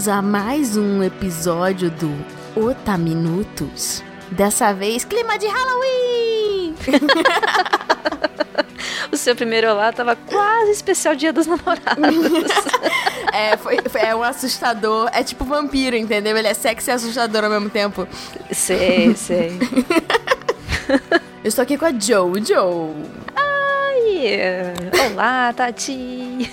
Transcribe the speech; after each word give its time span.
bem-vindos 0.00 0.08
a 0.08 0.22
mais 0.22 0.76
um 0.78 1.02
episódio 1.02 1.90
do 1.90 2.10
Otaminutos. 2.56 4.02
Dessa 4.30 4.72
vez, 4.72 5.04
clima 5.04 5.38
de 5.38 5.46
Halloween! 5.46 6.74
o 9.12 9.16
seu 9.16 9.36
primeiro 9.36 9.70
olá 9.70 9.92
tava 9.92 10.16
quase 10.16 10.70
especial 10.70 11.14
Dia 11.14 11.34
dos 11.34 11.46
Namorados. 11.46 12.00
é, 13.32 13.58
foi, 13.58 13.76
foi, 13.90 14.00
é 14.00 14.14
um 14.14 14.22
assustador. 14.22 15.10
É 15.12 15.22
tipo 15.22 15.44
vampiro, 15.44 15.96
entendeu? 15.96 16.34
Ele 16.34 16.48
é 16.48 16.54
sexy 16.54 16.90
e 16.90 16.94
assustador 16.94 17.44
ao 17.44 17.50
mesmo 17.50 17.68
tempo. 17.68 18.08
Sei, 18.52 19.14
sei. 19.14 19.58
Eu 21.44 21.48
estou 21.48 21.62
aqui 21.62 21.76
com 21.76 21.84
a 21.84 21.92
Jojo. 21.92 22.94
Ai! 23.36 24.72
Olá, 25.10 25.52
Tati! 25.52 26.50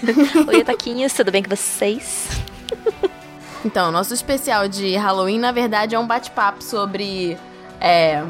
Oi, 0.48 0.64
Taquinhos, 0.66 1.14
tudo 1.14 1.32
bem 1.32 1.44
com 1.44 1.56
vocês? 1.56 2.28
Então, 3.68 3.92
nosso 3.92 4.14
especial 4.14 4.66
de 4.70 4.96
Halloween, 4.96 5.40
na 5.40 5.52
verdade, 5.52 5.94
é 5.94 6.00
um 6.00 6.08
bate-papo 6.08 6.64
sobre 6.64 7.38
é, 7.82 8.24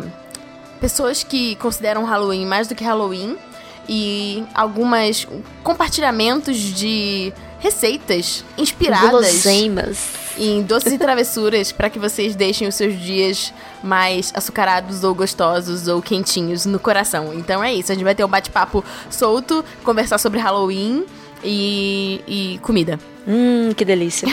pessoas 0.81 1.23
que 1.23 1.55
consideram 1.57 2.03
Halloween 2.05 2.43
mais 2.43 2.67
do 2.67 2.73
que 2.73 2.83
Halloween 2.83 3.37
e 3.87 4.43
algumas 4.55 5.27
compartilhamentos 5.63 6.57
de 6.57 7.31
receitas 7.59 8.43
inspiradas 8.57 9.11
Guloseimas. 9.11 10.09
em 10.39 10.63
doces 10.63 10.93
e 10.93 10.97
travessuras 10.97 11.71
para 11.71 11.87
que 11.87 11.99
vocês 11.99 12.35
deixem 12.35 12.67
os 12.67 12.73
seus 12.73 12.99
dias 12.99 13.53
mais 13.83 14.33
açucarados 14.35 15.03
ou 15.03 15.13
gostosos 15.13 15.87
ou 15.87 16.01
quentinhos 16.01 16.65
no 16.65 16.79
coração. 16.79 17.31
Então 17.35 17.63
é 17.63 17.71
isso, 17.71 17.91
a 17.91 17.95
gente 17.95 18.03
vai 18.03 18.15
ter 18.15 18.25
um 18.25 18.27
bate-papo 18.27 18.83
solto, 19.07 19.63
conversar 19.83 20.17
sobre 20.17 20.39
Halloween 20.39 21.05
e, 21.43 22.21
e 22.27 22.59
comida. 22.59 22.99
Hum, 23.27 23.73
que 23.75 23.83
delícia. 23.83 24.27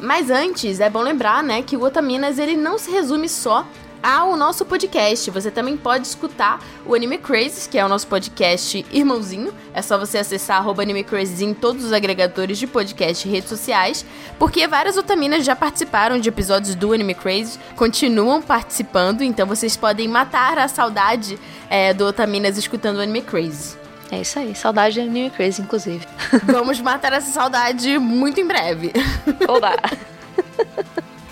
Mas 0.00 0.30
antes, 0.30 0.80
é 0.80 0.88
bom 0.88 1.02
lembrar, 1.02 1.42
né, 1.42 1.62
que 1.62 1.76
o 1.76 1.82
Otaminas 1.82 2.38
ele 2.38 2.56
não 2.56 2.78
se 2.78 2.90
resume 2.90 3.28
só 3.28 3.66
ao 4.02 4.36
nosso 4.36 4.64
podcast. 4.64 5.30
Você 5.30 5.50
também 5.50 5.76
pode 5.76 6.06
escutar 6.06 6.60
o 6.86 6.94
Anime 6.94 7.18
Crazes, 7.18 7.66
que 7.66 7.78
é 7.78 7.84
o 7.84 7.88
nosso 7.88 8.06
podcast 8.06 8.84
irmãozinho. 8.92 9.52
É 9.74 9.82
só 9.82 9.98
você 9.98 10.18
acessar 10.18 10.64
Anime 10.80 11.04
Crazes 11.04 11.40
em 11.40 11.52
todos 11.52 11.84
os 11.84 11.92
agregadores 11.92 12.58
de 12.58 12.66
podcast 12.66 13.26
e 13.26 13.30
redes 13.30 13.48
sociais, 13.48 14.04
porque 14.38 14.66
várias 14.66 14.96
otaminas 14.96 15.44
já 15.44 15.56
participaram 15.56 16.18
de 16.18 16.28
episódios 16.28 16.74
do 16.74 16.92
Anime 16.92 17.14
Crazes, 17.14 17.58
continuam 17.76 18.40
participando, 18.40 19.22
então 19.22 19.46
vocês 19.46 19.76
podem 19.76 20.08
matar 20.08 20.58
a 20.58 20.68
saudade 20.68 21.38
é, 21.68 21.92
do 21.92 22.06
Otaminas 22.06 22.56
escutando 22.56 22.98
o 22.98 23.00
Anime 23.00 23.22
Crazes. 23.22 23.76
É 24.10 24.20
isso 24.20 24.38
aí, 24.38 24.54
saudade 24.54 24.94
de 24.94 25.00
Anime 25.00 25.30
Crazy, 25.30 25.60
inclusive. 25.60 26.06
Vamos 26.44 26.80
matar 26.80 27.12
essa 27.12 27.30
saudade 27.30 27.98
muito 27.98 28.40
em 28.40 28.46
breve. 28.46 28.92
Oba! 29.46 29.74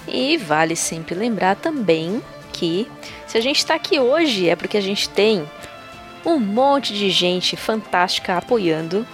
e 0.06 0.36
vale 0.36 0.76
sempre 0.76 1.14
lembrar 1.14 1.56
também 1.56 2.22
que 2.52 2.86
se 3.26 3.36
a 3.36 3.40
gente 3.40 3.58
está 3.58 3.74
aqui 3.74 3.98
hoje 3.98 4.48
é 4.48 4.56
porque 4.56 4.76
a 4.76 4.80
gente 4.80 5.08
tem 5.08 5.46
um 6.24 6.38
monte 6.38 6.92
de 6.92 7.10
gente 7.10 7.56
fantástica 7.56 8.36
apoiando 8.36 9.06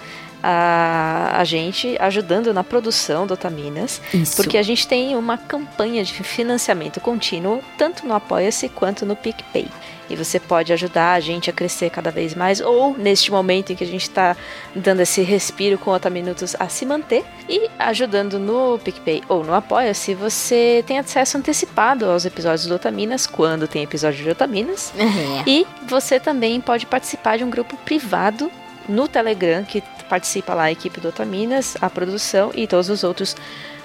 a, 0.43 1.35
a 1.37 1.45
gente, 1.45 1.97
ajudando 2.01 2.53
na 2.53 2.65
produção 2.65 3.27
do 3.27 3.35
Otaminas. 3.35 4.01
Isso. 4.13 4.37
Porque 4.37 4.59
a 4.59 4.63
gente 4.63 4.89
tem 4.89 5.15
uma 5.15 5.39
campanha 5.39 6.03
de 6.03 6.13
financiamento 6.13 7.01
contínuo, 7.01 7.63
tanto 7.79 8.07
no 8.07 8.15
Apoia-se 8.15 8.69
quanto 8.69 9.07
no 9.07 9.15
PicPay. 9.15 9.69
E 10.13 10.17
você 10.17 10.39
pode 10.39 10.73
ajudar 10.75 11.15
a 11.15 11.21
gente 11.21 11.49
a 11.49 11.53
crescer 11.53 11.89
cada 11.89 12.11
vez 12.11 12.35
mais, 12.35 12.61
ou 12.61 12.97
neste 12.97 13.31
momento 13.31 13.73
em 13.73 13.77
que 13.77 13.83
a 13.83 13.87
gente 13.87 14.03
está 14.03 14.37
dando 14.77 15.01
esse 15.01 15.23
respiro 15.23 15.79
com 15.79 15.91
Otaminutos 15.91 16.55
a 16.61 16.69
se 16.69 16.85
manter. 16.85 17.25
E 17.49 17.71
ajudando 17.79 18.39
no 18.39 18.79
PicPay 18.79 19.23
ou 19.27 19.43
no 19.43 19.55
Apoia-se, 19.55 20.15
você 20.15 20.85
tem 20.87 20.99
acesso 20.99 21.39
antecipado 21.39 22.05
aos 22.05 22.27
episódios 22.27 22.67
do 22.67 22.75
Otaminas, 22.75 23.27
quando 23.27 23.67
tem 23.67 23.83
episódio 23.83 24.23
de 24.23 24.31
Otaminas. 24.31 24.93
É. 25.23 25.45
E 25.47 25.67
você 25.87 26.19
também 26.19 26.61
pode 26.61 26.87
participar 26.87 27.37
de 27.37 27.45
um 27.45 27.51
grupo 27.51 27.77
privado 27.79 28.51
no 28.89 29.07
Telegram, 29.07 29.65
que 29.65 29.83
participa 30.09 30.55
lá 30.55 30.65
a 30.65 30.73
equipe 30.73 31.01
do 31.01 31.09
Otaminas, 31.09 31.77
a 31.81 31.89
produção 31.89 32.51
e 32.55 32.67
todos 32.67 32.89
os 32.89 33.05
outros 33.05 33.37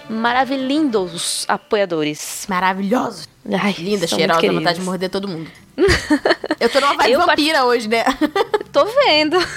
maravilhindos 0.09 1.45
apoiadores. 1.47 2.45
Maravilhoso. 2.49 3.27
Ai, 3.61 3.75
Linda, 3.77 4.07
cheirosa, 4.07 4.51
vontade 4.51 4.79
de 4.79 4.85
morder 4.85 5.09
todo 5.09 5.27
mundo. 5.27 5.49
Eu 6.59 6.69
tô 6.69 6.79
numa 6.81 6.95
vibe 6.97 7.11
Eu 7.11 7.19
part- 7.19 7.29
vampira 7.39 7.65
hoje, 7.65 7.87
né? 7.87 8.03
Tô 8.73 8.83
vendo. 8.85 9.37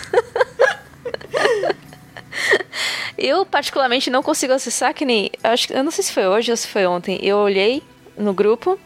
eu, 3.16 3.44
particularmente, 3.47 4.10
não 4.10 4.22
consigo 4.22 4.53
acessar 4.53 4.93
que 4.94 5.05
nem. 5.05 5.31
Acho, 5.43 5.66
que- 5.69 5.75
eu 5.75 5.83
não 5.83 5.91
sei 5.91 6.05
se 6.05 6.12
foi 6.12 6.27
hoje 6.27 6.50
ou 6.50 6.56
se 6.56 6.66
foi 6.69 6.87
ontem. 6.87 7.19
Eu 7.22 7.39
olhei 7.39 7.83
no 8.16 8.33
grupo, 8.34 8.78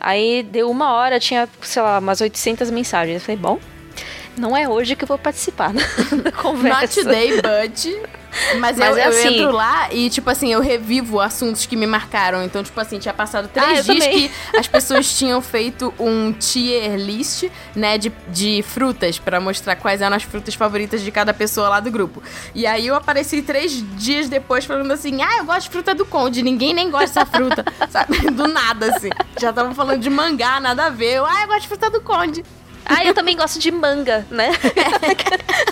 aí 0.00 0.42
deu 0.42 0.70
uma 0.70 0.92
hora, 0.94 1.20
tinha, 1.20 1.48
sei 1.62 1.82
lá, 1.82 1.98
umas 1.98 2.20
800 2.20 2.70
mensagens. 2.70 3.16
Eu 3.16 3.20
falei, 3.20 3.36
bom, 3.36 3.58
não 4.40 4.56
é 4.56 4.68
hoje 4.68 4.96
que 4.96 5.04
eu 5.04 5.08
vou 5.08 5.18
participar 5.18 5.72
da 5.74 5.80
Not 6.16 6.32
conversa. 6.32 7.02
today, 7.02 7.32
but... 7.42 8.20
Mas, 8.60 8.78
Mas 8.78 8.78
eu, 8.78 8.96
é 8.96 9.06
eu 9.06 9.08
assim- 9.08 9.28
entro 9.40 9.50
lá 9.50 9.92
e, 9.92 10.08
tipo 10.08 10.30
assim, 10.30 10.52
eu 10.52 10.60
revivo 10.60 11.18
assuntos 11.18 11.66
que 11.66 11.74
me 11.74 11.84
marcaram. 11.84 12.44
Então, 12.44 12.62
tipo 12.62 12.78
assim, 12.80 12.96
tinha 13.00 13.12
passado 13.12 13.48
três 13.48 13.68
Ah, 13.68 13.74
eu 13.78 13.82
dias 13.82 14.06
que 14.06 14.30
as 14.56 14.68
pessoas 14.68 15.18
tinham 15.18 15.42
feito 15.42 15.92
um 15.98 16.32
tier 16.32 16.94
list, 16.94 17.50
né, 17.74 17.98
de, 17.98 18.12
de 18.28 18.62
frutas, 18.62 19.18
pra 19.18 19.40
mostrar 19.40 19.74
quais 19.74 20.00
eram 20.00 20.14
as 20.14 20.22
frutas 20.22 20.54
favoritas 20.54 21.00
de 21.02 21.10
cada 21.10 21.34
pessoa 21.34 21.68
lá 21.70 21.80
do 21.80 21.90
grupo. 21.90 22.22
E 22.54 22.68
aí 22.68 22.86
eu 22.86 22.94
apareci 22.94 23.42
três 23.42 23.82
dias 23.96 24.28
depois 24.28 24.64
falando 24.64 24.92
assim, 24.92 25.20
ah, 25.22 25.38
eu 25.38 25.44
gosto 25.44 25.62
de 25.64 25.70
fruta 25.70 25.92
do 25.92 26.06
conde, 26.06 26.40
ninguém 26.40 26.72
nem 26.72 26.88
gosta 26.88 27.24
dessa 27.24 27.26
fruta, 27.26 27.64
sabe? 27.90 28.16
Do 28.30 28.46
nada, 28.46 28.94
assim. 28.94 29.10
Já 29.40 29.50
estavam 29.50 29.74
falando 29.74 29.98
de 30.00 30.08
mangá, 30.08 30.60
nada 30.60 30.86
a 30.86 30.90
ver. 30.90 31.14
Eu, 31.16 31.26
ah, 31.26 31.42
eu 31.42 31.48
gosto 31.48 31.62
de 31.62 31.68
fruta 31.68 31.90
do 31.90 32.00
conde. 32.00 32.44
Ah, 32.92 33.04
eu 33.04 33.14
também 33.14 33.36
gosto 33.36 33.58
de 33.58 33.70
manga, 33.70 34.26
né? 34.30 34.50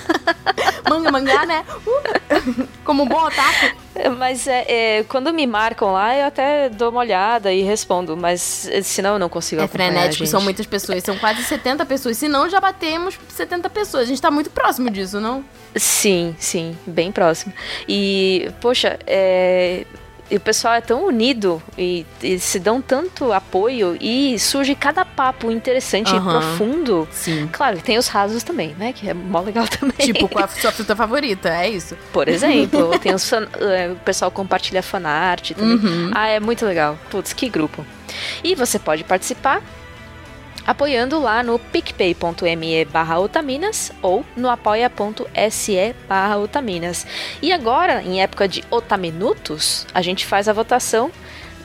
Manga, 0.89 1.13
mangá, 1.13 1.45
né? 1.45 1.65
Uh, 1.87 2.69
como 2.85 3.03
um 3.03 3.07
bom 3.07 3.27
otaku. 3.27 3.77
Mas 4.17 4.47
é, 4.47 4.65
é, 4.69 5.05
quando 5.05 5.33
me 5.33 5.47
marcam 5.47 5.93
lá, 5.93 6.17
eu 6.17 6.27
até 6.27 6.69
dou 6.69 6.91
uma 6.91 7.01
olhada 7.01 7.53
e 7.53 7.63
respondo, 7.63 8.17
mas 8.17 8.69
eh, 8.69 8.83
senão 8.83 9.15
eu 9.15 9.19
não 9.19 9.29
consigo 9.29 9.61
É 9.61 9.67
frenético, 9.67 10.25
são 10.27 10.41
muitas 10.41 10.67
pessoas, 10.67 11.03
são 11.03 11.19
quase 11.19 11.43
70 11.43 11.85
pessoas. 11.85 12.17
Se 12.17 12.29
não, 12.29 12.49
já 12.49 12.61
batemos 12.61 13.19
70 13.29 13.69
pessoas. 13.71 14.05
A 14.05 14.07
gente 14.07 14.23
tá 14.23 14.31
muito 14.31 14.51
próximo 14.51 14.89
disso, 14.89 15.21
não? 15.21 15.45
Sim, 15.75 16.37
sim, 16.39 16.77
bem 16.87 17.11
próximo. 17.11 17.53
E, 17.89 18.51
poxa, 18.61 18.99
é, 19.07 19.85
e 20.31 20.37
o 20.37 20.41
pessoal 20.41 20.75
é 20.75 20.81
tão 20.81 21.07
unido 21.07 21.63
e, 21.77 22.05
e 22.23 22.39
se 22.39 22.59
dão 22.59 22.83
tanto 22.83 23.33
apoio 23.33 23.97
e 24.01 24.39
surge 24.39 24.75
cada 24.75 25.05
papo 25.05 25.51
interessante 25.51 26.15
Aham. 26.15 26.19
e 26.19 26.39
profundo. 26.41 27.09
Sim. 27.11 27.49
Claro, 27.53 27.79
que 27.79 27.83
tem 27.83 27.97
os 27.99 28.09
rasos 28.09 28.43
também, 28.43 28.75
né? 28.79 28.93
Que 28.93 29.09
é 29.09 29.15
mó 29.15 29.41
legal 29.41 29.67
também. 29.81 29.97
Tipo, 29.99 30.29
qual 30.29 30.45
a 30.45 30.49
sua 30.49 30.71
fruta 30.71 30.95
favorita? 30.95 31.49
É 31.49 31.69
isso. 31.69 31.97
Por 32.13 32.29
exemplo, 32.29 32.99
tem 32.99 33.15
os 33.15 33.29
fan- 33.29 33.49
é, 33.61 33.91
o 33.91 33.97
pessoal 33.97 34.31
compartilha 34.31 34.83
fanart 34.83 35.53
também. 35.53 35.77
Uhum. 35.77 36.11
Ah, 36.15 36.29
é 36.29 36.39
muito 36.41 36.65
legal. 36.67 36.99
Putz, 37.11 37.33
que 37.33 37.49
grupo. 37.49 37.85
E 38.45 38.55
você 38.55 38.79
pode 38.79 39.05
participar 39.05 39.63
apoiando 40.69 41.19
lá 41.19 41.43
no 41.43 41.59
picpay.me 41.59 42.85
barra 42.85 43.19
otaminas 43.19 43.91
ou 44.03 44.23
no 44.37 44.51
apoia.se 44.51 45.95
barra 46.07 46.37
otaminas. 46.37 47.07
E 47.41 47.51
agora, 47.51 48.03
em 48.03 48.21
época 48.21 48.47
de 48.47 48.63
otaminutos, 48.71 49.87
a 49.95 50.03
gente 50.03 50.27
faz 50.27 50.47
a 50.47 50.53
votação 50.53 51.11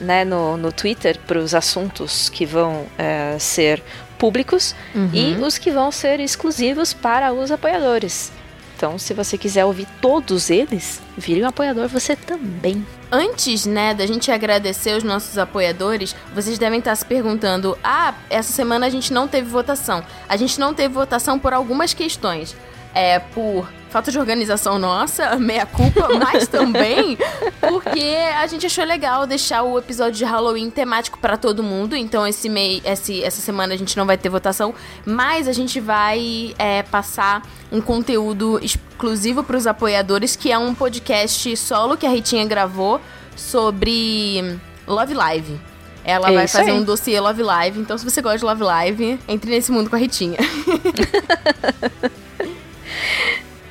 né, 0.00 0.24
no, 0.24 0.56
no 0.56 0.72
Twitter 0.72 1.18
para 1.26 1.38
os 1.38 1.54
assuntos 1.54 2.30
que 2.30 2.46
vão 2.46 2.86
é, 2.96 3.36
ser 3.38 3.82
públicos 4.18 4.74
e 5.12 5.34
os 5.44 5.58
que 5.58 5.70
vão 5.70 5.92
ser 5.92 6.18
exclusivos 6.18 6.94
para 6.94 7.30
os 7.30 7.52
apoiadores. 7.52 8.32
Então, 8.74 8.98
se 8.98 9.12
você 9.12 9.36
quiser 9.36 9.66
ouvir 9.66 9.86
todos 10.00 10.48
eles, 10.48 11.02
vire 11.16 11.42
um 11.42 11.48
apoiador 11.48 11.88
você 11.88 12.16
também. 12.16 12.84
Antes, 13.16 13.64
né, 13.64 13.94
da 13.94 14.06
gente 14.06 14.32
agradecer 14.32 14.96
os 14.96 15.04
nossos 15.04 15.38
apoiadores, 15.38 16.16
vocês 16.34 16.58
devem 16.58 16.80
estar 16.80 16.96
se 16.96 17.04
perguntando: 17.04 17.78
ah, 17.80 18.12
essa 18.28 18.52
semana 18.52 18.86
a 18.86 18.90
gente 18.90 19.12
não 19.12 19.28
teve 19.28 19.48
votação. 19.48 20.04
A 20.28 20.36
gente 20.36 20.58
não 20.58 20.74
teve 20.74 20.92
votação 20.92 21.38
por 21.38 21.52
algumas 21.52 21.94
questões. 21.94 22.56
É, 22.92 23.20
por 23.20 23.68
falta 23.94 24.10
de 24.10 24.18
organização 24.18 24.76
nossa, 24.76 25.36
meia 25.38 25.64
culpa, 25.64 26.08
mas 26.18 26.48
também 26.48 27.16
porque 27.60 28.16
a 28.36 28.44
gente 28.48 28.66
achou 28.66 28.84
legal 28.84 29.24
deixar 29.24 29.62
o 29.62 29.78
episódio 29.78 30.14
de 30.14 30.24
Halloween 30.24 30.68
temático 30.68 31.16
para 31.20 31.36
todo 31.36 31.62
mundo. 31.62 31.94
Então 31.94 32.26
esse 32.26 32.48
mês, 32.48 32.82
esse, 32.84 33.22
essa 33.22 33.40
semana 33.40 33.72
a 33.72 33.76
gente 33.76 33.96
não 33.96 34.04
vai 34.04 34.18
ter 34.18 34.28
votação, 34.28 34.74
mas 35.06 35.46
a 35.46 35.52
gente 35.52 35.78
vai 35.78 36.52
é, 36.58 36.82
passar 36.82 37.46
um 37.70 37.80
conteúdo 37.80 38.58
exclusivo 38.60 39.44
para 39.44 39.56
os 39.56 39.64
apoiadores, 39.64 40.34
que 40.34 40.50
é 40.50 40.58
um 40.58 40.74
podcast 40.74 41.56
solo 41.56 41.96
que 41.96 42.04
a 42.04 42.10
Ritinha 42.10 42.44
gravou 42.44 43.00
sobre 43.36 44.58
Love 44.88 45.14
Live. 45.14 45.60
Ela 46.04 46.30
É 46.32 46.34
vai 46.34 46.48
fazer 46.48 46.72
aí. 46.72 46.76
um 46.76 46.82
dossiê 46.82 47.20
Love 47.20 47.44
Live, 47.44 47.78
então 47.78 47.96
se 47.96 48.04
você 48.04 48.20
gosta 48.20 48.38
de 48.38 48.44
Love 48.44 48.64
Live, 48.64 49.20
entre 49.28 49.52
nesse 49.52 49.70
mundo 49.70 49.88
com 49.88 49.94
a 49.94 50.00
Ritinha. 50.00 50.38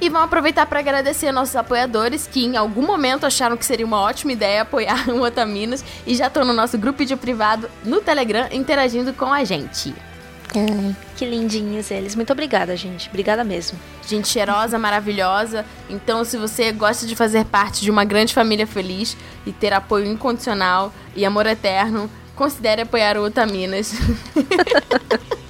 E 0.03 0.09
vamos 0.09 0.25
aproveitar 0.25 0.65
para 0.65 0.81
agradecer 0.81 1.31
nossos 1.31 1.55
apoiadores 1.55 2.27
que 2.27 2.43
em 2.43 2.57
algum 2.57 2.85
momento 2.85 3.25
acharam 3.25 3.55
que 3.55 3.65
seria 3.65 3.85
uma 3.85 4.01
ótima 4.01 4.33
ideia 4.33 4.63
apoiar 4.63 5.07
o 5.07 5.21
Otaminas 5.21 5.81
e 6.05 6.13
já 6.13 6.27
estão 6.27 6.43
no 6.43 6.51
nosso 6.51 6.77
grupo 6.77 7.05
de 7.05 7.15
privado 7.15 7.69
no 7.85 8.01
Telegram 8.01 8.49
interagindo 8.51 9.13
com 9.13 9.31
a 9.31 9.45
gente. 9.45 9.95
Ai, 10.53 10.93
que 11.15 11.25
lindinhos 11.25 11.89
eles. 11.89 12.15
Muito 12.15 12.33
obrigada, 12.33 12.75
gente. 12.75 13.07
Obrigada 13.07 13.45
mesmo. 13.45 13.79
Gente 14.05 14.27
cheirosa, 14.27 14.77
maravilhosa. 14.77 15.65
Então, 15.89 16.25
se 16.25 16.35
você 16.35 16.73
gosta 16.73 17.07
de 17.07 17.15
fazer 17.15 17.45
parte 17.45 17.81
de 17.81 17.89
uma 17.89 18.03
grande 18.03 18.33
família 18.33 18.67
feliz 18.67 19.15
e 19.45 19.53
ter 19.53 19.71
apoio 19.71 20.05
incondicional 20.05 20.91
e 21.15 21.25
amor 21.25 21.45
eterno, 21.45 22.09
considere 22.35 22.81
apoiar 22.81 23.17
o 23.17 23.23
Otaminas. 23.23 23.93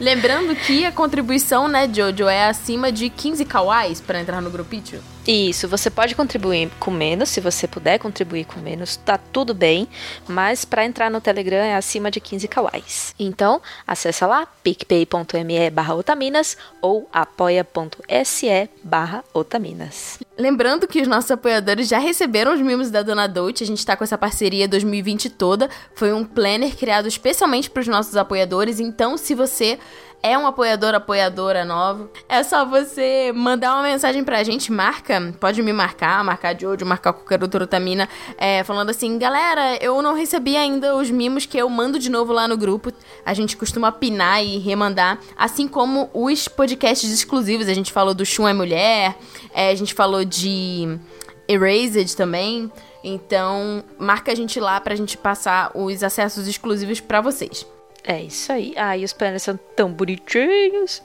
Lembrando 0.00 0.54
que 0.54 0.84
a 0.84 0.92
contribuição, 0.92 1.66
né, 1.66 1.88
Jojo, 1.92 2.28
é 2.28 2.46
acima 2.48 2.92
de 2.92 3.10
15 3.10 3.44
kawais 3.44 4.00
para 4.00 4.20
entrar 4.20 4.40
no 4.40 4.48
grupinho. 4.48 5.02
Isso, 5.30 5.68
você 5.68 5.90
pode 5.90 6.14
contribuir 6.14 6.70
com 6.80 6.90
menos, 6.90 7.28
se 7.28 7.38
você 7.38 7.68
puder 7.68 7.98
contribuir 7.98 8.46
com 8.46 8.58
menos, 8.60 8.96
tá 8.96 9.18
tudo 9.18 9.52
bem, 9.52 9.86
mas 10.26 10.64
para 10.64 10.86
entrar 10.86 11.10
no 11.10 11.20
Telegram 11.20 11.58
é 11.58 11.76
acima 11.76 12.10
de 12.10 12.18
15 12.18 12.48
kawais. 12.48 13.14
Então, 13.18 13.60
acessa 13.86 14.26
lá 14.26 14.46
picpay.me 14.46 15.68
barra 15.68 15.94
otaminas 15.94 16.56
ou 16.80 17.06
apoia.se 17.12 18.70
barra 18.82 19.22
otaminas. 19.34 20.18
Lembrando 20.38 20.88
que 20.88 21.02
os 21.02 21.08
nossos 21.08 21.30
apoiadores 21.30 21.88
já 21.88 21.98
receberam 21.98 22.54
os 22.54 22.60
mimos 22.62 22.90
da 22.90 23.02
Dona 23.02 23.26
Dolce, 23.26 23.64
a 23.64 23.66
gente 23.66 23.84
tá 23.84 23.94
com 23.98 24.04
essa 24.04 24.16
parceria 24.16 24.66
2020 24.66 25.28
toda, 25.28 25.68
foi 25.94 26.10
um 26.10 26.24
planner 26.24 26.74
criado 26.74 27.06
especialmente 27.06 27.68
para 27.68 27.82
os 27.82 27.88
nossos 27.88 28.16
apoiadores, 28.16 28.80
então 28.80 29.18
se 29.18 29.34
você 29.34 29.78
é 30.22 30.36
um 30.36 30.46
apoiador, 30.46 30.94
apoiadora 30.94 31.64
novo, 31.64 32.10
é 32.28 32.42
só 32.42 32.64
você 32.64 33.32
mandar 33.34 33.74
uma 33.74 33.84
mensagem 33.84 34.24
pra 34.24 34.42
gente, 34.42 34.72
marca, 34.72 35.34
pode 35.38 35.62
me 35.62 35.72
marcar, 35.72 36.24
marcar 36.24 36.54
de 36.54 36.66
hoje, 36.66 36.84
marcar 36.84 37.12
qualquer 37.12 37.40
outra 37.42 37.64
Otamina, 37.64 38.08
é, 38.36 38.64
falando 38.64 38.90
assim, 38.90 39.16
galera, 39.16 39.76
eu 39.80 40.00
não 40.02 40.14
recebi 40.14 40.56
ainda 40.56 40.96
os 40.96 41.10
mimos 41.10 41.46
que 41.46 41.56
eu 41.56 41.68
mando 41.68 41.98
de 41.98 42.10
novo 42.10 42.32
lá 42.32 42.48
no 42.48 42.56
grupo, 42.56 42.92
a 43.24 43.32
gente 43.32 43.56
costuma 43.56 43.92
pinar 43.92 44.44
e 44.44 44.58
remandar, 44.58 45.18
assim 45.36 45.68
como 45.68 46.10
os 46.12 46.48
podcasts 46.48 47.10
exclusivos, 47.12 47.68
a 47.68 47.74
gente 47.74 47.92
falou 47.92 48.12
do 48.12 48.26
Shun 48.26 48.48
é 48.48 48.52
Mulher, 48.52 49.16
é, 49.54 49.70
a 49.70 49.74
gente 49.74 49.94
falou 49.94 50.24
de 50.24 50.98
Erased 51.46 52.16
também, 52.16 52.70
então 53.04 53.84
marca 53.98 54.32
a 54.32 54.34
gente 54.34 54.58
lá 54.58 54.80
pra 54.80 54.96
gente 54.96 55.16
passar 55.16 55.70
os 55.74 56.02
acessos 56.02 56.48
exclusivos 56.48 57.00
para 57.00 57.20
vocês. 57.20 57.64
É 58.08 58.22
isso 58.22 58.50
aí. 58.50 58.72
Ah, 58.74 58.96
e 58.96 59.04
os 59.04 59.12
planners 59.12 59.42
são 59.42 59.60
tão 59.76 59.92
bonitinhos. 59.92 61.02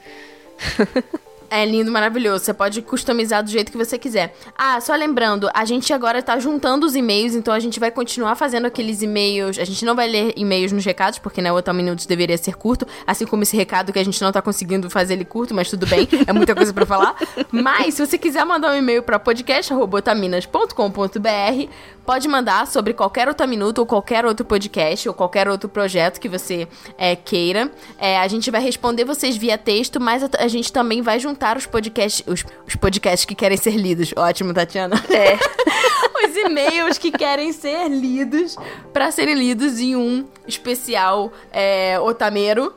É 1.56 1.64
lindo, 1.64 1.92
maravilhoso. 1.92 2.44
Você 2.44 2.52
pode 2.52 2.82
customizar 2.82 3.40
do 3.40 3.48
jeito 3.48 3.70
que 3.70 3.78
você 3.78 3.96
quiser. 3.96 4.36
Ah, 4.58 4.80
só 4.80 4.92
lembrando, 4.96 5.48
a 5.54 5.64
gente 5.64 5.92
agora 5.92 6.20
tá 6.20 6.36
juntando 6.36 6.84
os 6.84 6.96
e-mails, 6.96 7.36
então 7.36 7.54
a 7.54 7.60
gente 7.60 7.78
vai 7.78 7.92
continuar 7.92 8.34
fazendo 8.34 8.66
aqueles 8.66 9.02
e-mails. 9.02 9.60
A 9.60 9.64
gente 9.64 9.84
não 9.84 9.94
vai 9.94 10.08
ler 10.08 10.32
e-mails 10.36 10.72
nos 10.72 10.84
recados, 10.84 11.20
porque 11.20 11.40
né, 11.40 11.52
o 11.52 11.54
Otal 11.54 11.72
Minutos 11.72 12.06
deveria 12.06 12.36
ser 12.36 12.56
curto, 12.56 12.84
assim 13.06 13.24
como 13.24 13.44
esse 13.44 13.56
recado 13.56 13.92
que 13.92 14.00
a 14.00 14.04
gente 14.04 14.20
não 14.20 14.32
tá 14.32 14.42
conseguindo 14.42 14.90
fazer 14.90 15.14
ele 15.14 15.24
curto, 15.24 15.54
mas 15.54 15.70
tudo 15.70 15.86
bem, 15.86 16.08
é 16.26 16.32
muita 16.32 16.56
coisa 16.56 16.74
para 16.74 16.84
falar. 16.84 17.14
Mas 17.52 17.94
se 17.94 18.04
você 18.04 18.18
quiser 18.18 18.44
mandar 18.44 18.72
um 18.72 18.76
e-mail 18.76 19.04
para 19.04 19.20
podcast@otaminas.com.br, 19.20 21.68
pode 22.04 22.26
mandar 22.26 22.66
sobre 22.66 22.94
qualquer 22.94 23.28
outro 23.28 23.46
minuto 23.46 23.78
ou 23.78 23.86
qualquer 23.86 24.26
outro 24.26 24.44
podcast 24.44 25.08
ou 25.08 25.14
qualquer 25.14 25.48
outro 25.48 25.68
projeto 25.68 26.18
que 26.18 26.28
você 26.28 26.66
é, 26.98 27.14
queira. 27.14 27.70
É, 27.96 28.18
a 28.18 28.26
gente 28.26 28.50
vai 28.50 28.60
responder 28.60 29.04
vocês 29.04 29.36
via 29.36 29.56
texto, 29.56 30.00
mas 30.00 30.24
a, 30.24 30.28
a 30.40 30.48
gente 30.48 30.72
também 30.72 31.00
vai 31.00 31.20
juntar 31.20 31.43
os 31.58 31.66
podcasts, 31.66 32.24
os, 32.26 32.44
os, 32.66 32.76
podcasts 32.76 33.24
que 33.24 33.34
querem 33.34 33.56
ser 33.56 33.76
lidos. 33.76 34.12
Ótimo, 34.16 34.54
Tatiana. 34.54 34.96
É. 35.10 35.36
os 36.26 36.36
e-mails 36.36 36.98
que 36.98 37.12
querem 37.12 37.52
ser 37.52 37.88
lidos 37.88 38.56
para 38.92 39.10
serem 39.10 39.34
lidos 39.34 39.78
em 39.78 39.94
um 39.94 40.26
especial 40.46 41.32
é, 41.52 41.98
otameiro 42.00 42.74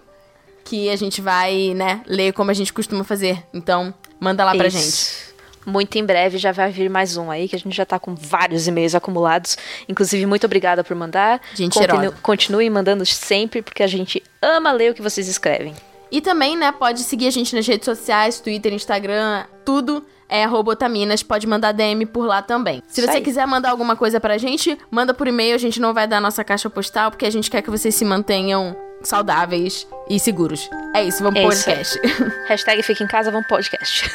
que 0.65 0.89
a 0.89 0.95
gente 0.97 1.21
vai, 1.21 1.73
né, 1.73 2.01
ler 2.05 2.33
como 2.33 2.51
a 2.51 2.53
gente 2.53 2.73
costuma 2.73 3.03
fazer. 3.03 3.41
Então, 3.53 3.93
manda 4.19 4.43
lá 4.43 4.53
pra 4.53 4.67
Isso. 4.67 4.77
gente. 4.77 5.37
Muito 5.65 5.97
em 5.97 6.05
breve 6.05 6.37
já 6.37 6.53
vai 6.53 6.71
vir 6.71 6.89
mais 6.89 7.17
um 7.17 7.29
aí, 7.29 7.47
que 7.47 7.55
a 7.55 7.59
gente 7.59 7.75
já 7.75 7.85
tá 7.85 7.99
com 7.99 8.15
vários 8.15 8.67
e-mails 8.67 8.95
acumulados. 8.95 9.57
Inclusive, 9.87 10.25
muito 10.25 10.45
obrigada 10.45 10.81
por 10.83 10.95
mandar. 10.95 11.41
Gente 11.53 11.73
Continu 11.73 12.13
Continue 12.21 12.69
mandando 12.69 13.05
sempre, 13.05 13.61
porque 13.61 13.83
a 13.83 13.87
gente 13.87 14.23
ama 14.41 14.71
ler 14.71 14.91
o 14.91 14.93
que 14.93 15.01
vocês 15.01 15.27
escrevem. 15.27 15.75
E 16.11 16.21
também, 16.21 16.55
né, 16.55 16.71
pode 16.71 17.01
seguir 17.03 17.27
a 17.27 17.31
gente 17.31 17.55
nas 17.55 17.67
redes 17.67 17.85
sociais, 17.85 18.39
Twitter, 18.39 18.73
Instagram, 18.73 19.45
tudo 19.65 20.05
é 20.29 20.45
Robotaminas, 20.45 21.23
pode 21.23 21.47
mandar 21.47 21.71
DM 21.71 22.05
por 22.05 22.25
lá 22.25 22.41
também. 22.41 22.83
Se 22.87 23.01
você 23.01 23.21
quiser 23.21 23.47
mandar 23.47 23.71
alguma 23.71 23.95
coisa 23.95 24.19
pra 24.19 24.37
gente, 24.37 24.77
manda 24.91 25.13
por 25.13 25.27
e-mail, 25.27 25.55
a 25.55 25.57
gente 25.57 25.79
não 25.79 25.93
vai 25.93 26.07
dar 26.07 26.19
nossa 26.19 26.43
caixa 26.43 26.69
postal, 26.69 27.11
porque 27.11 27.25
a 27.25 27.29
gente 27.29 27.49
quer 27.49 27.61
que 27.61 27.69
vocês 27.69 27.95
se 27.95 28.03
mantenham 28.03 28.75
saudáveis 29.01 29.87
e 30.09 30.19
seguros. 30.19 30.69
É 30.93 31.03
isso, 31.03 31.23
vamos 31.23 31.39
é 31.39 31.43
podcast. 31.43 31.99
Hashtag 32.47 32.83
fica 32.83 33.03
em 33.03 33.07
casa, 33.07 33.31
vamos 33.31 33.47
podcast. 33.47 34.09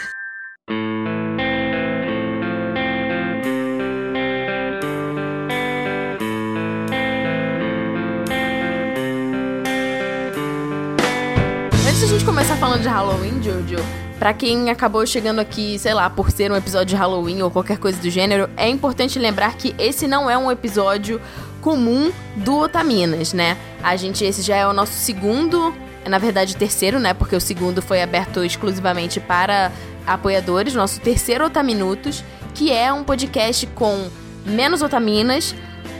Jojo, 13.68 13.84
para 14.18 14.32
quem 14.32 14.70
acabou 14.70 15.04
chegando 15.06 15.40
aqui, 15.40 15.78
sei 15.78 15.94
lá, 15.94 16.08
por 16.08 16.30
ser 16.30 16.50
um 16.52 16.56
episódio 16.56 16.86
de 16.86 16.96
Halloween 16.96 17.42
ou 17.42 17.50
qualquer 17.50 17.78
coisa 17.78 18.00
do 18.00 18.08
gênero, 18.08 18.48
é 18.56 18.68
importante 18.68 19.18
lembrar 19.18 19.56
que 19.56 19.74
esse 19.78 20.06
não 20.06 20.30
é 20.30 20.38
um 20.38 20.50
episódio 20.50 21.20
comum 21.60 22.12
do 22.36 22.58
Otaminas, 22.58 23.32
né? 23.32 23.56
A 23.82 23.96
gente, 23.96 24.24
esse 24.24 24.42
já 24.42 24.56
é 24.56 24.66
o 24.66 24.72
nosso 24.72 24.92
segundo, 24.92 25.74
na 26.06 26.18
verdade, 26.18 26.56
terceiro, 26.56 27.00
né? 27.00 27.14
Porque 27.14 27.34
o 27.34 27.40
segundo 27.40 27.82
foi 27.82 28.02
aberto 28.02 28.44
exclusivamente 28.44 29.18
para 29.18 29.72
apoiadores, 30.06 30.74
nosso 30.74 31.00
terceiro 31.00 31.46
Otaminutos, 31.46 32.22
que 32.54 32.70
é 32.70 32.92
um 32.92 33.04
podcast 33.04 33.66
com 33.68 34.08
menos 34.44 34.82
otaminas, 34.82 35.54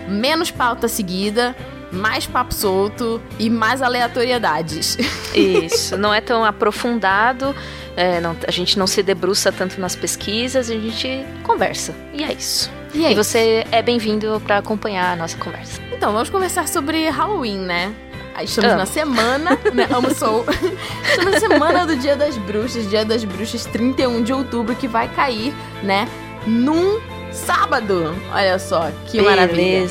menos 0.08 0.50
pauta 0.50 0.88
seguida 0.88 1.56
mais 1.92 2.26
papo 2.26 2.54
solto 2.54 3.20
e 3.38 3.50
mais 3.50 3.82
aleatoriedades. 3.82 4.96
Isso, 5.34 5.96
não 5.96 6.12
é 6.12 6.20
tão 6.20 6.44
aprofundado, 6.44 7.54
é, 7.96 8.20
não, 8.20 8.34
a 8.46 8.50
gente 8.50 8.78
não 8.78 8.86
se 8.86 9.02
debruça 9.02 9.52
tanto 9.52 9.80
nas 9.80 9.94
pesquisas, 9.94 10.70
a 10.70 10.74
gente 10.74 11.24
conversa. 11.42 11.94
E 12.14 12.24
é 12.24 12.32
isso. 12.32 12.70
E, 12.94 13.04
é 13.04 13.12
e 13.12 13.14
você 13.14 13.66
é 13.70 13.82
bem-vindo 13.82 14.40
para 14.44 14.58
acompanhar 14.58 15.12
a 15.12 15.16
nossa 15.16 15.36
conversa. 15.36 15.80
Então, 15.92 16.12
vamos 16.12 16.30
conversar 16.30 16.66
sobre 16.68 17.08
Halloween, 17.10 17.58
né? 17.58 17.94
Estamos 18.42 18.70
Amo. 18.70 18.78
na 18.78 18.86
semana, 18.86 19.58
né? 19.74 19.86
Amo. 19.94 20.08
Estamos 21.04 21.32
na 21.32 21.40
semana 21.40 21.86
do 21.86 21.96
Dia 21.96 22.16
das 22.16 22.36
Bruxas, 22.38 22.88
Dia 22.88 23.04
das 23.04 23.24
Bruxas 23.24 23.66
31 23.66 24.22
de 24.22 24.32
outubro, 24.32 24.74
que 24.74 24.88
vai 24.88 25.08
cair, 25.08 25.54
né? 25.82 26.08
Num 26.46 26.98
sábado. 27.30 28.14
Olha 28.32 28.58
só, 28.58 28.90
que 29.06 29.18
Beleza. 29.18 29.30
maravilha. 29.30 29.88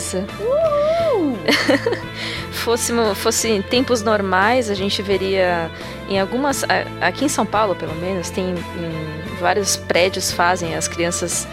Uh! 1.22 1.38
fosse, 2.52 2.94
fosse 3.16 3.50
em 3.50 3.62
tempos 3.62 4.02
normais, 4.02 4.70
a 4.70 4.74
gente 4.74 5.02
veria 5.02 5.70
em 6.10 6.20
algumas. 6.20 6.64
Aqui 7.00 7.26
em 7.26 7.30
São 7.30 7.46
Paulo, 7.46 7.76
pelo 7.76 7.96
menos, 7.96 8.30
tem 8.30 8.56
vários 9.40 9.76
prédios 9.76 10.32
fazem, 10.32 10.76
as 10.76 10.88
crianças 10.88 11.48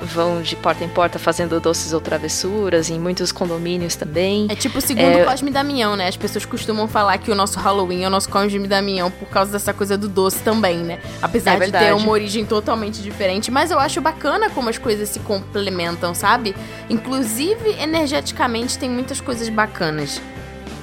vão 0.00 0.42
de 0.42 0.56
porta 0.56 0.84
em 0.84 0.88
porta 0.88 1.18
fazendo 1.18 1.60
doces 1.60 1.92
ou 1.92 2.00
travessuras, 2.00 2.90
em 2.90 2.98
muitos 2.98 3.32
condomínios 3.32 3.96
também. 3.96 4.46
É 4.48 4.54
tipo 4.54 4.78
o 4.78 4.80
segundo 4.80 5.04
é... 5.04 5.24
Cosme 5.24 5.50
Damião, 5.50 5.96
né? 5.96 6.08
As 6.08 6.16
pessoas 6.16 6.44
costumam 6.44 6.88
falar 6.88 7.18
que 7.18 7.30
o 7.30 7.34
nosso 7.34 7.58
Halloween 7.58 8.04
é 8.04 8.06
o 8.06 8.10
nosso 8.10 8.28
Cosme 8.28 8.66
Damião 8.66 9.10
por 9.10 9.28
causa 9.28 9.52
dessa 9.52 9.72
coisa 9.72 9.96
do 9.96 10.08
doce 10.08 10.38
também, 10.42 10.78
né? 10.78 11.00
Apesar 11.20 11.60
é 11.60 11.66
de 11.66 11.72
ter 11.72 11.94
uma 11.94 12.10
origem 12.10 12.44
totalmente 12.44 13.02
diferente. 13.02 13.50
Mas 13.50 13.70
eu 13.70 13.78
acho 13.78 14.00
bacana 14.00 14.50
como 14.50 14.68
as 14.68 14.78
coisas 14.78 15.08
se 15.08 15.20
complementam, 15.20 16.14
sabe? 16.14 16.54
Inclusive, 16.88 17.76
energeticamente, 17.80 18.78
tem 18.78 18.88
muitas 18.88 19.20
coisas 19.20 19.48
bacanas. 19.48 20.20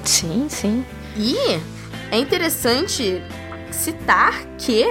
Sim, 0.03 0.47
sim. 0.49 0.85
E 1.15 1.35
é 2.11 2.17
interessante 2.17 3.21
citar 3.71 4.33
que 4.57 4.85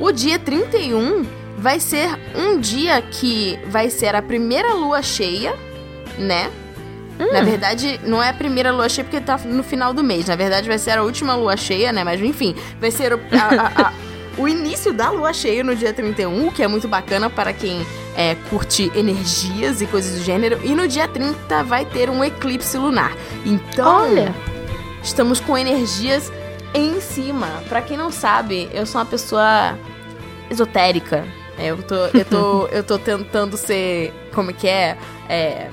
o 0.00 0.12
dia 0.12 0.38
31 0.38 1.43
vai 1.58 1.80
ser 1.80 2.08
um 2.34 2.58
dia 2.58 3.00
que 3.02 3.58
vai 3.68 3.90
ser 3.90 4.14
a 4.14 4.22
primeira 4.22 4.74
lua 4.74 5.02
cheia, 5.02 5.54
né? 6.18 6.50
Hum. 7.18 7.32
Na 7.32 7.42
verdade, 7.42 8.00
não 8.04 8.22
é 8.22 8.30
a 8.30 8.32
primeira 8.32 8.72
lua 8.72 8.88
cheia 8.88 9.04
porque 9.04 9.20
tá 9.20 9.38
no 9.38 9.62
final 9.62 9.92
do 9.92 10.02
mês. 10.02 10.26
Na 10.26 10.36
verdade, 10.36 10.68
vai 10.68 10.78
ser 10.78 10.98
a 10.98 11.02
última 11.02 11.34
lua 11.34 11.56
cheia, 11.56 11.92
né? 11.92 12.02
Mas 12.02 12.20
enfim, 12.20 12.54
vai 12.80 12.90
ser 12.90 13.12
o, 13.12 13.20
a, 13.32 13.82
a, 13.82 13.88
a, 13.88 13.92
o 14.36 14.48
início 14.48 14.92
da 14.92 15.10
lua 15.10 15.32
cheia 15.32 15.62
no 15.62 15.76
dia 15.76 15.92
31, 15.92 16.48
o 16.48 16.52
que 16.52 16.62
é 16.62 16.68
muito 16.68 16.88
bacana 16.88 17.30
para 17.30 17.52
quem 17.52 17.86
é, 18.16 18.34
curte 18.50 18.90
energias 18.94 19.80
e 19.80 19.86
coisas 19.86 20.18
do 20.18 20.24
gênero. 20.24 20.58
E 20.64 20.74
no 20.74 20.88
dia 20.88 21.06
30 21.06 21.62
vai 21.62 21.84
ter 21.84 22.10
um 22.10 22.24
eclipse 22.24 22.76
lunar. 22.76 23.12
Então, 23.44 24.10
Olha. 24.10 24.34
estamos 25.02 25.40
com 25.40 25.56
energias 25.56 26.32
em 26.74 27.00
cima. 27.00 27.46
Para 27.68 27.80
quem 27.80 27.96
não 27.96 28.10
sabe, 28.10 28.68
eu 28.72 28.84
sou 28.84 29.00
uma 29.00 29.06
pessoa 29.06 29.78
esotérica. 30.50 31.24
É, 31.58 31.70
eu, 31.70 31.82
tô, 31.82 31.94
eu, 31.94 32.24
tô, 32.24 32.66
eu 32.72 32.82
tô 32.82 32.98
tentando 32.98 33.56
ser. 33.56 34.12
Como 34.32 34.52
que 34.52 34.68
é? 34.68 34.96
É 35.28 35.68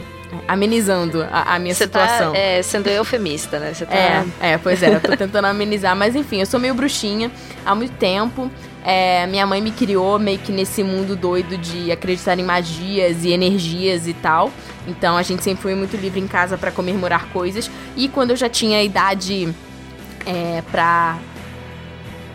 amenizando 0.47 1.23
a, 1.31 1.55
a 1.55 1.59
minha 1.59 1.73
Você 1.73 1.83
situação. 1.85 2.31
Tá, 2.31 2.37
é, 2.37 2.61
sendo 2.61 2.87
eufemista, 2.87 3.59
né? 3.59 3.73
Você 3.73 3.85
tá... 3.85 3.93
É, 3.93 4.25
é, 4.39 4.57
pois 4.57 4.81
é, 4.81 4.95
eu 4.95 5.01
tô 5.01 5.15
tentando 5.15 5.45
amenizar. 5.45 5.95
Mas 5.95 6.15
enfim, 6.15 6.39
eu 6.39 6.45
sou 6.45 6.59
meio 6.59 6.73
bruxinha 6.73 7.31
há 7.65 7.75
muito 7.75 7.93
tempo. 7.93 8.49
É, 8.83 9.27
minha 9.27 9.45
mãe 9.45 9.61
me 9.61 9.71
criou 9.71 10.17
meio 10.17 10.39
que 10.39 10.51
nesse 10.51 10.83
mundo 10.83 11.15
doido 11.15 11.57
de 11.57 11.91
acreditar 11.91 12.39
em 12.39 12.43
magias 12.43 13.23
e 13.23 13.31
energias 13.31 14.07
e 14.07 14.13
tal. 14.13 14.51
Então 14.87 15.17
a 15.17 15.21
gente 15.21 15.43
sempre 15.43 15.61
foi 15.61 15.75
muito 15.75 15.95
livre 15.97 16.19
em 16.19 16.27
casa 16.27 16.57
para 16.57 16.71
comemorar 16.71 17.27
coisas. 17.27 17.69
E 17.95 18.07
quando 18.07 18.31
eu 18.31 18.35
já 18.35 18.49
tinha 18.49 18.81
idade 18.81 19.53
é, 20.25 20.63
pra 20.71 21.17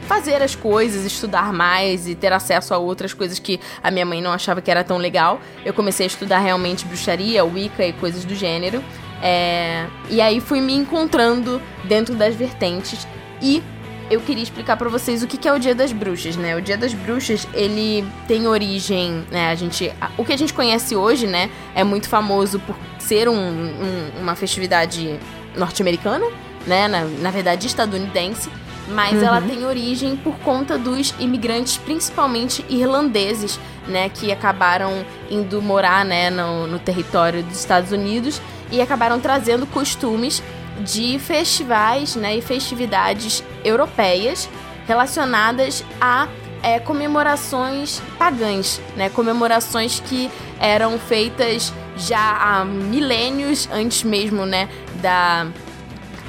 fazer 0.07 0.43
as 0.43 0.55
coisas, 0.55 1.05
estudar 1.05 1.53
mais 1.53 2.07
e 2.07 2.15
ter 2.15 2.33
acesso 2.33 2.73
a 2.73 2.79
outras 2.79 3.13
coisas 3.13 3.39
que 3.39 3.61
a 3.83 3.91
minha 3.91 4.07
mãe 4.07 4.23
não 4.23 4.33
achava 4.33 4.61
que 4.63 4.71
era 4.71 4.83
tão 4.83 4.97
legal, 4.97 5.41
eu 5.65 5.75
comecei 5.75 6.05
a 6.05 6.09
estudar 6.09 6.39
realmente 6.39 6.85
bruxaria, 6.85 7.45
Wicca 7.45 7.85
e 7.85 7.93
coisas 7.93 8.25
do 8.25 8.35
gênero. 8.35 8.83
É, 9.23 9.87
e 10.11 10.21
aí 10.21 10.41
fui 10.41 10.61
me 10.61 10.75
encontrando 10.75 11.61
dentro 11.85 12.15
das 12.15 12.35
vertentes 12.35 13.07
e 13.41 13.63
eu 14.09 14.21
queria 14.21 14.43
explicar 14.43 14.77
para 14.77 14.89
vocês 14.89 15.23
o 15.23 15.27
que 15.27 15.49
é 15.49 15.53
o 15.53 15.59
Dia 15.59 15.75
das 15.75 15.93
Bruxas, 15.93 16.37
né? 16.37 16.55
O 16.55 16.63
Dia 16.63 16.77
das 16.77 16.95
Bruxas, 16.95 17.47
ele 17.53 18.07
tem 18.29 18.47
origem, 18.47 19.25
né? 19.31 19.51
A 19.51 19.55
gente, 19.55 19.93
o 20.17 20.25
que 20.25 20.33
a 20.33 20.37
gente 20.37 20.55
conhece 20.55 20.95
hoje, 20.95 21.27
né, 21.27 21.51
é 21.75 21.83
muito 21.83 22.09
famoso 22.09 22.61
por 22.61 22.77
ser 22.99 23.29
um, 23.29 23.35
um, 23.35 24.11
uma 24.21 24.37
festividade 24.37 25.19
norte-americana, 25.57 26.27
né? 26.67 26.87
Na, 26.87 27.05
na 27.05 27.31
verdade, 27.31 27.67
estadunidense. 27.67 28.49
Mas 28.89 29.15
uhum. 29.15 29.25
ela 29.25 29.41
tem 29.41 29.65
origem 29.65 30.17
por 30.17 30.39
conta 30.39 30.79
dos 30.79 31.13
imigrantes, 31.19 31.77
principalmente 31.77 32.65
irlandeses, 32.69 33.59
né? 33.89 34.09
Que 34.09 34.31
acabaram 34.31 35.05
indo 35.31 35.61
morar, 35.61 36.05
né, 36.05 36.31
no, 36.31 36.67
no 36.67 36.79
território 36.79 37.43
dos 37.43 37.59
Estados 37.59 37.91
Unidos 37.91 38.41
e 38.71 38.81
acabaram 38.81 39.21
trazendo 39.21 39.67
costumes 39.67 40.43
de 40.81 41.19
festivais 41.19 42.17
né, 42.17 42.37
e 42.37 42.43
festividades 42.43 43.43
europeias 43.65 44.49
relacionadas 44.87 45.85
a 46.01 46.29
é, 46.63 46.79
comemorações 46.79 48.03
pagãs, 48.19 48.81
né, 48.97 49.09
comemorações 49.09 50.01
que 50.01 50.31
eram 50.61 50.99
feitas 50.99 51.73
já 51.97 52.37
há 52.37 52.65
milênios 52.65 53.69
antes 53.73 54.03
mesmo 54.03 54.45
né, 54.45 54.69
da 55.01 55.47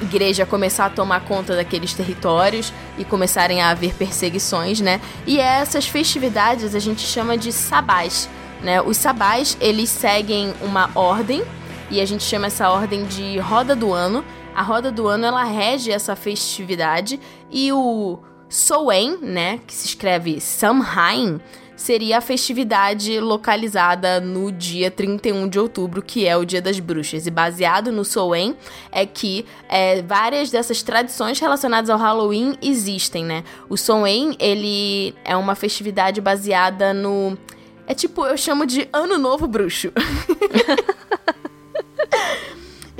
igreja 0.02 0.46
começar 0.46 0.86
a 0.86 0.90
tomar 0.90 1.24
conta 1.24 1.56
daqueles 1.56 1.92
territórios 1.94 2.72
e 2.96 3.04
começarem 3.04 3.60
a 3.60 3.70
haver 3.70 3.94
perseguições, 3.94 4.80
né? 4.80 5.00
E 5.26 5.38
essas 5.38 5.86
festividades 5.86 6.74
a 6.74 6.78
gente 6.78 7.02
chama 7.02 7.36
de 7.36 7.52
sabás, 7.52 8.28
né? 8.62 8.80
Os 8.80 8.96
sabás, 8.96 9.56
eles 9.60 9.90
seguem 9.90 10.52
uma 10.62 10.90
ordem 10.94 11.42
e 11.90 12.00
a 12.00 12.04
gente 12.04 12.22
chama 12.24 12.46
essa 12.46 12.70
ordem 12.70 13.04
de 13.06 13.38
roda 13.38 13.74
do 13.74 13.92
ano, 13.92 14.24
a 14.54 14.62
roda 14.62 14.90
do 14.90 15.06
ano 15.06 15.24
ela 15.24 15.44
rege 15.44 15.90
essa 15.90 16.14
festividade 16.16 17.18
e 17.50 17.72
o 17.72 18.18
Soen, 18.48 19.18
né, 19.20 19.60
que 19.66 19.74
se 19.74 19.86
escreve 19.86 20.40
Samhain, 20.40 21.40
seria 21.78 22.18
a 22.18 22.20
festividade 22.20 23.20
localizada 23.20 24.20
no 24.20 24.50
dia 24.50 24.90
31 24.90 25.48
de 25.48 25.60
outubro, 25.60 26.02
que 26.02 26.26
é 26.26 26.36
o 26.36 26.44
Dia 26.44 26.60
das 26.60 26.80
Bruxas. 26.80 27.26
E 27.26 27.30
baseado 27.30 27.92
no 27.92 28.04
Soen 28.04 28.56
é 28.90 29.06
que 29.06 29.46
é, 29.68 30.02
várias 30.02 30.50
dessas 30.50 30.82
tradições 30.82 31.38
relacionadas 31.38 31.88
ao 31.88 31.96
Halloween 31.96 32.58
existem, 32.60 33.24
né? 33.24 33.44
O 33.68 33.76
Soen, 33.76 34.36
ele 34.40 35.14
é 35.24 35.36
uma 35.36 35.54
festividade 35.54 36.20
baseada 36.20 36.92
no... 36.92 37.38
É 37.86 37.94
tipo, 37.94 38.26
eu 38.26 38.36
chamo 38.36 38.66
de 38.66 38.88
Ano 38.92 39.16
Novo 39.16 39.46
Bruxo. 39.46 39.92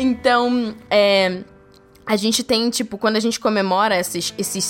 Então, 0.00 0.76
é, 0.88 1.42
a 2.08 2.16
gente 2.16 2.42
tem, 2.42 2.70
tipo, 2.70 2.96
quando 2.96 3.16
a 3.16 3.20
gente 3.20 3.38
comemora 3.38 3.94
esses, 4.00 4.32
esses 4.38 4.64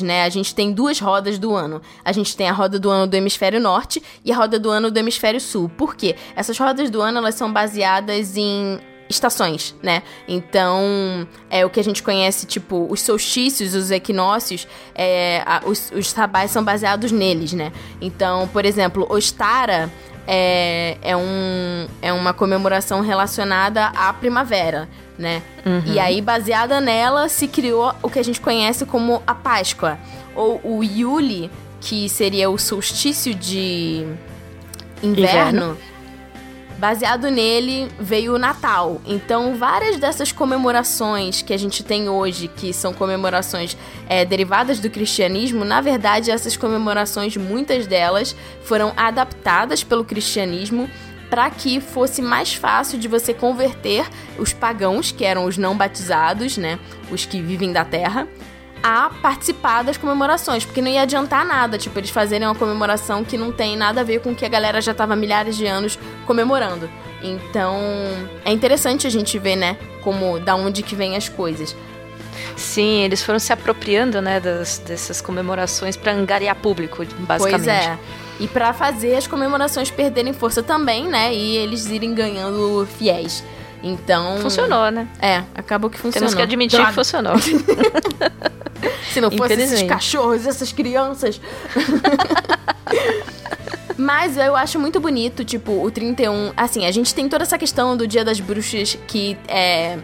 né? 0.00 0.22
A 0.22 0.28
gente 0.28 0.54
tem 0.54 0.72
duas 0.72 1.00
rodas 1.00 1.36
do 1.36 1.52
ano. 1.52 1.82
A 2.04 2.12
gente 2.12 2.36
tem 2.36 2.48
a 2.48 2.52
roda 2.52 2.78
do 2.78 2.88
ano 2.88 3.04
do 3.04 3.16
hemisfério 3.16 3.60
norte 3.60 4.00
e 4.24 4.30
a 4.30 4.36
roda 4.36 4.60
do 4.60 4.70
ano 4.70 4.88
do 4.88 4.96
hemisfério 4.96 5.40
sul. 5.40 5.68
Por 5.76 5.96
quê? 5.96 6.14
Essas 6.36 6.56
rodas 6.56 6.88
do 6.88 7.02
ano, 7.02 7.18
elas 7.18 7.34
são 7.34 7.52
baseadas 7.52 8.36
em 8.36 8.78
estações, 9.10 9.74
né? 9.82 10.04
Então, 10.28 11.26
é 11.50 11.66
o 11.66 11.70
que 11.70 11.80
a 11.80 11.84
gente 11.84 12.00
conhece, 12.00 12.46
tipo, 12.46 12.86
os 12.88 13.00
solstícios, 13.00 13.74
os 13.74 13.90
equinócios, 13.90 14.68
é, 14.94 15.42
a, 15.44 15.62
os, 15.66 15.90
os 15.90 16.14
são 16.48 16.62
baseados 16.62 17.10
neles, 17.10 17.52
né? 17.52 17.72
Então, 18.00 18.46
por 18.52 18.64
exemplo, 18.64 19.04
Ostara 19.10 19.90
é, 20.28 20.96
é, 21.02 21.16
um, 21.16 21.88
é 22.00 22.12
uma 22.12 22.32
comemoração 22.32 23.00
relacionada 23.00 23.86
à 23.86 24.12
primavera, 24.12 24.88
né? 25.18 25.42
Uhum. 25.66 25.82
E 25.86 25.98
aí, 25.98 26.22
baseada 26.22 26.80
nela, 26.80 27.28
se 27.28 27.48
criou 27.48 27.92
o 28.02 28.08
que 28.08 28.18
a 28.18 28.24
gente 28.24 28.40
conhece 28.40 28.86
como 28.86 29.22
a 29.26 29.34
Páscoa. 29.34 29.98
Ou 30.34 30.60
o 30.62 30.84
Yuli, 30.84 31.50
que 31.80 32.08
seria 32.08 32.48
o 32.48 32.56
solstício 32.56 33.34
de 33.34 34.06
inverno. 35.02 35.76
inverno 35.76 35.78
Baseado 36.78 37.28
nele 37.28 37.88
veio 37.98 38.36
o 38.36 38.38
Natal. 38.38 39.02
Então, 39.04 39.56
várias 39.56 39.96
dessas 39.96 40.30
comemorações 40.30 41.42
que 41.42 41.52
a 41.52 41.56
gente 41.56 41.82
tem 41.82 42.08
hoje, 42.08 42.46
que 42.46 42.72
são 42.72 42.94
comemorações 42.94 43.76
é, 44.08 44.24
derivadas 44.24 44.78
do 44.78 44.88
cristianismo, 44.88 45.64
na 45.64 45.80
verdade, 45.80 46.30
essas 46.30 46.56
comemorações, 46.56 47.36
muitas 47.36 47.88
delas, 47.88 48.36
foram 48.62 48.92
adaptadas 48.96 49.82
pelo 49.82 50.04
cristianismo 50.04 50.88
para 51.30 51.50
que 51.50 51.80
fosse 51.80 52.22
mais 52.22 52.54
fácil 52.54 52.98
de 52.98 53.08
você 53.08 53.34
converter 53.34 54.06
os 54.38 54.52
pagãos, 54.52 55.12
que 55.12 55.24
eram 55.24 55.44
os 55.44 55.58
não 55.58 55.76
batizados, 55.76 56.56
né, 56.56 56.78
os 57.10 57.26
que 57.26 57.40
vivem 57.42 57.72
da 57.72 57.84
terra, 57.84 58.26
a 58.82 59.10
participar 59.20 59.82
das 59.82 59.96
comemorações, 59.96 60.64
porque 60.64 60.80
não 60.80 60.88
ia 60.88 61.02
adiantar 61.02 61.44
nada, 61.44 61.76
tipo, 61.76 61.98
eles 61.98 62.10
fazerem 62.10 62.46
uma 62.46 62.54
comemoração 62.54 63.24
que 63.24 63.36
não 63.36 63.50
tem 63.50 63.76
nada 63.76 64.00
a 64.00 64.04
ver 64.04 64.20
com 64.20 64.30
o 64.30 64.34
que 64.34 64.44
a 64.44 64.48
galera 64.48 64.80
já 64.80 64.92
estava 64.92 65.16
milhares 65.16 65.56
de 65.56 65.66
anos 65.66 65.98
comemorando. 66.26 66.88
Então, 67.22 67.76
é 68.44 68.52
interessante 68.52 69.06
a 69.06 69.10
gente 69.10 69.38
ver, 69.38 69.56
né, 69.56 69.76
como 70.02 70.38
da 70.38 70.54
onde 70.54 70.82
que 70.82 70.94
vem 70.94 71.16
as 71.16 71.28
coisas. 71.28 71.74
Sim, 72.56 73.02
eles 73.02 73.22
foram 73.22 73.38
se 73.38 73.52
apropriando, 73.52 74.22
né, 74.22 74.38
das, 74.38 74.78
dessas 74.78 75.20
comemorações 75.20 75.96
para 75.96 76.12
angariar 76.12 76.56
público, 76.56 77.04
basicamente. 77.20 77.64
Pois 77.64 77.66
é. 77.66 77.98
E 78.40 78.46
para 78.46 78.72
fazer 78.72 79.16
as 79.16 79.26
comemorações 79.26 79.90
perderem 79.90 80.32
força 80.32 80.62
também, 80.62 81.08
né, 81.08 81.34
e 81.34 81.56
eles 81.56 81.86
irem 81.86 82.14
ganhando 82.14 82.86
fiéis. 82.98 83.42
Então. 83.82 84.38
Funcionou, 84.38 84.90
né? 84.90 85.08
É, 85.20 85.42
acabou 85.54 85.88
que 85.88 85.96
funcionou. 85.98 86.28
Temos 86.28 86.34
que 86.34 86.42
admitir 86.42 86.76
Droga. 86.76 86.88
que 86.90 86.94
funcionou. 86.94 87.34
Se 89.12 89.20
não 89.20 89.30
fosse 89.30 89.54
esses 89.54 89.82
cachorros, 89.82 90.46
essas 90.46 90.72
crianças. 90.72 91.40
Mas 93.96 94.36
eu 94.36 94.54
acho 94.54 94.78
muito 94.78 95.00
bonito, 95.00 95.44
tipo, 95.44 95.84
o 95.84 95.90
31. 95.90 96.52
Assim, 96.56 96.86
a 96.86 96.90
gente 96.92 97.12
tem 97.12 97.28
toda 97.28 97.42
essa 97.42 97.58
questão 97.58 97.96
do 97.96 98.06
Dia 98.06 98.24
das 98.24 98.38
Bruxas 98.38 98.96
que 99.08 99.36
é. 99.48 99.98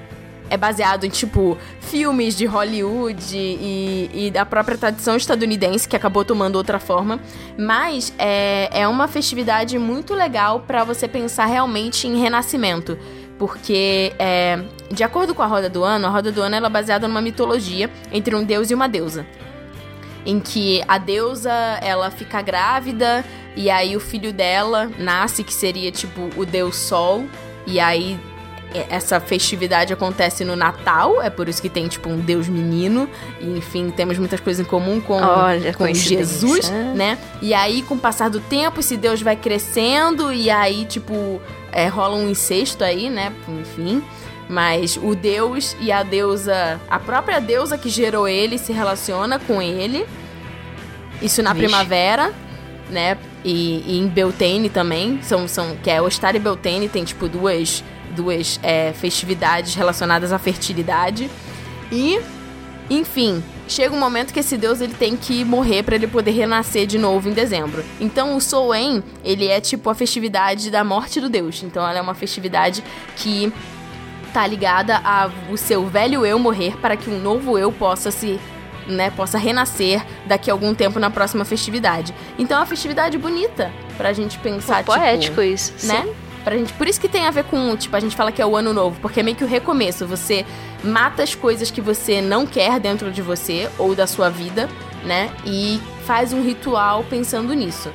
É 0.50 0.56
baseado 0.56 1.04
em, 1.04 1.10
tipo, 1.10 1.56
filmes 1.80 2.36
de 2.36 2.44
Hollywood 2.44 3.36
e, 3.36 4.10
e 4.12 4.30
da 4.30 4.44
própria 4.44 4.76
tradição 4.76 5.16
estadunidense, 5.16 5.88
que 5.88 5.96
acabou 5.96 6.24
tomando 6.24 6.56
outra 6.56 6.78
forma. 6.78 7.18
Mas 7.58 8.12
é, 8.18 8.68
é 8.72 8.86
uma 8.86 9.08
festividade 9.08 9.78
muito 9.78 10.14
legal 10.14 10.60
para 10.60 10.84
você 10.84 11.08
pensar 11.08 11.46
realmente 11.46 12.06
em 12.06 12.20
renascimento. 12.20 12.98
Porque 13.38 14.12
é, 14.18 14.62
de 14.92 15.02
acordo 15.02 15.34
com 15.34 15.42
a 15.42 15.46
roda 15.46 15.68
do 15.68 15.82
ano, 15.82 16.06
a 16.06 16.10
roda 16.10 16.30
do 16.30 16.40
ano 16.40 16.54
é 16.54 16.70
baseada 16.70 17.08
numa 17.08 17.20
mitologia 17.20 17.90
entre 18.12 18.34
um 18.34 18.44
deus 18.44 18.70
e 18.70 18.74
uma 18.74 18.88
deusa, 18.88 19.26
em 20.24 20.38
que 20.38 20.82
a 20.86 20.98
deusa 20.98 21.52
ela 21.82 22.10
fica 22.10 22.40
grávida 22.40 23.24
e 23.56 23.70
aí 23.70 23.96
o 23.96 24.00
filho 24.00 24.32
dela 24.32 24.90
nasce 24.98 25.44
que 25.44 25.52
seria 25.52 25.90
tipo 25.90 26.30
o 26.36 26.44
deus 26.44 26.76
Sol. 26.76 27.24
E 27.66 27.80
aí 27.80 28.18
essa 28.90 29.20
festividade 29.20 29.92
acontece 29.92 30.44
no 30.44 30.56
Natal, 30.56 31.22
é 31.22 31.30
por 31.30 31.48
isso 31.48 31.62
que 31.62 31.68
tem, 31.68 31.86
tipo, 31.86 32.08
um 32.08 32.18
Deus 32.18 32.48
menino. 32.48 33.08
E, 33.40 33.46
enfim, 33.58 33.90
temos 33.90 34.18
muitas 34.18 34.40
coisas 34.40 34.64
em 34.64 34.68
comum 34.68 35.00
com, 35.00 35.20
Olha, 35.22 35.72
com 35.72 35.92
Jesus, 35.92 36.70
né? 36.94 37.18
E 37.40 37.54
aí, 37.54 37.82
com 37.82 37.94
o 37.94 37.98
passar 37.98 38.28
do 38.28 38.40
tempo, 38.40 38.80
esse 38.80 38.96
Deus 38.96 39.22
vai 39.22 39.36
crescendo 39.36 40.32
e 40.32 40.50
aí, 40.50 40.84
tipo, 40.84 41.40
é, 41.72 41.86
rola 41.86 42.16
um 42.16 42.28
incesto 42.28 42.82
aí, 42.82 43.08
né? 43.08 43.32
Enfim. 43.48 44.02
Mas 44.48 44.98
o 45.00 45.14
Deus 45.14 45.76
e 45.80 45.90
a 45.90 46.02
deusa, 46.02 46.80
a 46.88 46.98
própria 46.98 47.40
deusa 47.40 47.78
que 47.78 47.88
gerou 47.88 48.28
ele 48.28 48.58
se 48.58 48.72
relaciona 48.72 49.38
com 49.38 49.62
ele. 49.62 50.06
Isso 51.22 51.42
na 51.42 51.52
Vixe. 51.52 51.66
primavera, 51.66 52.32
né? 52.90 53.16
E, 53.44 53.82
e, 53.86 53.98
em 53.98 54.08
Beltane 54.08 54.68
também, 54.68 55.20
são, 55.22 55.46
são, 55.46 55.76
que 55.76 55.90
é 55.90 56.00
Ostar 56.00 56.34
e 56.34 56.38
Beltane, 56.38 56.88
tem 56.88 57.04
tipo 57.04 57.28
duas 57.28 57.84
duas 58.14 58.58
é, 58.62 58.92
festividades 58.92 59.74
relacionadas 59.74 60.32
à 60.32 60.38
fertilidade. 60.38 61.30
E 61.92 62.20
Enfim, 62.90 63.42
chega 63.66 63.94
um 63.94 63.98
momento 63.98 64.32
que 64.32 64.40
esse 64.40 64.56
deus 64.58 64.80
ele 64.80 64.92
tem 64.94 65.16
que 65.16 65.44
morrer 65.44 65.82
para 65.82 65.94
ele 65.94 66.06
poder 66.06 66.32
renascer 66.32 66.86
de 66.86 66.98
novo 66.98 67.28
em 67.28 67.32
dezembro. 67.32 67.82
Então 67.98 68.36
o 68.36 68.40
Soen, 68.40 69.02
ele 69.24 69.48
é 69.48 69.60
tipo 69.60 69.88
a 69.88 69.94
festividade 69.94 70.70
da 70.70 70.84
morte 70.84 71.20
do 71.20 71.28
deus. 71.30 71.62
Então 71.62 71.86
ela 71.86 71.98
é 71.98 72.02
uma 72.02 72.14
festividade 72.14 72.84
que 73.16 73.52
tá 74.34 74.46
ligada 74.46 74.98
ao 74.98 75.56
seu 75.56 75.86
velho 75.86 76.26
eu 76.26 76.38
morrer 76.38 76.76
para 76.78 76.96
que 76.96 77.08
um 77.08 77.18
novo 77.18 77.56
eu 77.56 77.72
possa 77.72 78.10
se 78.10 78.38
né, 78.86 79.10
possa 79.10 79.38
renascer 79.38 80.04
daqui 80.26 80.50
a 80.50 80.52
algum 80.52 80.74
tempo 80.74 80.98
na 80.98 81.08
próxima 81.08 81.42
festividade. 81.44 82.14
Então 82.38 82.58
é 82.58 82.60
uma 82.60 82.66
festividade 82.66 83.16
bonita 83.16 83.72
pra 83.96 84.12
gente 84.12 84.38
pensar, 84.38 84.84
Pô, 84.84 84.92
tipo, 84.92 85.04
poético 85.04 85.40
isso, 85.40 85.86
né? 85.86 86.02
sim. 86.02 86.12
Pra 86.44 86.56
gente, 86.56 86.74
por 86.74 86.86
isso 86.86 87.00
que 87.00 87.08
tem 87.08 87.26
a 87.26 87.30
ver 87.30 87.44
com, 87.44 87.74
tipo, 87.74 87.96
a 87.96 88.00
gente 88.00 88.14
fala 88.14 88.30
que 88.30 88.42
é 88.42 88.46
o 88.46 88.54
ano 88.54 88.74
novo, 88.74 89.00
porque 89.00 89.20
é 89.20 89.22
meio 89.22 89.36
que 89.36 89.42
o 89.42 89.46
recomeço. 89.46 90.06
Você 90.06 90.44
mata 90.84 91.22
as 91.22 91.34
coisas 91.34 91.70
que 91.70 91.80
você 91.80 92.20
não 92.20 92.46
quer 92.46 92.78
dentro 92.78 93.10
de 93.10 93.22
você 93.22 93.70
ou 93.78 93.94
da 93.94 94.06
sua 94.06 94.28
vida, 94.28 94.68
né? 95.04 95.30
E 95.46 95.80
faz 96.04 96.34
um 96.34 96.42
ritual 96.42 97.02
pensando 97.08 97.54
nisso. 97.54 97.90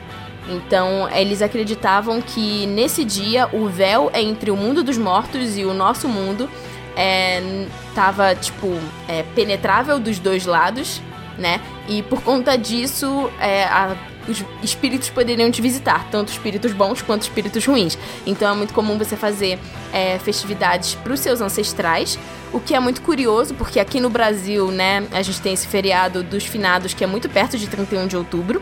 Então, 0.50 1.08
eles 1.12 1.44
acreditavam 1.44 2.20
que 2.22 2.65
nesse 2.65 3.06
dia 3.06 3.48
o 3.53 3.68
véu 3.68 4.10
entre 4.15 4.50
o 4.50 4.58
mundo 4.58 4.84
dos 4.84 4.98
mortos 4.98 5.56
e 5.56 5.63
o 5.63 5.74
nosso 5.75 6.08
mundo 6.08 6.50
é, 6.96 7.68
tava, 7.94 8.34
tipo, 8.34 8.68
é, 9.08 9.24
penetrável 9.36 10.00
dos 10.00 10.18
dois 10.18 10.48
lados, 10.48 11.03
né? 11.38 11.62
E 11.88 12.01
por 12.01 12.24
conta 12.24 12.58
disso, 12.58 13.29
é, 13.39 13.65
a, 13.65 13.96
os 14.29 14.45
espíritos 14.63 15.09
poderiam 15.09 15.50
te 15.50 15.62
visitar, 15.62 16.07
tanto 16.09 16.29
espíritos 16.31 16.71
bons 16.71 17.01
quanto 17.01 17.24
espíritos 17.24 17.65
ruins. 17.65 17.98
Então 18.25 18.51
é 18.51 18.55
muito 18.55 18.74
comum 18.74 18.98
você 18.98 19.15
fazer 19.15 19.59
é, 19.91 20.19
festividades 20.19 20.95
para 20.95 21.13
os 21.13 21.19
seus 21.19 21.41
ancestrais, 21.41 22.19
o 22.53 22.59
que 22.59 22.75
é 22.75 22.79
muito 22.79 23.01
curioso, 23.01 23.53
porque 23.55 23.79
aqui 23.79 24.00
no 24.00 24.09
Brasil, 24.09 24.71
né, 24.71 25.05
a 25.12 25.21
gente 25.21 25.41
tem 25.41 25.53
esse 25.53 25.67
feriado 25.67 26.24
dos 26.24 26.45
finados 26.45 26.93
que 26.93 27.03
é 27.03 27.07
muito 27.07 27.27
perto 27.27 27.57
de 27.57 27.67
31 27.67 28.07
de 28.07 28.15
outubro. 28.15 28.62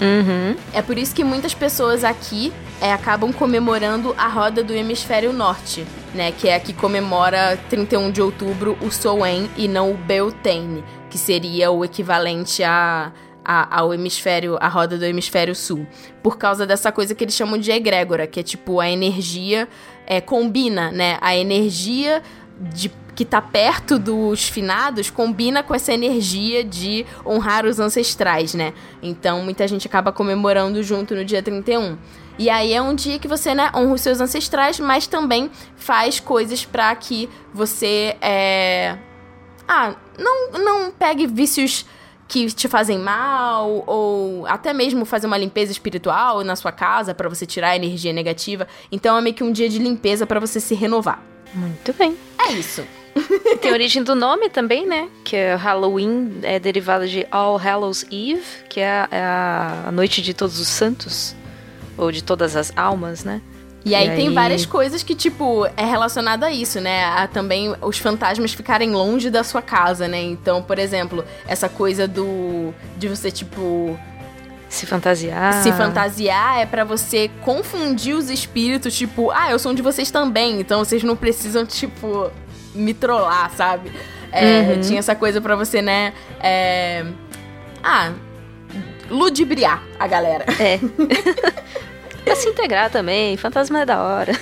Uhum. 0.00 0.56
É 0.72 0.80
por 0.80 0.96
isso 0.96 1.12
que 1.12 1.24
muitas 1.24 1.54
pessoas 1.54 2.04
aqui 2.04 2.52
é, 2.80 2.92
acabam 2.92 3.32
comemorando 3.32 4.14
a 4.16 4.28
roda 4.28 4.62
do 4.62 4.72
hemisfério 4.72 5.32
norte, 5.32 5.84
né? 6.14 6.30
Que 6.30 6.48
é 6.48 6.54
a 6.54 6.60
que 6.60 6.72
comemora 6.72 7.58
31 7.68 8.12
de 8.12 8.22
outubro 8.22 8.78
o 8.80 8.92
Soen 8.92 9.50
e 9.56 9.66
não 9.66 9.90
o 9.90 9.96
Beltane, 9.96 10.84
que 11.10 11.18
seria 11.18 11.72
o 11.72 11.84
equivalente 11.84 12.62
a, 12.62 13.10
a, 13.50 13.80
ao 13.80 13.94
hemisfério, 13.94 14.58
a 14.60 14.68
roda 14.68 14.98
do 14.98 15.06
hemisfério 15.06 15.54
sul. 15.54 15.86
Por 16.22 16.36
causa 16.36 16.66
dessa 16.66 16.92
coisa 16.92 17.14
que 17.14 17.24
eles 17.24 17.34
chamam 17.34 17.56
de 17.56 17.70
egrégora, 17.70 18.26
que 18.26 18.40
é 18.40 18.42
tipo 18.42 18.78
a 18.78 18.90
energia 18.90 19.66
é, 20.06 20.20
combina, 20.20 20.92
né? 20.92 21.16
A 21.22 21.34
energia 21.34 22.22
de 22.60 22.92
que 23.14 23.24
tá 23.24 23.40
perto 23.42 23.98
dos 23.98 24.44
finados 24.48 25.10
combina 25.10 25.60
com 25.60 25.74
essa 25.74 25.92
energia 25.92 26.62
de 26.62 27.04
honrar 27.26 27.64
os 27.64 27.80
ancestrais, 27.80 28.52
né? 28.52 28.74
Então 29.02 29.42
muita 29.42 29.66
gente 29.66 29.86
acaba 29.88 30.12
comemorando 30.12 30.82
junto 30.82 31.14
no 31.14 31.24
dia 31.24 31.42
31. 31.42 31.96
E 32.38 32.48
aí 32.48 32.72
é 32.72 32.80
um 32.80 32.94
dia 32.94 33.18
que 33.18 33.26
você, 33.26 33.54
né, 33.54 33.72
honra 33.74 33.94
os 33.94 34.00
seus 34.02 34.20
ancestrais, 34.20 34.78
mas 34.78 35.08
também 35.08 35.50
faz 35.74 36.20
coisas 36.20 36.64
para 36.64 36.94
que 36.94 37.28
você 37.52 38.16
é... 38.20 38.96
Ah, 39.66 39.96
não, 40.16 40.52
não 40.52 40.90
pegue 40.92 41.26
vícios 41.26 41.84
que 42.28 42.46
te 42.52 42.68
fazem 42.68 42.98
mal, 42.98 43.82
ou 43.86 44.46
até 44.46 44.74
mesmo 44.74 45.06
fazer 45.06 45.26
uma 45.26 45.38
limpeza 45.38 45.72
espiritual 45.72 46.44
na 46.44 46.54
sua 46.54 46.70
casa 46.70 47.14
para 47.14 47.28
você 47.28 47.46
tirar 47.46 47.70
a 47.70 47.76
energia 47.76 48.12
negativa. 48.12 48.68
Então 48.92 49.16
é 49.16 49.20
meio 49.22 49.34
que 49.34 49.42
um 49.42 49.50
dia 49.50 49.68
de 49.68 49.78
limpeza 49.78 50.26
para 50.26 50.38
você 50.38 50.60
se 50.60 50.74
renovar. 50.74 51.22
Muito 51.54 51.92
bem. 51.94 52.16
É 52.38 52.52
isso. 52.52 52.84
Tem 53.60 53.70
a 53.70 53.74
origem 53.74 54.02
do 54.02 54.14
nome 54.14 54.50
também, 54.50 54.86
né? 54.86 55.08
Que 55.24 55.36
é 55.36 55.54
Halloween, 55.54 56.38
é 56.42 56.58
derivado 56.58 57.08
de 57.08 57.26
All 57.30 57.56
Hallows 57.56 58.04
Eve, 58.04 58.42
que 58.68 58.80
é 58.80 58.90
a, 58.90 59.08
é 59.10 59.88
a 59.88 59.90
noite 59.90 60.20
de 60.20 60.34
todos 60.34 60.60
os 60.60 60.68
santos, 60.68 61.34
ou 61.96 62.12
de 62.12 62.22
todas 62.22 62.54
as 62.54 62.72
almas, 62.76 63.24
né? 63.24 63.40
E 63.88 63.94
aí, 63.94 64.06
e 64.06 64.10
aí, 64.10 64.16
tem 64.16 64.34
várias 64.34 64.66
coisas 64.66 65.02
que, 65.02 65.14
tipo, 65.14 65.66
é 65.76 65.84
relacionado 65.84 66.44
a 66.44 66.50
isso, 66.50 66.80
né? 66.80 67.04
A 67.06 67.26
também 67.26 67.74
os 67.80 67.98
fantasmas 67.98 68.52
ficarem 68.52 68.90
longe 68.90 69.30
da 69.30 69.42
sua 69.42 69.62
casa, 69.62 70.06
né? 70.06 70.20
Então, 70.20 70.62
por 70.62 70.78
exemplo, 70.78 71.24
essa 71.46 71.68
coisa 71.68 72.06
do. 72.06 72.74
de 72.96 73.08
você, 73.08 73.30
tipo. 73.30 73.98
Se 74.68 74.84
fantasiar. 74.84 75.62
Se 75.62 75.72
fantasiar 75.72 76.60
é 76.60 76.66
para 76.66 76.84
você 76.84 77.30
confundir 77.40 78.14
os 78.14 78.28
espíritos, 78.28 78.94
tipo, 78.94 79.30
ah, 79.30 79.50
eu 79.50 79.58
sou 79.58 79.72
um 79.72 79.74
de 79.74 79.80
vocês 79.80 80.10
também, 80.10 80.60
então 80.60 80.84
vocês 80.84 81.02
não 81.02 81.16
precisam, 81.16 81.64
tipo, 81.64 82.30
me 82.74 82.92
trollar, 82.92 83.50
sabe? 83.52 83.90
É, 84.30 84.60
uhum. 84.60 84.80
Tinha 84.82 84.98
essa 84.98 85.14
coisa 85.14 85.40
para 85.40 85.56
você, 85.56 85.80
né? 85.80 86.12
É... 86.38 87.02
Ah, 87.82 88.12
ludibriar 89.08 89.82
a 89.98 90.06
galera. 90.06 90.44
É. 90.60 90.78
pra 92.28 92.36
se 92.36 92.48
integrar 92.48 92.90
também, 92.90 93.36
fantasma 93.38 93.80
é 93.80 93.86
da 93.86 94.02
hora. 94.02 94.38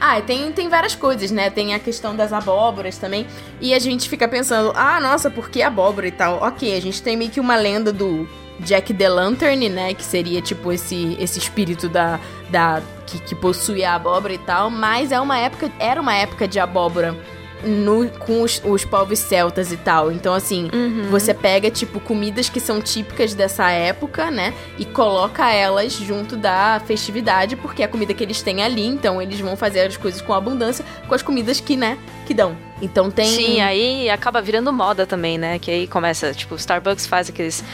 ah, 0.00 0.20
tem, 0.22 0.50
tem 0.52 0.70
várias 0.70 0.94
coisas, 0.94 1.30
né? 1.30 1.50
Tem 1.50 1.74
a 1.74 1.78
questão 1.78 2.16
das 2.16 2.32
abóboras 2.32 2.96
também. 2.96 3.26
E 3.60 3.74
a 3.74 3.78
gente 3.78 4.08
fica 4.08 4.26
pensando, 4.26 4.72
ah, 4.74 4.98
nossa, 5.00 5.30
por 5.30 5.50
que 5.50 5.62
abóbora 5.62 6.06
e 6.08 6.12
tal? 6.12 6.42
Ok, 6.42 6.74
a 6.74 6.80
gente 6.80 7.02
tem 7.02 7.14
meio 7.14 7.30
que 7.30 7.40
uma 7.40 7.56
lenda 7.56 7.92
do 7.92 8.26
Jack 8.60 8.94
the 8.94 9.08
Lantern, 9.08 9.68
né? 9.68 9.92
Que 9.92 10.02
seria 10.02 10.40
tipo 10.40 10.72
esse, 10.72 11.14
esse 11.20 11.38
espírito 11.38 11.90
da, 11.90 12.18
da 12.48 12.80
que, 13.06 13.18
que 13.18 13.34
possui 13.34 13.84
a 13.84 13.94
abóbora 13.94 14.32
e 14.32 14.38
tal. 14.38 14.70
Mas 14.70 15.12
é 15.12 15.20
uma 15.20 15.36
época, 15.36 15.70
era 15.78 16.00
uma 16.00 16.14
época 16.14 16.48
de 16.48 16.58
abóbora 16.58 17.14
no, 17.62 18.08
com 18.10 18.42
os, 18.42 18.60
os, 18.64 18.84
povos 18.84 19.18
celtas 19.18 19.72
e 19.72 19.76
tal. 19.76 20.10
Então, 20.10 20.34
assim, 20.34 20.70
uhum. 20.72 21.08
você 21.10 21.32
pega, 21.32 21.70
tipo, 21.70 22.00
comidas 22.00 22.48
que 22.48 22.60
são 22.60 22.80
típicas 22.80 23.34
dessa 23.34 23.70
época, 23.70 24.30
né? 24.30 24.52
E 24.78 24.84
coloca 24.84 25.50
elas 25.52 25.92
junto 25.92 26.36
da 26.36 26.80
festividade, 26.86 27.56
porque 27.56 27.82
é 27.82 27.86
a 27.86 27.88
comida 27.88 28.12
que 28.12 28.22
eles 28.22 28.42
têm 28.42 28.62
ali. 28.62 28.86
Então, 28.86 29.20
eles 29.20 29.40
vão 29.40 29.56
fazer 29.56 29.80
as 29.80 29.96
coisas 29.96 30.20
com 30.20 30.32
abundância 30.32 30.84
com 31.06 31.14
as 31.14 31.22
comidas 31.22 31.60
que, 31.60 31.76
né, 31.76 31.98
que 32.26 32.34
dão. 32.34 32.56
Então 32.82 33.10
tem. 33.10 33.26
Sim, 33.26 33.60
aí 33.60 34.10
acaba 34.10 34.42
virando 34.42 34.72
moda 34.72 35.06
também, 35.06 35.38
né? 35.38 35.58
Que 35.58 35.70
aí 35.70 35.86
começa, 35.86 36.32
tipo, 36.32 36.54
Starbucks 36.56 37.06
faz 37.06 37.28
aqueles 37.28 37.64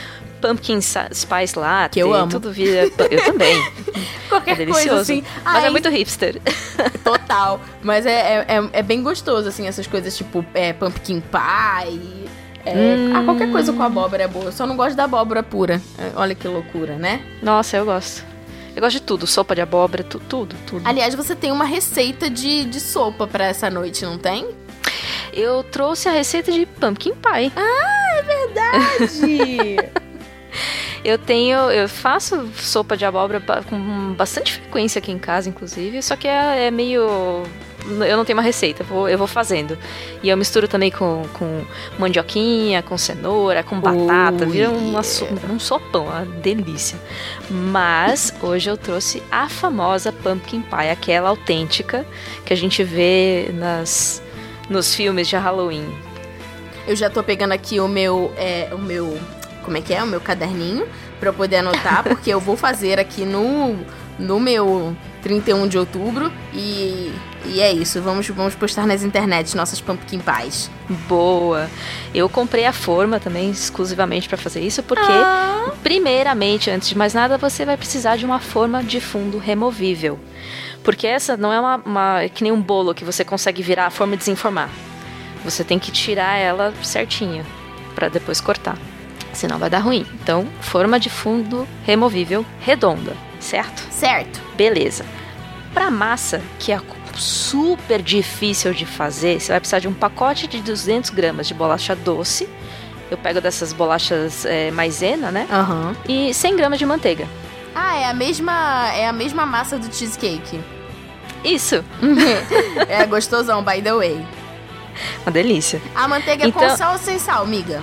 pumpkin 0.41 0.81
spice 0.81 1.59
latte. 1.59 1.95
Que 1.95 2.01
eu 2.01 2.15
amo. 2.15 2.31
Tudo 2.31 2.53
vira. 2.53 2.91
Eu 3.11 3.25
também. 3.25 3.63
Qualquer 4.29 4.61
é 4.61 4.67
coisa 4.67 5.01
assim. 5.01 5.23
Mas 5.45 5.55
é 5.55 5.59
Ai, 5.59 5.67
é 5.67 5.71
muito 5.71 5.89
hipster. 5.89 6.41
Total. 7.03 7.61
Mas 7.83 8.07
é, 8.07 8.13
é, 8.13 8.47
é, 8.49 8.71
é, 8.73 8.83
bem 8.83 9.03
gostoso, 9.03 9.49
assim, 9.49 9.67
essas 9.67 9.87
coisas 9.87 10.17
tipo 10.17 10.45
é, 10.55 10.73
pumpkin 10.73 11.21
pie. 11.21 12.29
É, 12.65 12.75
hum. 12.75 13.17
Ah, 13.17 13.25
qualquer 13.25 13.51
coisa 13.51 13.73
com 13.73 13.83
abóbora 13.83 14.23
é 14.23 14.29
boa. 14.29 14.47
Eu 14.47 14.53
só 14.53 14.67
não 14.67 14.77
gosto 14.77 14.95
da 14.95 15.05
abóbora 15.05 15.43
pura. 15.43 15.81
É, 15.99 16.13
olha 16.15 16.35
que 16.35 16.47
loucura, 16.47 16.97
né? 16.97 17.23
Nossa, 17.43 17.77
eu 17.77 17.85
gosto. 17.85 18.25
Eu 18.75 18.81
gosto 18.81 18.95
de 18.95 19.03
tudo, 19.03 19.27
sopa 19.27 19.55
de 19.55 19.61
abóbora, 19.61 20.05
tu, 20.05 20.21
tudo, 20.21 20.55
tudo. 20.67 20.87
Aliás, 20.87 21.15
você 21.15 21.35
tem 21.35 21.51
uma 21.51 21.65
receita 21.65 22.31
de, 22.31 22.65
de 22.65 22.81
sopa 22.81 23.27
para 23.27 23.47
essa 23.47 23.69
noite, 23.69 24.05
não 24.05 24.17
tem? 24.17 24.47
Eu 25.33 25.63
trouxe 25.65 26.09
a 26.09 26.13
receita 26.13 26.53
de 26.53 26.67
pumpkin 26.67 27.13
pie. 27.15 27.53
Ah, 27.57 28.17
é 28.17 28.23
verdade! 28.23 29.91
Eu 31.05 31.19
tenho, 31.19 31.59
eu 31.71 31.89
faço 31.89 32.49
sopa 32.57 32.97
de 32.97 33.05
abóbora 33.05 33.43
com 33.69 34.13
bastante 34.15 34.55
frequência 34.55 34.99
aqui 34.99 35.11
em 35.11 35.19
casa, 35.19 35.49
inclusive, 35.49 36.03
só 36.03 36.15
que 36.17 36.29
é, 36.29 36.67
é 36.67 36.71
meio 36.71 37.43
eu 37.87 38.17
não 38.17 38.25
tenho 38.25 38.37
uma 38.37 38.43
receita, 38.43 38.85
vou, 38.85 39.09
eu 39.09 39.17
vou 39.17 39.27
fazendo. 39.27 39.77
E 40.23 40.29
eu 40.29 40.37
misturo 40.37 40.69
também 40.69 40.91
com, 40.91 41.25
com 41.35 41.65
mandioquinha, 41.99 42.83
com 42.83 42.97
cenoura, 42.99 43.63
com 43.63 43.81
batata, 43.81 44.45
vira 44.47 44.71
uma, 44.71 45.01
um 45.51 45.59
sopão, 45.59 46.05
uma 46.05 46.25
delícia. 46.25 46.99
Mas 47.51 48.35
hoje 48.43 48.71
eu 48.71 48.77
trouxe 48.77 49.23
a 49.31 49.49
famosa 49.49 50.13
pumpkin 50.13 50.63
pie, 50.63 50.91
aquela 50.91 51.31
autêntica 51.31 52.07
que 52.45 52.53
a 52.53 52.57
gente 52.57 52.85
vê 52.85 53.51
nas, 53.55 54.23
nos 54.69 54.95
filmes 54.95 55.29
de 55.29 55.37
Halloween. 55.37 55.89
Eu 56.87 56.97
já 56.97 57.09
tô 57.09 57.23
pegando 57.23 57.53
aqui 57.53 57.81
o 57.81 57.89
meu, 57.89 58.33
é, 58.37 58.69
o 58.73 58.79
meu 58.79 59.19
como 59.71 59.79
é 59.79 59.81
que 59.81 59.95
é, 59.95 60.03
o 60.03 60.07
meu 60.07 60.21
caderninho 60.21 60.85
para 61.21 61.29
eu 61.29 61.33
poder 61.33 61.59
anotar, 61.59 62.03
porque 62.05 62.29
eu 62.29 62.41
vou 62.41 62.57
fazer 62.57 62.99
aqui 62.99 63.25
no, 63.25 63.79
no 64.19 64.41
meu 64.41 64.97
31 65.23 65.69
de 65.69 65.79
outubro 65.79 66.33
e, 66.53 67.13
e 67.47 67.61
é 67.61 67.73
isso. 67.73 68.03
Vamos, 68.03 68.27
vamos 68.29 68.57
postar 68.57 68.85
nas 68.85 69.05
internet 69.05 69.57
nossas 69.57 69.81
pumpkin 69.81 70.19
pies. 70.19 70.69
Boa. 71.09 71.71
Eu 72.13 72.29
comprei 72.29 72.67
a 72.67 72.73
forma 72.73 73.21
também 73.21 73.49
exclusivamente 73.49 74.29
para 74.29 74.37
fazer 74.37 74.61
isso, 74.61 74.83
porque 74.83 75.05
ah. 75.07 75.71
primeiramente, 75.85 76.69
antes 76.69 76.89
de 76.89 76.99
mais 76.99 77.15
nada, 77.15 77.39
você 77.39 77.65
vai 77.65 77.77
precisar 77.77 78.17
de 78.17 78.25
uma 78.25 78.41
forma 78.41 78.83
de 78.83 79.01
fundo 79.01 79.39
removível. 79.39 80.19
Porque 80.83 81.07
essa 81.07 81.37
não 81.37 81.53
é 81.53 81.61
uma, 81.61 81.77
uma 81.77 82.29
que 82.35 82.43
nem 82.43 82.51
um 82.51 82.61
bolo 82.61 82.93
que 82.93 83.05
você 83.05 83.25
consegue 83.25 83.63
virar 83.63 83.87
a 83.87 83.91
forma 83.91 84.15
e 84.15 84.17
desenformar. 84.17 84.69
Você 85.45 85.63
tem 85.63 85.79
que 85.79 85.93
tirar 85.93 86.39
ela 86.39 86.75
certinha 86.83 87.47
para 87.95 88.09
depois 88.09 88.41
cortar 88.41 88.77
senão 89.33 89.59
vai 89.59 89.71
dar 89.71 89.79
ruim. 89.81 90.07
Então, 90.15 90.47
forma 90.61 90.99
de 91.01 91.09
fundo 91.11 91.67
removível 91.85 92.45
redonda, 92.61 93.17
certo? 93.39 93.83
Certo. 93.91 94.41
Beleza. 94.57 95.05
Para 95.75 95.91
massa, 95.91 96.41
que 96.59 96.73
é 96.73 96.81
super 97.15 98.01
difícil 98.03 98.73
de 98.73 98.87
fazer, 98.87 99.41
você 99.41 99.53
vai 99.53 99.61
precisar 99.61 99.79
de 99.79 99.89
um 99.89 99.93
pacote 99.93 100.47
de 100.47 100.61
200 100.63 101.11
gramas 101.11 101.47
de 101.47 101.55
bolacha 101.55 101.95
doce. 101.95 102.49
Eu 103.11 103.19
pego 103.19 103.41
dessas 103.41 103.73
bolachas 103.73 104.45
é, 104.47 104.71
maisena, 104.71 105.31
né? 105.31 105.47
Aham. 105.51 105.95
E 106.09 106.33
100 106.33 106.57
gramas 106.57 106.79
de 106.79 106.87
manteiga. 106.87 107.27
Ah, 107.75 107.97
é 107.97 108.05
a 108.07 108.15
mesma 108.15 108.91
é 108.95 109.07
a 109.07 109.13
mesma 109.13 109.45
massa 109.47 109.79
do 109.79 109.93
cheesecake. 109.95 110.61
Isso, 111.45 111.85
é 112.89 113.05
gostosão, 113.07 113.63
by 113.65 113.81
the 113.83 113.93
way. 113.95 114.25
uma 115.23 115.33
delícia. 115.33 115.81
A 115.95 116.07
manteiga 116.07 116.47
é 116.49 116.51
com 116.53 116.63
Então- 116.65 116.77
sal 116.77 116.93
ou 116.93 116.99
sem 116.99 117.19
sal, 117.19 117.47
miga? 117.47 117.81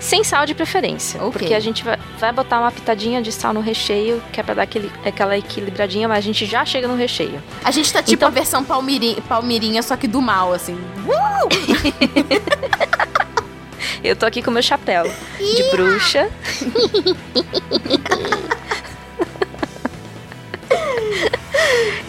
Sem 0.00 0.22
sal 0.22 0.46
de 0.46 0.54
preferência. 0.54 1.18
Ok. 1.20 1.32
Porque 1.32 1.54
a 1.54 1.60
gente 1.60 1.82
vai, 1.84 1.98
vai 2.18 2.32
botar 2.32 2.60
uma 2.60 2.70
pitadinha 2.70 3.20
de 3.22 3.32
sal 3.32 3.52
no 3.52 3.60
recheio, 3.60 4.22
que 4.32 4.38
é 4.38 4.42
pra 4.42 4.54
dar 4.54 4.62
aquele, 4.62 4.90
aquela 5.04 5.36
equilibradinha, 5.36 6.06
mas 6.06 6.18
a 6.18 6.20
gente 6.20 6.44
já 6.46 6.64
chega 6.64 6.86
no 6.86 6.96
recheio. 6.96 7.42
A 7.64 7.70
gente 7.70 7.92
tá 7.92 8.02
tipo 8.02 8.14
Então- 8.16 8.28
a 8.28 8.30
versão 8.30 8.62
palmirinha, 8.64 9.20
palmirinha, 9.22 9.82
só 9.82 9.96
que 9.96 10.06
do 10.06 10.20
mal, 10.20 10.52
assim. 10.52 10.78
Eu 14.04 14.14
tô 14.14 14.24
aqui 14.26 14.40
com 14.42 14.50
meu 14.52 14.62
chapéu 14.62 15.04
de 15.38 15.62
bruxa. 15.72 16.30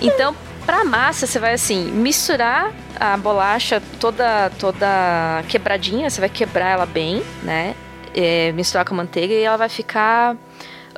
então, 0.02 0.36
pra 0.68 0.84
massa, 0.84 1.26
você 1.26 1.40
vai 1.40 1.54
assim, 1.54 1.86
misturar 1.86 2.74
a 3.00 3.16
bolacha 3.16 3.82
toda 4.02 4.52
toda 4.60 5.42
quebradinha, 5.48 6.10
você 6.10 6.20
vai 6.20 6.30
quebrar 6.30 6.68
ela 6.72 6.86
bem, 6.86 7.24
né? 7.42 7.74
É, 8.14 8.52
misturar 8.52 8.86
com 8.86 8.94
a 8.94 8.98
manteiga 8.98 9.34
e 9.34 9.44
ela 9.44 9.56
vai 9.56 9.70
ficar 9.70 10.36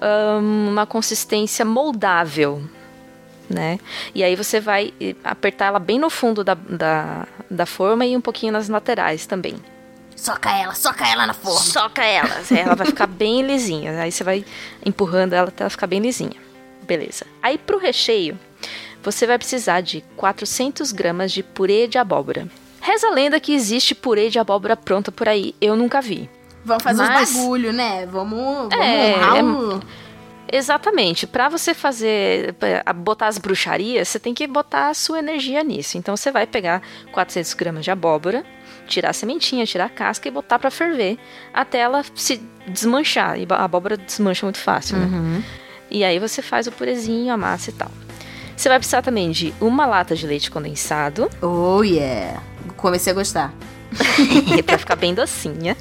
ahn, 0.01 0.69
uma 0.69 0.88
consistência 0.88 1.63
moldável, 1.63 2.63
né? 3.47 3.77
E 4.15 4.23
aí 4.23 4.36
você 4.36 4.60
vai 4.60 4.91
apertar 5.23 5.67
ela 5.67 5.79
bem 5.79 5.99
no 5.99 6.10
fundo 6.10 6.43
da, 6.43 6.55
da, 6.55 7.27
da 7.49 7.65
forma 7.67 8.08
e 8.08 8.17
um 8.17 8.21
pouquinho 8.21 8.51
nas 8.51 8.69
laterais 8.69 9.27
também. 9.27 9.55
Soca 10.15 10.49
ela, 10.49 10.73
soca 10.73 11.08
ela 11.08 11.27
na 11.27 11.34
forma. 11.36 11.60
Soca 11.60 12.03
ela. 12.03 12.41
Ela 12.51 12.75
vai 12.75 12.88
ficar 12.88 13.08
bem 13.08 13.41
lisinha. 13.41 14.01
Aí 14.01 14.12
você 14.12 14.21
vai 14.21 14.43
empurrando 14.86 15.32
ela 15.32 15.47
até 15.47 15.63
ela 15.63 15.69
ficar 15.69 15.88
bem 15.88 16.01
lisinha. 16.01 16.36
Beleza. 16.82 17.25
Aí 17.41 17.58
pro 17.58 17.77
recheio, 17.77 18.38
você 19.03 19.25
vai 19.27 19.38
precisar 19.38 19.81
de 19.81 20.01
400 20.15 20.91
gramas 20.91 21.31
de 21.31 21.41
purê 21.43 21.88
de 21.88 21.97
abóbora. 21.97 22.47
Reza 22.81 23.07
a 23.07 23.12
lenda 23.12 23.39
que 23.39 23.53
existe 23.53 23.93
purê 23.93 24.29
de 24.29 24.39
abóbora 24.39 24.75
pronta 24.77 25.12
por 25.12 25.27
aí. 25.27 25.53
Eu 25.59 25.75
nunca 25.75 26.01
vi. 26.01 26.29
Vamos 26.63 26.83
fazer 26.83 27.01
Mas- 27.03 27.31
uns 27.31 27.38
bagulho, 27.38 27.73
né? 27.73 28.05
Vamos, 28.05 28.69
vamos 28.69 28.73
É, 28.85 29.15
honrar 29.17 29.38
é- 29.38 29.43
o- 29.43 29.79
Exatamente. 30.51 31.27
Pra 31.27 31.47
você 31.47 31.73
fazer, 31.75 32.55
botar 32.95 33.27
as 33.27 33.38
bruxarias, 33.38 34.07
você 34.07 34.19
tem 34.19 34.33
que 34.33 34.47
botar 34.47 34.89
a 34.89 34.93
sua 34.93 35.19
energia 35.19 35.63
nisso. 35.63 35.97
Então 35.97 36.17
você 36.17 36.31
vai 36.31 36.47
pegar 36.47 36.81
400 37.12 37.53
gramas 37.53 37.83
de 37.85 37.91
abóbora, 37.91 38.43
tirar 38.88 39.12
a 39.12 39.13
sementinha, 39.13 39.65
tirar 39.65 39.85
a 39.85 39.89
casca 39.89 40.27
e 40.27 40.31
botar 40.31 40.57
pra 40.57 40.71
ferver 40.71 41.19
até 41.53 41.77
ela 41.79 42.03
se 42.15 42.41
desmanchar. 42.67 43.38
E 43.39 43.45
a 43.47 43.63
abóbora 43.63 43.95
desmancha 43.95 44.45
muito 44.45 44.57
fácil, 44.59 44.97
né? 44.97 45.05
Uhum. 45.05 45.43
E 45.91 46.03
aí 46.03 46.17
você 46.17 46.41
faz 46.41 46.65
o 46.65 46.71
purezinho, 46.71 47.31
a 47.31 47.38
massa 47.38 47.69
e 47.69 47.73
tal. 47.73 47.91
Você 48.60 48.67
vai 48.67 48.78
precisar 48.78 49.02
também 49.02 49.32
de 49.32 49.54
uma 49.62 49.86
lata 49.86 50.13
de 50.13 50.28
leite 50.28 50.52
condensado, 50.52 51.30
Oh, 51.41 51.82
yeah. 51.82 52.43
Comecei 52.76 53.10
a 53.10 53.15
gostar. 53.15 53.54
pra 54.65 54.78
ficar 54.78 54.98
bem 54.98 55.13
docinha. 55.13 55.78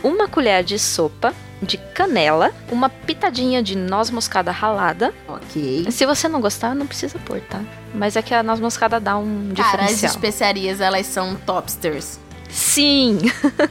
Uma 0.00 0.28
colher 0.28 0.62
de 0.62 0.78
sopa 0.78 1.34
de 1.60 1.76
canela, 1.76 2.52
uma 2.70 2.88
pitadinha 2.88 3.60
de 3.60 3.76
noz 3.76 4.10
moscada 4.10 4.52
ralada. 4.52 5.12
Ok. 5.26 5.90
Se 5.90 6.06
você 6.06 6.28
não 6.28 6.40
gostar, 6.40 6.72
não 6.72 6.86
precisa 6.86 7.18
pôr, 7.18 7.40
tá? 7.40 7.60
Mas 7.92 8.14
é 8.14 8.22
que 8.22 8.32
a 8.32 8.44
noz 8.44 8.60
moscada 8.60 9.00
dá 9.00 9.18
um 9.18 9.52
Cara, 9.52 9.82
as 9.82 9.88
diferencial. 9.88 10.12
especiarias, 10.12 10.80
elas 10.80 11.06
são 11.06 11.34
topsters. 11.34 12.20
Sim! 12.48 13.18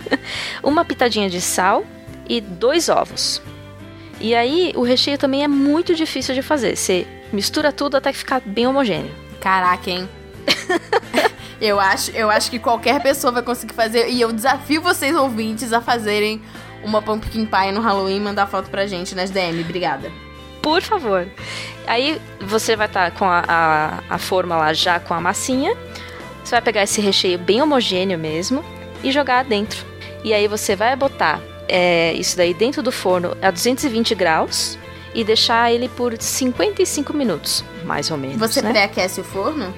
uma 0.62 0.84
pitadinha 0.84 1.30
de 1.30 1.40
sal 1.40 1.86
e 2.28 2.42
dois 2.42 2.90
ovos. 2.90 3.42
E 4.24 4.34
aí, 4.34 4.72
o 4.78 4.84
recheio 4.84 5.18
também 5.18 5.44
é 5.44 5.50
muito 5.50 5.94
difícil 5.94 6.34
de 6.34 6.42
fazer. 6.42 6.78
Você 6.78 7.06
mistura 7.34 7.74
tudo 7.74 7.98
até 7.98 8.14
ficar 8.14 8.40
bem 8.40 8.66
homogêneo. 8.66 9.12
Caraca, 9.42 9.90
hein? 9.90 10.08
eu, 11.60 11.78
acho, 11.78 12.10
eu 12.12 12.30
acho 12.30 12.50
que 12.50 12.58
qualquer 12.58 13.04
pessoa 13.04 13.34
vai 13.34 13.44
conseguir 13.44 13.74
fazer. 13.74 14.08
E 14.08 14.22
eu 14.22 14.32
desafio 14.32 14.82
vocês, 14.82 15.14
ouvintes, 15.14 15.74
a 15.74 15.82
fazerem 15.82 16.42
uma 16.86 17.02
pumpkin 17.02 17.46
pie 17.46 17.74
no 17.74 17.82
Halloween 17.82 18.16
e 18.16 18.20
mandar 18.22 18.48
foto 18.48 18.70
pra 18.70 18.88
gente 18.88 19.14
nas 19.14 19.30
DM. 19.30 19.60
Obrigada. 19.60 20.10
Por 20.62 20.82
favor. 20.82 21.28
Aí 21.86 22.18
você 22.40 22.78
vai 22.78 22.88
estar 22.88 23.12
com 23.12 23.26
a, 23.26 23.44
a, 23.46 24.00
a 24.10 24.18
forma 24.18 24.56
lá 24.56 24.72
já 24.72 25.02
com 25.02 25.14
a 25.14 25.20
massinha. 25.20 25.76
Você 26.42 26.52
vai 26.52 26.62
pegar 26.62 26.84
esse 26.84 27.02
recheio 27.02 27.38
bem 27.38 27.62
homogêneo 27.62 28.18
mesmo 28.18 28.64
e 29.04 29.12
jogar 29.12 29.44
dentro. 29.44 29.86
E 30.24 30.34
aí 30.34 30.48
você 30.48 30.78
vai 30.78 30.96
botar 30.96 31.42
é, 31.74 32.14
isso 32.14 32.38
daí 32.38 32.54
dentro 32.54 32.84
do 32.84 32.92
forno 32.92 33.36
a 33.42 33.50
220 33.50 34.14
graus 34.14 34.78
e 35.12 35.24
deixar 35.24 35.72
ele 35.72 35.90
por 35.90 36.16
55 36.16 37.12
minutos, 37.14 37.66
mais 37.84 38.12
ou 38.12 38.18
menos. 38.18 38.38
Você 38.38 38.62
né? 38.62 38.72
pré-aquece 38.72 39.22
o 39.22 39.24
forno? 39.24 39.74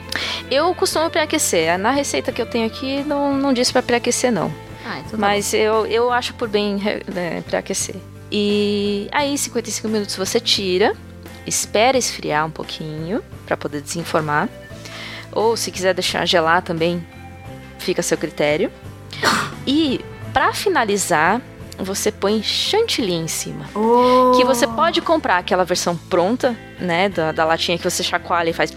Eu 0.52 0.76
costumo 0.76 1.10
pré-aquecer. 1.10 1.78
Na 1.80 1.92
receita 1.92 2.34
que 2.34 2.42
eu 2.42 2.46
tenho 2.46 2.68
aqui 2.68 3.02
não, 3.06 3.34
não 3.34 3.54
disse 3.54 3.72
para 3.72 3.82
pré-aquecer 3.82 4.30
não. 4.30 4.54
Ah, 4.86 5.00
então 5.00 5.12
tá 5.12 5.18
Mas 5.18 5.54
eu, 5.54 5.86
eu 5.86 6.12
acho 6.12 6.34
por 6.34 6.50
bem 6.50 6.76
né, 7.08 7.42
para 7.50 7.60
aquecer. 7.60 7.96
E 8.30 9.08
aí, 9.14 9.38
55 9.38 9.88
minutos 9.88 10.18
você 10.18 10.38
tira, 10.38 10.94
espera 11.48 11.98
esfriar 11.98 12.46
um 12.46 12.52
pouquinho 12.52 13.22
para 13.46 13.56
poder 13.56 13.80
desenformar. 13.80 14.50
Ou 15.32 15.56
se 15.56 15.72
quiser 15.72 15.94
deixar 15.94 16.26
gelar 16.26 16.62
também, 16.62 17.06
fica 17.80 18.02
a 18.02 18.04
seu 18.04 18.18
critério. 18.18 18.70
E 19.66 20.04
para 20.34 20.54
finalizar, 20.54 21.42
você 21.78 22.12
põe 22.12 22.42
chantilly 22.42 23.14
em 23.14 23.28
cima. 23.28 23.70
Oh. 23.76 24.32
Que 24.36 24.44
você 24.44 24.68
pode 24.68 25.02
comprar 25.02 25.38
aquela 25.38 25.64
versão 25.64 25.96
pronta, 25.96 26.56
né? 26.80 27.10
Da, 27.10 27.32
da 27.32 27.46
latinha 27.46 27.78
que 27.78 27.84
você 27.84 28.04
chacoalha 28.04 28.50
e 28.50 28.54
faz. 28.54 28.72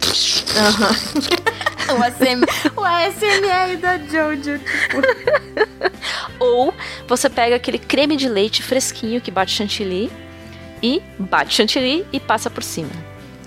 o, 1.88 2.02
ASM, 2.02 2.44
o 2.76 2.84
ASMR 2.84 3.76
da 3.80 3.98
Jojo, 3.98 4.58
tipo. 4.58 4.98
Ou 6.38 6.72
você 7.06 7.28
pega 7.28 7.56
aquele 7.56 7.78
creme 7.78 8.16
de 8.16 8.28
leite 8.28 8.62
fresquinho 8.62 9.20
que 9.20 9.30
bate 9.30 9.52
chantilly 9.52 10.11
e 10.82 11.02
bate 11.18 11.54
chantilly 11.54 12.06
e 12.12 12.20
passa 12.20 12.48
por 12.48 12.62
cima. 12.62 12.90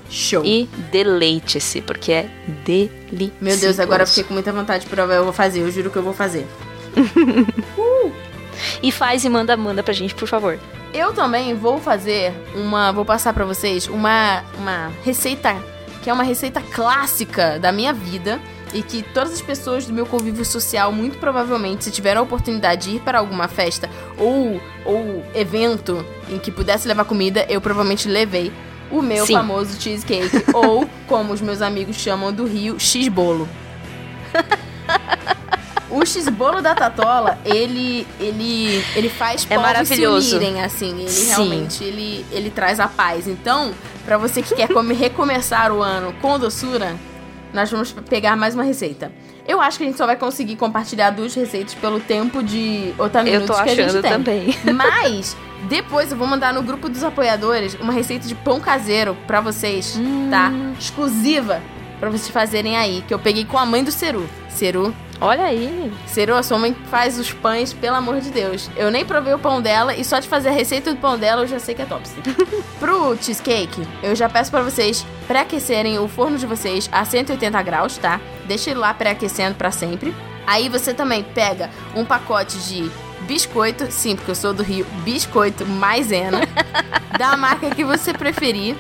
Show. 0.10 0.44
E 0.44 0.68
deleite-se, 0.92 1.82
porque 1.82 2.12
é 2.12 2.30
delicioso. 2.66 3.32
Meu 3.40 3.58
Deus, 3.58 3.80
agora 3.80 4.04
eu 4.04 4.08
fiquei 4.08 4.26
com 4.26 4.34
muita 4.34 4.52
vontade 4.52 4.84
de 4.84 4.90
provar. 4.90 5.16
Eu 5.16 5.24
vou 5.24 5.32
fazer, 5.32 5.62
eu 5.62 5.72
juro 5.72 5.90
que 5.90 5.98
eu 5.98 6.04
vou 6.04 6.14
fazer. 6.14 6.46
E 8.82 8.92
faz 8.92 9.24
e 9.24 9.30
manda, 9.30 9.56
manda 9.56 9.84
pra 9.84 9.94
gente, 9.94 10.16
por 10.16 10.28
favor. 10.28 10.60
Eu 10.94 11.14
também 11.14 11.54
vou 11.54 11.80
fazer 11.80 12.34
uma. 12.56 12.92
Vou 12.92 13.06
passar 13.06 13.34
pra 13.34 13.46
vocês 13.46 13.88
uma, 13.88 14.44
uma 14.58 14.92
receita 15.04 15.56
que 16.02 16.10
é 16.10 16.14
uma 16.14 16.24
receita 16.24 16.62
clássica 16.62 17.60
da 17.60 17.72
minha 17.72 17.94
vida 17.94 18.40
e 18.74 18.82
que 18.82 19.04
todas 19.04 19.34
as 19.34 19.42
pessoas 19.42 19.86
do 19.86 19.94
meu 19.94 20.06
convívio 20.06 20.44
social, 20.44 20.92
muito 20.92 21.18
provavelmente, 21.18 21.84
se 21.84 21.92
tiveram 21.92 22.22
a 22.22 22.24
oportunidade 22.24 22.90
de 22.90 22.96
ir 22.96 23.00
para 23.02 23.20
alguma 23.20 23.48
festa 23.48 23.90
ou, 24.18 24.60
ou 24.86 25.24
evento 25.36 26.04
em 26.30 26.40
que 26.40 26.52
pudesse 26.52 26.88
levar 26.88 27.06
comida, 27.06 27.46
eu 27.50 27.62
provavelmente 27.62 28.08
levei 28.08 28.52
o 28.90 29.02
meu 29.02 29.26
Sim. 29.26 29.34
famoso 29.34 29.80
cheesecake, 29.80 30.44
ou 30.54 30.90
como 31.08 31.34
os 31.34 31.42
meus 31.42 31.62
amigos 31.62 31.96
chamam 31.98 32.34
do 32.34 32.46
Rio, 32.46 32.80
x-bolo. 32.80 33.48
O 35.92 36.06
x-bolo 36.06 36.62
da 36.62 36.74
Tatola, 36.74 37.38
ele 37.46 38.08
ele 38.20 38.84
ele 38.96 39.10
faz 39.10 39.46
É 39.50 39.56
povos 39.56 39.88
se 39.88 40.08
unirem, 40.08 40.62
assim, 40.62 41.00
ele 41.02 41.10
Sim. 41.10 41.28
realmente 41.28 41.84
ele 41.84 42.26
ele 42.32 42.50
traz 42.50 42.80
a 42.80 42.88
paz. 42.88 43.28
Então, 43.28 43.72
pra 44.06 44.18
você 44.18 44.42
que 44.42 44.56
quer 44.56 44.68
come- 44.70 44.94
recomeçar 44.94 45.72
o 45.72 45.82
ano 45.82 46.14
com 46.22 46.40
doçura, 46.40 46.96
nós 47.54 47.70
vamos 47.70 47.92
pegar 48.10 48.36
mais 48.38 48.56
uma 48.56 48.64
receita. 48.64 49.12
Eu 49.48 49.60
acho 49.60 49.78
que 49.78 49.84
a 49.84 49.88
gente 49.88 49.98
só 49.98 50.06
vai 50.06 50.16
conseguir 50.16 50.56
compartilhar 50.56 51.10
duas 51.10 51.34
receitas 51.36 51.74
pelo 51.74 52.00
tempo 52.00 52.42
de 52.42 52.94
Eu 52.98 53.06
otaminutos 53.06 53.48
tô 53.58 53.64
que 53.64 53.70
a 53.72 53.76
gente 53.76 54.02
tem. 54.02 54.12
também. 54.12 54.56
Mas 54.74 55.36
depois 55.68 56.12
eu 56.12 56.18
vou 56.18 56.28
mandar 56.28 56.54
no 56.54 56.62
grupo 56.62 56.88
dos 56.88 57.04
apoiadores 57.04 57.76
uma 57.82 57.92
receita 57.92 58.28
de 58.28 58.36
pão 58.36 58.60
caseiro 58.62 59.18
pra 59.28 59.42
vocês, 59.42 60.00
tá? 60.30 60.52
Exclusiva 60.80 61.62
pra 62.00 62.10
vocês 62.10 62.30
fazerem 62.30 62.78
aí, 62.78 63.04
que 63.08 63.14
eu 63.14 63.20
peguei 63.20 63.44
com 63.44 63.58
a 63.58 63.66
mãe 63.66 63.84
do 63.84 63.92
Ceru. 63.92 64.28
Ceru, 64.50 64.94
Olha 65.22 65.46
aí. 65.46 65.94
Ceru, 66.08 66.34
a 66.34 66.42
sua 66.42 66.58
mãe 66.58 66.76
faz 66.90 67.20
os 67.20 67.32
pães, 67.32 67.72
pelo 67.72 67.96
amor 67.96 68.20
de 68.20 68.32
Deus. 68.32 68.72
Eu 68.76 68.90
nem 68.90 69.06
provei 69.06 69.32
o 69.32 69.40
pão 69.40 69.62
dela 69.62 69.96
e 69.96 70.04
só 70.04 70.18
de 70.18 70.28
fazer 70.28 70.50
a 70.50 70.52
receita 70.52 70.92
do 70.92 71.00
pão 71.00 71.16
dela 71.16 71.44
eu 71.44 71.48
já 71.48 71.60
sei 71.60 71.76
que 71.76 71.84
é 71.84 71.86
top. 71.86 72.02
Pro 72.80 73.16
cheesecake, 73.22 73.88
eu 74.02 74.16
já 74.16 74.28
peço 74.28 74.50
pra 74.50 74.64
vocês 74.64 75.06
pré-aquecerem 75.28 76.00
o 76.00 76.08
forno 76.08 76.40
de 76.40 76.48
vocês 76.48 76.90
a 76.92 77.06
180 77.06 77.62
graus, 77.62 77.98
tá? 77.98 78.20
Deixa 78.48 78.72
ele 78.72 78.80
lá 78.80 78.96
pré-aquecendo 78.96 79.56
pra 79.56 79.70
sempre. 79.70 80.14
Aí 80.48 80.68
você 80.68 80.92
também 80.92 81.24
pega 81.24 81.70
um 81.96 82.04
pacote 82.04 82.58
de 82.58 82.92
biscoito, 83.28 83.92
sim, 83.92 84.16
porque 84.16 84.32
eu 84.32 84.36
sou 84.36 84.54
do 84.56 84.64
Rio, 84.64 84.88
biscoito 85.04 85.68
maisena, 85.68 86.42
da 87.18 87.38
marca 87.38 87.70
que 87.70 87.84
você 87.84 88.12
preferir. 88.12 88.76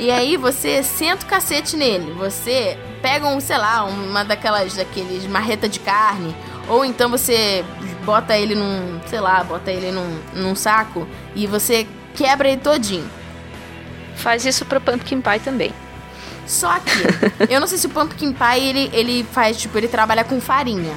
E 0.00 0.10
aí 0.10 0.36
você 0.36 0.82
senta 0.82 1.24
o 1.24 1.28
cacete 1.28 1.76
nele. 1.76 2.10
Você 2.14 2.76
pega 3.04 3.28
um, 3.28 3.38
sei 3.38 3.58
lá, 3.58 3.84
uma 3.84 4.24
daquelas, 4.24 4.76
daqueles 4.76 5.26
marreta 5.26 5.68
de 5.68 5.78
carne, 5.78 6.34
ou 6.66 6.86
então 6.86 7.10
você 7.10 7.62
bota 8.02 8.34
ele 8.34 8.54
num, 8.54 8.98
sei 9.06 9.20
lá, 9.20 9.44
bota 9.44 9.70
ele 9.70 9.92
num, 9.92 10.18
num 10.34 10.54
saco 10.54 11.06
e 11.34 11.46
você 11.46 11.86
quebra 12.14 12.48
ele 12.48 12.62
todinho. 12.62 13.06
Faz 14.16 14.46
isso 14.46 14.64
pro 14.64 14.80
pumpkin 14.80 15.20
pie 15.20 15.38
também. 15.38 15.70
Só 16.46 16.78
que, 16.78 16.92
eu 17.52 17.60
não 17.60 17.66
sei 17.66 17.76
se 17.76 17.86
o 17.86 17.90
pumpkin 17.90 18.32
pie, 18.32 18.60
ele, 18.60 18.90
ele 18.94 19.26
faz, 19.32 19.58
tipo, 19.58 19.76
ele 19.76 19.88
trabalha 19.88 20.24
com 20.24 20.40
farinha. 20.40 20.94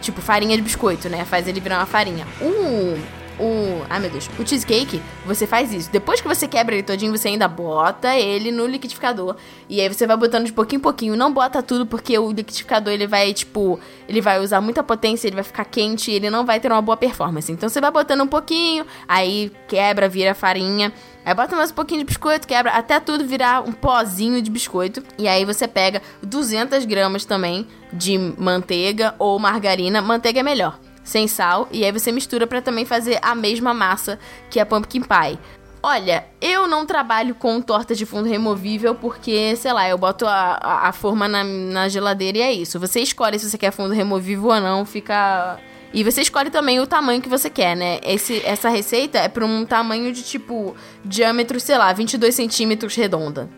Tipo, 0.00 0.20
farinha 0.20 0.56
de 0.56 0.62
biscoito, 0.62 1.08
né? 1.08 1.24
Faz 1.24 1.48
ele 1.48 1.58
virar 1.58 1.78
uma 1.78 1.86
farinha. 1.86 2.24
O 2.40 2.96
o. 3.42 3.84
Ai 3.90 4.00
meu 4.00 4.10
Deus. 4.10 4.30
O 4.38 4.46
cheesecake, 4.46 5.02
você 5.26 5.46
faz 5.46 5.72
isso. 5.72 5.90
Depois 5.90 6.20
que 6.20 6.28
você 6.28 6.46
quebra 6.46 6.74
ele 6.74 6.82
todinho, 6.82 7.10
você 7.10 7.28
ainda 7.28 7.48
bota 7.48 8.16
ele 8.16 8.52
no 8.52 8.66
liquidificador. 8.66 9.36
E 9.68 9.80
aí 9.80 9.88
você 9.88 10.06
vai 10.06 10.16
botando 10.16 10.46
de 10.46 10.52
pouquinho 10.52 10.78
em 10.78 10.82
pouquinho. 10.82 11.16
Não 11.16 11.32
bota 11.32 11.62
tudo, 11.62 11.84
porque 11.84 12.18
o 12.18 12.30
liquidificador 12.30 12.92
ele 12.92 13.06
vai, 13.06 13.32
tipo. 13.34 13.80
Ele 14.08 14.20
vai 14.20 14.40
usar 14.40 14.60
muita 14.60 14.82
potência, 14.82 15.26
ele 15.26 15.36
vai 15.36 15.44
ficar 15.44 15.64
quente 15.64 16.10
ele 16.10 16.30
não 16.30 16.44
vai 16.44 16.60
ter 16.60 16.70
uma 16.70 16.82
boa 16.82 16.96
performance. 16.96 17.50
Então 17.50 17.68
você 17.68 17.80
vai 17.80 17.90
botando 17.90 18.22
um 18.22 18.26
pouquinho, 18.26 18.84
aí 19.08 19.50
quebra, 19.68 20.08
vira 20.08 20.34
farinha. 20.34 20.92
Aí 21.24 21.34
bota 21.34 21.54
mais 21.56 21.70
um 21.70 21.74
pouquinho 21.74 22.00
de 22.00 22.06
biscoito, 22.06 22.46
quebra, 22.46 22.72
até 22.72 22.98
tudo 22.98 23.24
virar 23.24 23.62
um 23.66 23.72
pozinho 23.72 24.42
de 24.42 24.50
biscoito. 24.50 25.02
E 25.18 25.28
aí 25.28 25.44
você 25.44 25.68
pega 25.68 26.02
200 26.22 26.84
gramas 26.84 27.24
também 27.24 27.66
de 27.92 28.18
manteiga 28.18 29.14
ou 29.18 29.38
margarina. 29.38 30.02
Manteiga 30.02 30.40
é 30.40 30.42
melhor 30.42 30.78
sem 31.04 31.26
sal, 31.26 31.68
e 31.70 31.84
aí 31.84 31.92
você 31.92 32.12
mistura 32.12 32.46
para 32.46 32.62
também 32.62 32.84
fazer 32.84 33.18
a 33.22 33.34
mesma 33.34 33.74
massa 33.74 34.18
que 34.50 34.60
a 34.60 34.66
pumpkin 34.66 35.02
pie. 35.02 35.38
Olha, 35.84 36.24
eu 36.40 36.68
não 36.68 36.86
trabalho 36.86 37.34
com 37.34 37.60
torta 37.60 37.92
de 37.92 38.06
fundo 38.06 38.28
removível 38.28 38.94
porque, 38.94 39.56
sei 39.56 39.72
lá, 39.72 39.88
eu 39.88 39.98
boto 39.98 40.24
a, 40.26 40.58
a, 40.62 40.88
a 40.88 40.92
forma 40.92 41.26
na, 41.26 41.42
na 41.42 41.88
geladeira 41.88 42.38
e 42.38 42.40
é 42.40 42.52
isso. 42.52 42.78
Você 42.78 43.00
escolhe 43.00 43.36
se 43.38 43.50
você 43.50 43.58
quer 43.58 43.72
fundo 43.72 43.92
removível 43.92 44.50
ou 44.50 44.60
não, 44.60 44.86
fica 44.86 45.58
e 45.92 46.02
você 46.02 46.22
escolhe 46.22 46.50
também 46.50 46.80
o 46.80 46.86
tamanho 46.86 47.20
que 47.20 47.28
você 47.28 47.50
quer, 47.50 47.76
né? 47.76 48.00
Esse, 48.02 48.40
essa 48.46 48.68
receita 48.68 49.18
é 49.18 49.28
para 49.28 49.44
um 49.44 49.64
tamanho 49.66 50.12
de 50.12 50.22
tipo 50.22 50.74
diâmetro, 51.04 51.60
sei 51.60 51.76
lá, 51.76 51.92
22 51.92 52.34
centímetros 52.34 52.94
redonda. 52.94 53.50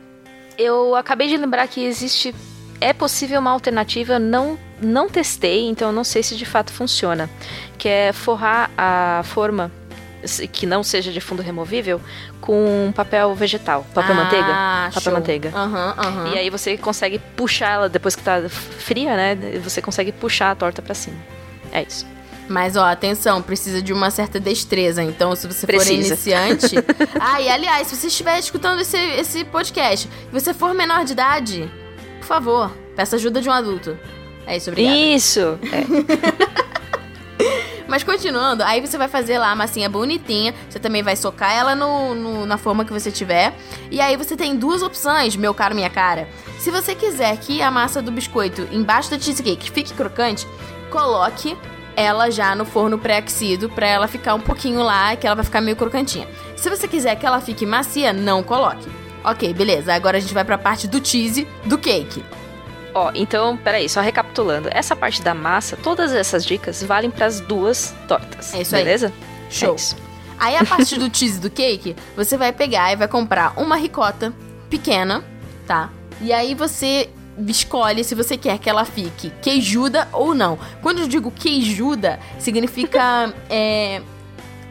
Eu 0.59 0.97
acabei 0.97 1.29
de 1.29 1.37
lembrar 1.37 1.69
que 1.69 1.85
existe 1.85 2.35
é 2.81 2.93
possível 2.93 3.41
uma 3.41 3.51
alternativa, 3.51 4.19
não, 4.19 4.59
não 4.81 5.09
testei, 5.09 5.69
então 5.69 5.93
não 5.93 6.05
sei 6.05 6.23
se 6.23 6.37
de 6.37 6.45
fato 6.45 6.73
funciona, 6.73 7.29
que 7.79 7.89
é 7.89 8.13
forrar 8.13 8.71
a 8.77 9.23
forma 9.25 9.71
que 10.53 10.65
não 10.67 10.83
seja 10.83 11.13
de 11.13 11.21
fundo 11.21 11.43
removível 11.43 12.01
com 12.41 12.93
papel 12.95 13.35
vegetal, 13.35 13.87
papel 13.93 14.13
ah, 14.13 14.25
manteiga, 14.25 14.91
papel 14.95 15.13
manteiga. 15.13 15.53
Uhum, 15.55 16.23
uhum. 16.23 16.33
E 16.33 16.39
aí 16.39 16.51
você 16.51 16.77
consegue 16.77 17.19
puxar 17.37 17.73
ela 17.73 17.89
depois 17.89 18.17
que 18.17 18.23
tá 18.23 18.49
fria, 18.49 19.17
né? 19.17 19.35
Você 19.63 19.83
consegue 19.83 20.13
puxar 20.13 20.51
a 20.51 20.55
torta 20.55 20.81
para 20.81 20.95
cima. 20.95 21.17
É 21.73 21.83
isso. 21.83 22.07
Mas, 22.49 22.77
ó, 22.77 22.85
atenção, 22.85 23.41
precisa 23.41 23.81
de 23.81 23.93
uma 23.93 24.11
certa 24.11 24.39
destreza. 24.39 25.03
Então, 25.03 25.35
se 25.35 25.47
você 25.47 25.67
precisa. 25.67 26.15
for 26.15 26.29
iniciante. 26.29 26.77
ah, 27.19 27.41
e 27.41 27.49
aliás, 27.49 27.89
se 27.89 27.97
você 27.97 28.09
estiver 28.09 28.39
escutando 28.39 28.81
esse, 28.81 28.99
esse 28.99 29.45
podcast 29.45 30.09
e 30.29 30.33
você 30.33 30.53
for 30.53 30.75
menor 30.75 31.05
de 31.05 31.13
idade, 31.13 31.71
por 32.25 32.29
favor, 32.29 32.73
peça 32.97 33.17
ajuda 33.17 33.41
de 33.43 33.49
um 33.51 33.53
adulto. 33.53 33.99
É 34.47 34.57
isso, 34.57 34.71
obrigada. 34.71 34.97
Isso! 34.97 35.59
É. 35.71 35.85
Mas 37.87 38.03
continuando, 38.03 38.63
aí 38.63 38.81
você 38.81 38.97
vai 38.97 39.09
fazer 39.09 39.39
lá 39.39 39.51
a 39.51 39.55
massinha 39.55 39.91
bonitinha. 39.91 40.55
Você 40.69 40.79
também 40.79 41.03
vai 41.03 41.15
socar 41.17 41.53
ela 41.53 41.75
no, 41.75 42.15
no, 42.15 42.47
na 42.47 42.57
forma 42.57 42.85
que 42.85 42.93
você 42.93 43.11
tiver. 43.11 43.55
E 43.91 44.01
aí 44.01 44.17
você 44.17 44.35
tem 44.37 44.57
duas 44.57 44.83
opções, 44.83 45.37
meu 45.37 45.53
caro, 45.53 45.75
minha 45.75 45.91
cara. 45.91 46.27
Se 46.59 46.71
você 46.71 46.95
quiser 46.95 47.37
que 47.37 47.61
a 47.61 47.71
massa 47.71 48.01
do 48.01 48.11
biscoito 48.11 48.67
embaixo 48.73 49.11
da 49.11 49.19
cheesecake 49.19 49.71
fique 49.71 49.93
crocante, 49.93 50.47
coloque 50.91 51.57
ela 51.95 52.31
já 52.31 52.55
no 52.55 52.65
forno 52.65 52.99
pré-aquecido 52.99 53.69
pra 53.69 53.87
ela 53.87 54.09
ficar 54.09 54.35
um 54.35 54.41
pouquinho 54.41 54.83
lá, 54.83 55.15
que 55.15 55.27
ela 55.27 55.37
vai 55.37 55.45
ficar 55.45 55.61
meio 55.61 55.77
crocantinha. 55.77 56.27
Se 56.57 56.71
você 56.71 56.89
quiser 56.89 57.17
que 57.17 57.27
ela 57.27 57.41
fique 57.41 57.67
macia, 57.67 58.15
não 58.15 58.43
coloque. 58.43 59.04
Ok, 59.25 59.55
beleza. 59.55 59.95
Agora 59.95 60.19
a 60.19 60.21
gente 60.21 60.35
vai 60.35 60.45
pra 60.45 60.59
parte 60.59 60.87
do 60.87 61.05
cheese 61.05 61.49
do 61.65 61.79
cake. 61.79 62.23
Ó, 62.95 63.11
então, 63.15 63.57
peraí, 63.57 63.89
só 63.89 64.01
recapitulando. 64.01 64.69
Essa 64.71 64.95
parte 64.95 65.23
da 65.23 65.35
massa, 65.35 65.77
todas 65.77 66.13
essas 66.13 66.45
dicas 66.45 66.83
valem 66.83 67.11
para 67.11 67.27
as 67.27 67.41
duas 67.41 67.95
tortas. 68.07 68.55
É 68.55 68.63
isso 68.63 68.71
beleza? 68.73 69.07
aí. 69.07 69.13
Beleza? 69.13 69.13
Show. 69.51 69.73
É 69.73 69.77
isso. 69.77 69.97
Aí 70.39 70.57
a 70.57 70.65
parte 70.67 70.97
do 70.99 71.17
cheese 71.17 71.41
do 71.41 71.51
cake, 71.51 71.97
você 72.15 72.37
vai 72.37 72.53
pegar 72.53 72.93
e 72.93 72.97
vai 72.97 73.09
comprar 73.09 73.55
uma 73.57 73.77
ricota 73.77 74.33
pequena, 74.69 75.25
tá? 75.67 75.91
E 76.21 76.33
aí 76.33 76.55
você 76.55 77.09
escolhe 77.49 78.05
se 78.05 78.15
você 78.15 78.37
quer 78.37 78.59
que 78.59 78.71
ela 78.71 78.85
fique 78.85 79.33
queijuda 79.43 80.09
ou 80.13 80.35
não. 80.35 80.59
Quando 80.81 81.01
eu 81.01 81.09
digo 81.09 81.31
queijuda, 81.31 82.21
significa 82.39 83.33
é, 83.51 84.03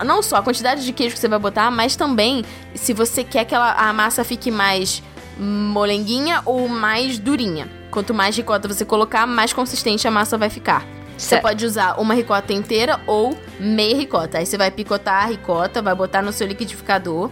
não 0.03 0.21
só 0.21 0.38
a 0.38 0.41
quantidade 0.41 0.86
de 0.86 0.93
queijo 0.93 1.15
que 1.15 1.19
você 1.19 1.27
vai 1.27 1.39
botar, 1.39 1.69
mas 1.69 1.95
também 1.95 2.43
se 2.73 2.93
você 2.93 3.23
quer 3.23 3.45
que 3.45 3.53
ela, 3.53 3.73
a 3.73 3.91
massa 3.93 4.23
fique 4.23 4.49
mais 4.49 5.03
molenguinha 5.38 6.41
ou 6.45 6.67
mais 6.67 7.17
durinha. 7.17 7.67
Quanto 7.91 8.13
mais 8.13 8.36
ricota 8.36 8.67
você 8.67 8.86
colocar, 8.86 9.27
mais 9.27 9.53
consistente 9.53 10.08
a 10.08 10.12
massa 10.12 10.38
vai 10.38 10.49
ficar. 10.49 10.82
Certo. 11.17 11.17
Você 11.17 11.38
pode 11.41 11.65
usar 11.65 11.99
uma 11.99 12.13
ricota 12.13 12.53
inteira 12.53 12.99
ou 13.06 13.38
meia 13.60 13.95
ricota. 13.95 14.39
Aí 14.39 14.45
você 14.45 14.58
vai 14.58 14.71
picotar 14.71 15.23
a 15.23 15.27
ricota, 15.27 15.82
vai 15.82 15.93
botar 15.93 16.21
no 16.21 16.32
seu 16.32 16.47
liquidificador, 16.47 17.29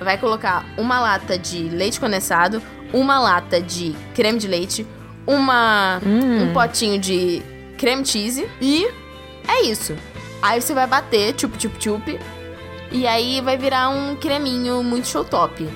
vai 0.00 0.18
colocar 0.18 0.64
uma 0.76 1.00
lata 1.00 1.38
de 1.38 1.68
leite 1.68 1.98
condensado, 1.98 2.62
uma 2.92 3.18
lata 3.18 3.60
de 3.60 3.94
creme 4.14 4.38
de 4.38 4.46
leite, 4.46 4.86
uma 5.26 6.00
hum. 6.04 6.44
um 6.44 6.52
potinho 6.52 6.98
de 6.98 7.42
creme 7.78 8.04
cheese 8.04 8.46
e 8.60 8.86
é 9.48 9.62
isso. 9.62 9.96
Aí 10.42 10.60
você 10.60 10.74
vai 10.74 10.86
bater, 10.86 11.34
chup 11.38 11.56
chup 11.60 11.82
chup, 11.82 12.20
e 12.90 13.06
aí 13.06 13.40
vai 13.40 13.56
virar 13.56 13.88
um 13.88 14.16
creminho 14.16 14.82
muito 14.82 15.06
show 15.06 15.24
top. 15.24 15.68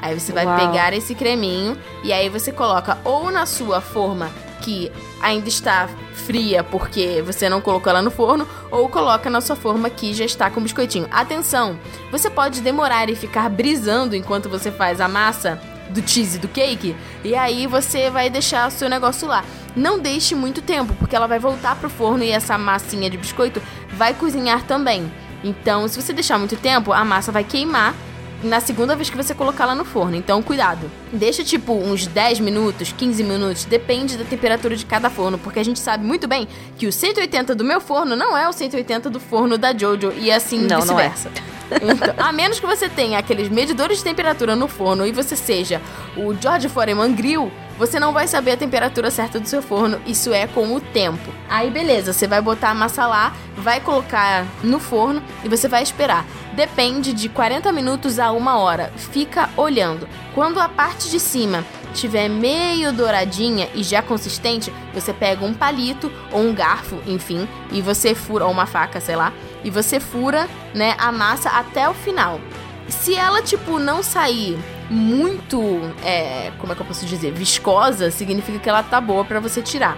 Aí 0.00 0.18
você 0.18 0.32
vai 0.32 0.44
Uau. 0.44 0.56
pegar 0.56 0.92
esse 0.92 1.14
creminho 1.14 1.76
e 2.04 2.12
aí 2.12 2.28
você 2.28 2.52
coloca 2.52 2.98
ou 3.04 3.30
na 3.30 3.46
sua 3.46 3.80
forma 3.80 4.30
que 4.60 4.92
ainda 5.20 5.48
está 5.48 5.88
fria 6.12 6.62
porque 6.62 7.22
você 7.24 7.48
não 7.48 7.60
colocou 7.60 7.90
ela 7.90 8.02
no 8.02 8.10
forno, 8.10 8.46
ou 8.70 8.88
coloca 8.88 9.30
na 9.30 9.40
sua 9.40 9.56
forma 9.56 9.88
que 9.88 10.12
já 10.12 10.24
está 10.24 10.50
com 10.50 10.60
biscoitinho. 10.60 11.08
Atenção, 11.10 11.78
você 12.10 12.28
pode 12.28 12.60
demorar 12.60 13.08
e 13.08 13.16
ficar 13.16 13.48
brisando 13.48 14.14
enquanto 14.14 14.48
você 14.48 14.70
faz 14.70 15.00
a 15.00 15.08
massa 15.08 15.60
do 15.88 16.06
cheese 16.06 16.38
do 16.38 16.48
cake, 16.48 16.94
e 17.24 17.34
aí 17.34 17.66
você 17.66 18.10
vai 18.10 18.28
deixar 18.28 18.68
o 18.68 18.70
seu 18.70 18.90
negócio 18.90 19.26
lá. 19.26 19.42
Não 19.78 19.98
deixe 19.98 20.34
muito 20.34 20.60
tempo, 20.60 20.92
porque 20.94 21.14
ela 21.14 21.28
vai 21.28 21.38
voltar 21.38 21.76
pro 21.76 21.88
forno 21.88 22.24
e 22.24 22.30
essa 22.30 22.58
massinha 22.58 23.08
de 23.08 23.16
biscoito 23.16 23.62
vai 23.92 24.12
cozinhar 24.12 24.64
também. 24.64 25.10
Então, 25.44 25.86
se 25.86 26.02
você 26.02 26.12
deixar 26.12 26.36
muito 26.36 26.56
tempo, 26.56 26.92
a 26.92 27.04
massa 27.04 27.30
vai 27.30 27.44
queimar 27.44 27.94
na 28.42 28.58
segunda 28.58 28.96
vez 28.96 29.08
que 29.08 29.16
você 29.16 29.34
colocar 29.34 29.66
lá 29.66 29.76
no 29.76 29.84
forno. 29.84 30.16
Então, 30.16 30.42
cuidado. 30.42 30.90
Deixa 31.12 31.44
tipo 31.44 31.72
uns 31.72 32.08
10 32.08 32.40
minutos, 32.40 32.92
15 32.92 33.22
minutos, 33.22 33.64
depende 33.64 34.16
da 34.16 34.24
temperatura 34.24 34.74
de 34.74 34.84
cada 34.84 35.08
forno, 35.08 35.38
porque 35.38 35.60
a 35.60 35.64
gente 35.64 35.78
sabe 35.78 36.04
muito 36.04 36.26
bem 36.26 36.48
que 36.76 36.88
o 36.88 36.92
180 36.92 37.54
do 37.54 37.64
meu 37.64 37.80
forno 37.80 38.16
não 38.16 38.36
é 38.36 38.48
o 38.48 38.52
180 38.52 39.08
do 39.08 39.20
forno 39.20 39.56
da 39.56 39.72
Jojo 39.76 40.12
e 40.16 40.30
assim 40.32 40.66
vice-versa. 40.66 41.30
Então, 41.70 42.14
a 42.18 42.32
menos 42.32 42.58
que 42.58 42.66
você 42.66 42.88
tenha 42.88 43.18
aqueles 43.18 43.48
medidores 43.48 43.98
de 43.98 44.04
temperatura 44.04 44.56
no 44.56 44.66
forno 44.66 45.06
e 45.06 45.12
você 45.12 45.36
seja 45.36 45.80
o 46.16 46.34
George 46.34 46.68
Foreman 46.68 47.12
Grill, 47.14 47.52
você 47.78 48.00
não 48.00 48.12
vai 48.12 48.26
saber 48.26 48.52
a 48.52 48.56
temperatura 48.56 49.10
certa 49.10 49.38
do 49.38 49.48
seu 49.48 49.62
forno, 49.62 50.00
isso 50.04 50.34
é 50.34 50.48
com 50.48 50.74
o 50.74 50.80
tempo. 50.80 51.32
Aí 51.48 51.70
beleza, 51.70 52.12
você 52.12 52.26
vai 52.26 52.42
botar 52.42 52.70
a 52.70 52.74
massa 52.74 53.06
lá, 53.06 53.32
vai 53.56 53.80
colocar 53.80 54.44
no 54.64 54.80
forno 54.80 55.22
e 55.44 55.48
você 55.48 55.68
vai 55.68 55.82
esperar. 55.82 56.26
Depende 56.54 57.12
de 57.12 57.28
40 57.28 57.70
minutos 57.70 58.18
a 58.18 58.32
uma 58.32 58.58
hora. 58.58 58.92
Fica 58.96 59.48
olhando. 59.56 60.08
Quando 60.34 60.58
a 60.58 60.68
parte 60.68 61.08
de 61.08 61.20
cima 61.20 61.64
tiver 61.94 62.28
meio 62.28 62.92
douradinha 62.92 63.68
e 63.74 63.84
já 63.84 64.02
consistente, 64.02 64.72
você 64.92 65.12
pega 65.12 65.44
um 65.44 65.54
palito 65.54 66.10
ou 66.32 66.40
um 66.40 66.52
garfo, 66.52 67.00
enfim, 67.06 67.48
e 67.70 67.80
você 67.80 68.14
fura 68.14 68.44
ou 68.44 68.50
uma 68.50 68.66
faca, 68.66 69.00
sei 69.00 69.14
lá, 69.14 69.32
e 69.62 69.70
você 69.70 70.00
fura, 70.00 70.48
né, 70.74 70.96
a 70.98 71.12
massa 71.12 71.50
até 71.50 71.88
o 71.88 71.94
final. 71.94 72.40
Se 72.88 73.14
ela 73.14 73.40
tipo 73.40 73.78
não 73.78 74.02
sair 74.02 74.58
muito, 74.90 75.60
é, 76.04 76.50
como 76.58 76.72
é 76.72 76.76
que 76.76 76.82
eu 76.82 76.86
posso 76.86 77.04
dizer, 77.04 77.32
viscosa, 77.32 78.10
significa 78.10 78.58
que 78.58 78.68
ela 78.68 78.82
tá 78.82 79.00
boa 79.00 79.24
para 79.24 79.40
você 79.40 79.60
tirar. 79.60 79.96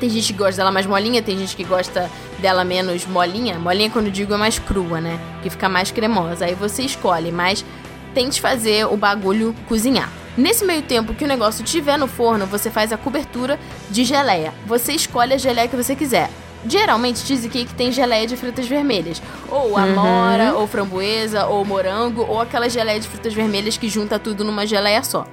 Tem 0.00 0.10
gente 0.10 0.32
que 0.32 0.38
gosta 0.38 0.56
dela 0.56 0.72
mais 0.72 0.86
molinha, 0.86 1.22
tem 1.22 1.38
gente 1.38 1.54
que 1.54 1.64
gosta 1.64 2.10
dela 2.38 2.64
menos 2.64 3.06
molinha. 3.06 3.58
Molinha, 3.58 3.90
quando 3.90 4.10
digo, 4.10 4.34
é 4.34 4.36
mais 4.36 4.58
crua, 4.58 5.00
né? 5.00 5.18
Que 5.42 5.48
fica 5.48 5.68
mais 5.68 5.90
cremosa. 5.90 6.46
Aí 6.46 6.54
você 6.54 6.82
escolhe, 6.82 7.30
mas 7.30 7.64
tente 8.12 8.40
fazer 8.40 8.86
o 8.86 8.96
bagulho 8.96 9.54
cozinhar. 9.68 10.10
Nesse 10.36 10.64
meio 10.64 10.82
tempo 10.82 11.14
que 11.14 11.24
o 11.24 11.28
negócio 11.28 11.64
estiver 11.64 11.96
no 11.96 12.08
forno, 12.08 12.44
você 12.44 12.70
faz 12.70 12.92
a 12.92 12.96
cobertura 12.96 13.58
de 13.88 14.04
geleia. 14.04 14.52
Você 14.66 14.92
escolhe 14.92 15.32
a 15.32 15.38
geleia 15.38 15.68
que 15.68 15.76
você 15.76 15.94
quiser. 15.94 16.28
Geralmente 16.66 17.18
cheesecake 17.20 17.74
tem 17.74 17.92
geleia 17.92 18.26
de 18.26 18.36
frutas 18.36 18.66
vermelhas. 18.66 19.20
Ou 19.50 19.76
amora, 19.76 20.52
uhum. 20.52 20.60
ou 20.60 20.66
framboesa, 20.66 21.46
ou 21.46 21.64
morango, 21.64 22.22
ou 22.22 22.40
aquela 22.40 22.68
geleia 22.68 22.98
de 22.98 23.08
frutas 23.08 23.34
vermelhas 23.34 23.76
que 23.76 23.88
junta 23.88 24.18
tudo 24.18 24.44
numa 24.44 24.66
geleia 24.66 25.02
só. 25.02 25.26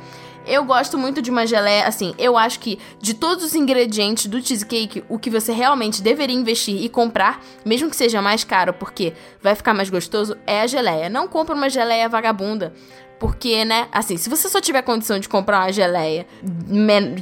Eu 0.46 0.64
gosto 0.66 0.98
muito 0.98 1.22
de 1.22 1.30
uma 1.30 1.46
geleia, 1.46 1.86
assim, 1.86 2.16
eu 2.18 2.36
acho 2.36 2.60
que 2.60 2.80
de 3.00 3.14
todos 3.14 3.46
os 3.46 3.54
ingredientes 3.54 4.26
do 4.26 4.42
cheesecake, 4.42 5.04
o 5.08 5.20
que 5.20 5.30
você 5.30 5.52
realmente 5.52 6.02
deveria 6.02 6.36
investir 6.36 6.84
e 6.84 6.90
comprar, 6.90 7.40
mesmo 7.64 7.90
que 7.90 7.96
seja 7.96 8.22
mais 8.22 8.44
caro, 8.44 8.74
porque 8.74 9.14
vai 9.42 9.54
ficar 9.54 9.74
mais 9.74 9.90
gostoso, 9.90 10.36
é 10.48 10.62
a 10.62 10.68
geleia. 10.68 11.10
Não 11.10 11.28
compra 11.28 11.54
uma 11.54 11.70
geleia 11.70 12.10
vagabunda. 12.10 12.74
Porque, 13.22 13.64
né, 13.64 13.88
assim, 13.92 14.18
se 14.18 14.28
você 14.28 14.50
só 14.50 14.60
tiver 14.60 14.82
condição 14.82 15.20
de 15.20 15.30
comprar 15.30 15.60
uma 15.60 15.72
geleia 15.72 16.26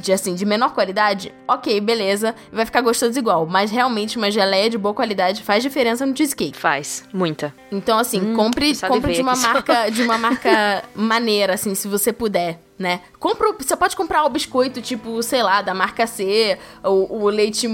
de, 0.00 0.14
assim, 0.14 0.34
de 0.34 0.46
menor 0.46 0.72
qualidade, 0.72 1.30
ok, 1.46 1.78
beleza, 1.78 2.34
vai 2.50 2.64
ficar 2.64 2.80
gostoso 2.80 3.18
igual. 3.18 3.44
Mas 3.44 3.70
realmente 3.70 4.16
uma 4.16 4.30
geleia 4.30 4.70
de 4.70 4.78
boa 4.78 4.94
qualidade 4.94 5.42
faz 5.42 5.62
diferença 5.62 6.06
no 6.06 6.16
cheesecake. 6.16 6.56
Faz, 6.56 7.04
muita. 7.12 7.54
Então, 7.70 7.98
assim, 7.98 8.18
hum, 8.18 8.34
compre, 8.34 8.74
compre 8.88 9.12
de 9.12 9.20
uma 9.20 9.36
marca, 9.36 9.90
de 9.90 10.02
uma 10.02 10.16
marca 10.18 10.82
maneira, 10.94 11.52
assim, 11.52 11.74
se 11.74 11.86
você 11.86 12.14
puder 12.14 12.58
né? 12.80 13.02
Compra, 13.18 13.52
você 13.52 13.76
pode 13.76 13.94
comprar 13.94 14.24
o 14.24 14.30
biscoito, 14.30 14.80
tipo, 14.80 15.22
sei 15.22 15.42
lá, 15.42 15.60
da 15.60 15.74
marca 15.74 16.06
C, 16.06 16.58
o, 16.82 17.24
o 17.24 17.28
leite 17.28 17.68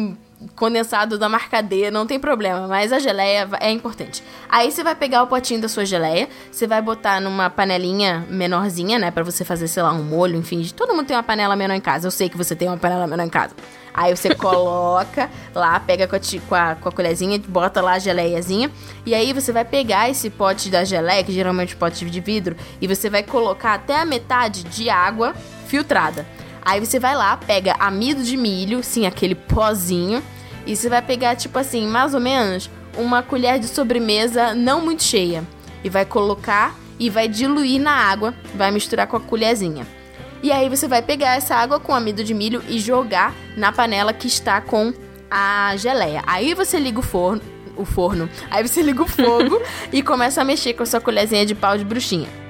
condensado 0.55 1.19
da 1.19 1.29
marca 1.29 1.63
D, 1.63 1.91
não 1.91 2.07
tem 2.07 2.21
problema, 2.21 2.67
mas 2.67 2.93
a 2.93 2.99
geleia 2.99 3.49
é 3.61 3.71
importante. 3.71 4.23
Aí 4.49 4.71
você 4.71 4.83
vai 4.83 4.95
pegar 4.95 5.23
o 5.23 5.27
potinho 5.27 5.61
da 5.61 5.69
sua 5.69 5.85
geleia, 5.85 6.29
você 6.51 6.67
vai 6.67 6.83
botar 6.83 7.21
numa 7.21 7.49
panelinha 7.49 8.27
menorzinha, 8.29 8.99
né, 8.99 9.11
para 9.11 9.23
você 9.23 9.45
fazer, 9.45 9.69
sei 9.69 9.83
lá, 9.83 9.93
um 9.93 10.03
molho, 10.03 10.37
enfim, 10.37 10.63
todo 10.77 10.95
mundo 10.95 11.07
tem 11.07 11.17
uma 11.17 11.23
panela 11.23 11.57
menor 11.57 11.75
em 11.75 11.81
casa. 11.81 12.07
Eu 12.07 12.11
sei 12.11 12.29
que 12.29 12.37
você 12.37 12.55
tem 12.55 12.69
uma 12.69 12.77
panela 12.77 13.07
menor 13.07 13.25
em 13.25 13.31
casa. 13.31 13.55
Aí 13.95 14.15
você 14.15 14.33
coloca 14.37 15.31
lá, 15.55 15.81
pega 15.81 16.07
com 16.07 16.17
a, 16.17 16.21
com, 16.49 16.55
a, 16.55 16.75
com 16.75 16.89
a 16.89 16.93
colherzinha, 16.93 17.41
bota 17.49 17.81
lá 17.81 17.93
a 17.93 17.99
geleiazinha. 17.99 18.71
E 19.07 19.15
aí 19.15 19.33
você 19.33 19.53
vai 19.53 19.65
pegar 19.65 20.11
esse 20.11 20.29
pote 20.29 20.69
da 20.69 20.85
geleia, 20.85 21.25
que 21.25 21.33
geralmente 21.33 21.75
é 21.75 21.77
pote 21.77 22.05
de 22.05 22.21
vidro, 22.21 22.57
e 22.81 22.87
você 22.87 23.09
vai 23.09 23.23
colocar 23.23 23.75
até 23.75 24.01
a 24.01 24.05
metade 24.05 24.65
de 24.65 24.91
água 24.91 25.35
filtrada. 25.67 26.27
Aí 26.67 26.85
você 26.85 26.99
vai 26.99 27.15
lá, 27.15 27.37
pega 27.37 27.77
amido 27.79 28.25
de 28.25 28.37
milho, 28.37 28.83
sim, 28.83 29.07
aquele 29.07 29.37
pozinho, 29.37 30.21
e 30.67 30.75
você 30.75 30.89
vai 30.89 31.01
pegar, 31.01 31.37
tipo 31.37 31.57
assim, 31.57 31.87
mais 31.87 32.13
ou 32.13 32.19
menos 32.19 32.69
uma 32.99 33.23
colher 33.23 33.61
de 33.61 33.69
sobremesa 33.69 34.53
não 34.53 34.81
muito 34.81 35.05
cheia. 35.05 35.45
E 35.85 35.89
vai 35.89 36.05
colocar 36.05 36.75
e 36.99 37.09
vai 37.09 37.29
diluir 37.29 37.81
na 37.81 37.93
água, 37.93 38.35
vai 38.53 38.73
misturar 38.73 39.07
com 39.07 39.17
a 39.17 39.21
colherzinha. 39.21 39.87
E 40.43 40.51
aí 40.51 40.69
você 40.69 40.89
vai 40.89 41.03
pegar 41.03 41.37
essa 41.37 41.55
água 41.55 41.79
com 41.79 41.95
amido 41.95 42.25
de 42.25 42.35
milho 42.35 42.61
e 42.69 42.81
jogar 42.81 43.33
na 43.57 43.71
panela 43.71 44.13
que 44.13 44.27
está 44.27 44.61
com 44.61 44.93
a 45.31 45.73
geleia. 45.77 46.25
Aí 46.27 46.53
você 46.53 46.81
liga 46.81 46.99
o 46.99 47.03
forno, 47.03 47.43
o 47.77 47.85
forno. 47.85 48.29
Aí 48.51 48.67
você 48.67 48.83
liga 48.83 49.05
o 49.05 49.07
fogo 49.07 49.63
e 49.93 50.03
começa 50.03 50.41
a 50.41 50.45
mexer 50.45 50.75
com 50.75 50.83
a 50.83 50.87
sua 50.87 51.01
colherzinha 51.01 51.47
de 51.47 51.55
pau 51.55 51.79
de 51.79 51.85
bruxinha 51.85 52.46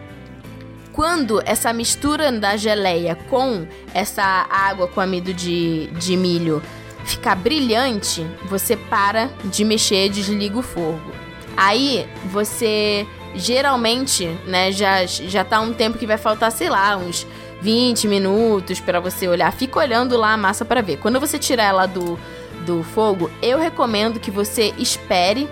quando 0.96 1.42
essa 1.44 1.74
mistura 1.74 2.32
da 2.32 2.56
geleia 2.56 3.14
com 3.28 3.66
essa 3.92 4.46
água 4.48 4.88
com 4.88 4.98
amido 4.98 5.34
de, 5.34 5.88
de 5.88 6.16
milho 6.16 6.62
ficar 7.04 7.36
brilhante, 7.36 8.26
você 8.46 8.76
para 8.76 9.28
de 9.44 9.62
mexer, 9.62 10.08
desliga 10.08 10.58
o 10.58 10.62
fogo. 10.62 11.12
Aí 11.54 12.08
você 12.24 13.06
geralmente, 13.34 14.26
né, 14.46 14.72
já, 14.72 15.04
já 15.04 15.44
tá 15.44 15.60
um 15.60 15.74
tempo 15.74 15.98
que 15.98 16.06
vai 16.06 16.16
faltar, 16.16 16.50
sei 16.50 16.70
lá, 16.70 16.96
uns 16.96 17.26
20 17.60 18.08
minutos 18.08 18.80
para 18.80 18.98
você 18.98 19.28
olhar. 19.28 19.52
Fica 19.52 19.78
olhando 19.78 20.16
lá 20.16 20.32
a 20.32 20.36
massa 20.38 20.64
para 20.64 20.80
ver. 20.80 20.96
Quando 20.96 21.20
você 21.20 21.38
tirar 21.38 21.64
ela 21.64 21.86
do, 21.86 22.18
do 22.64 22.82
fogo, 22.82 23.30
eu 23.42 23.58
recomendo 23.58 24.18
que 24.18 24.30
você 24.30 24.72
espere 24.78 25.46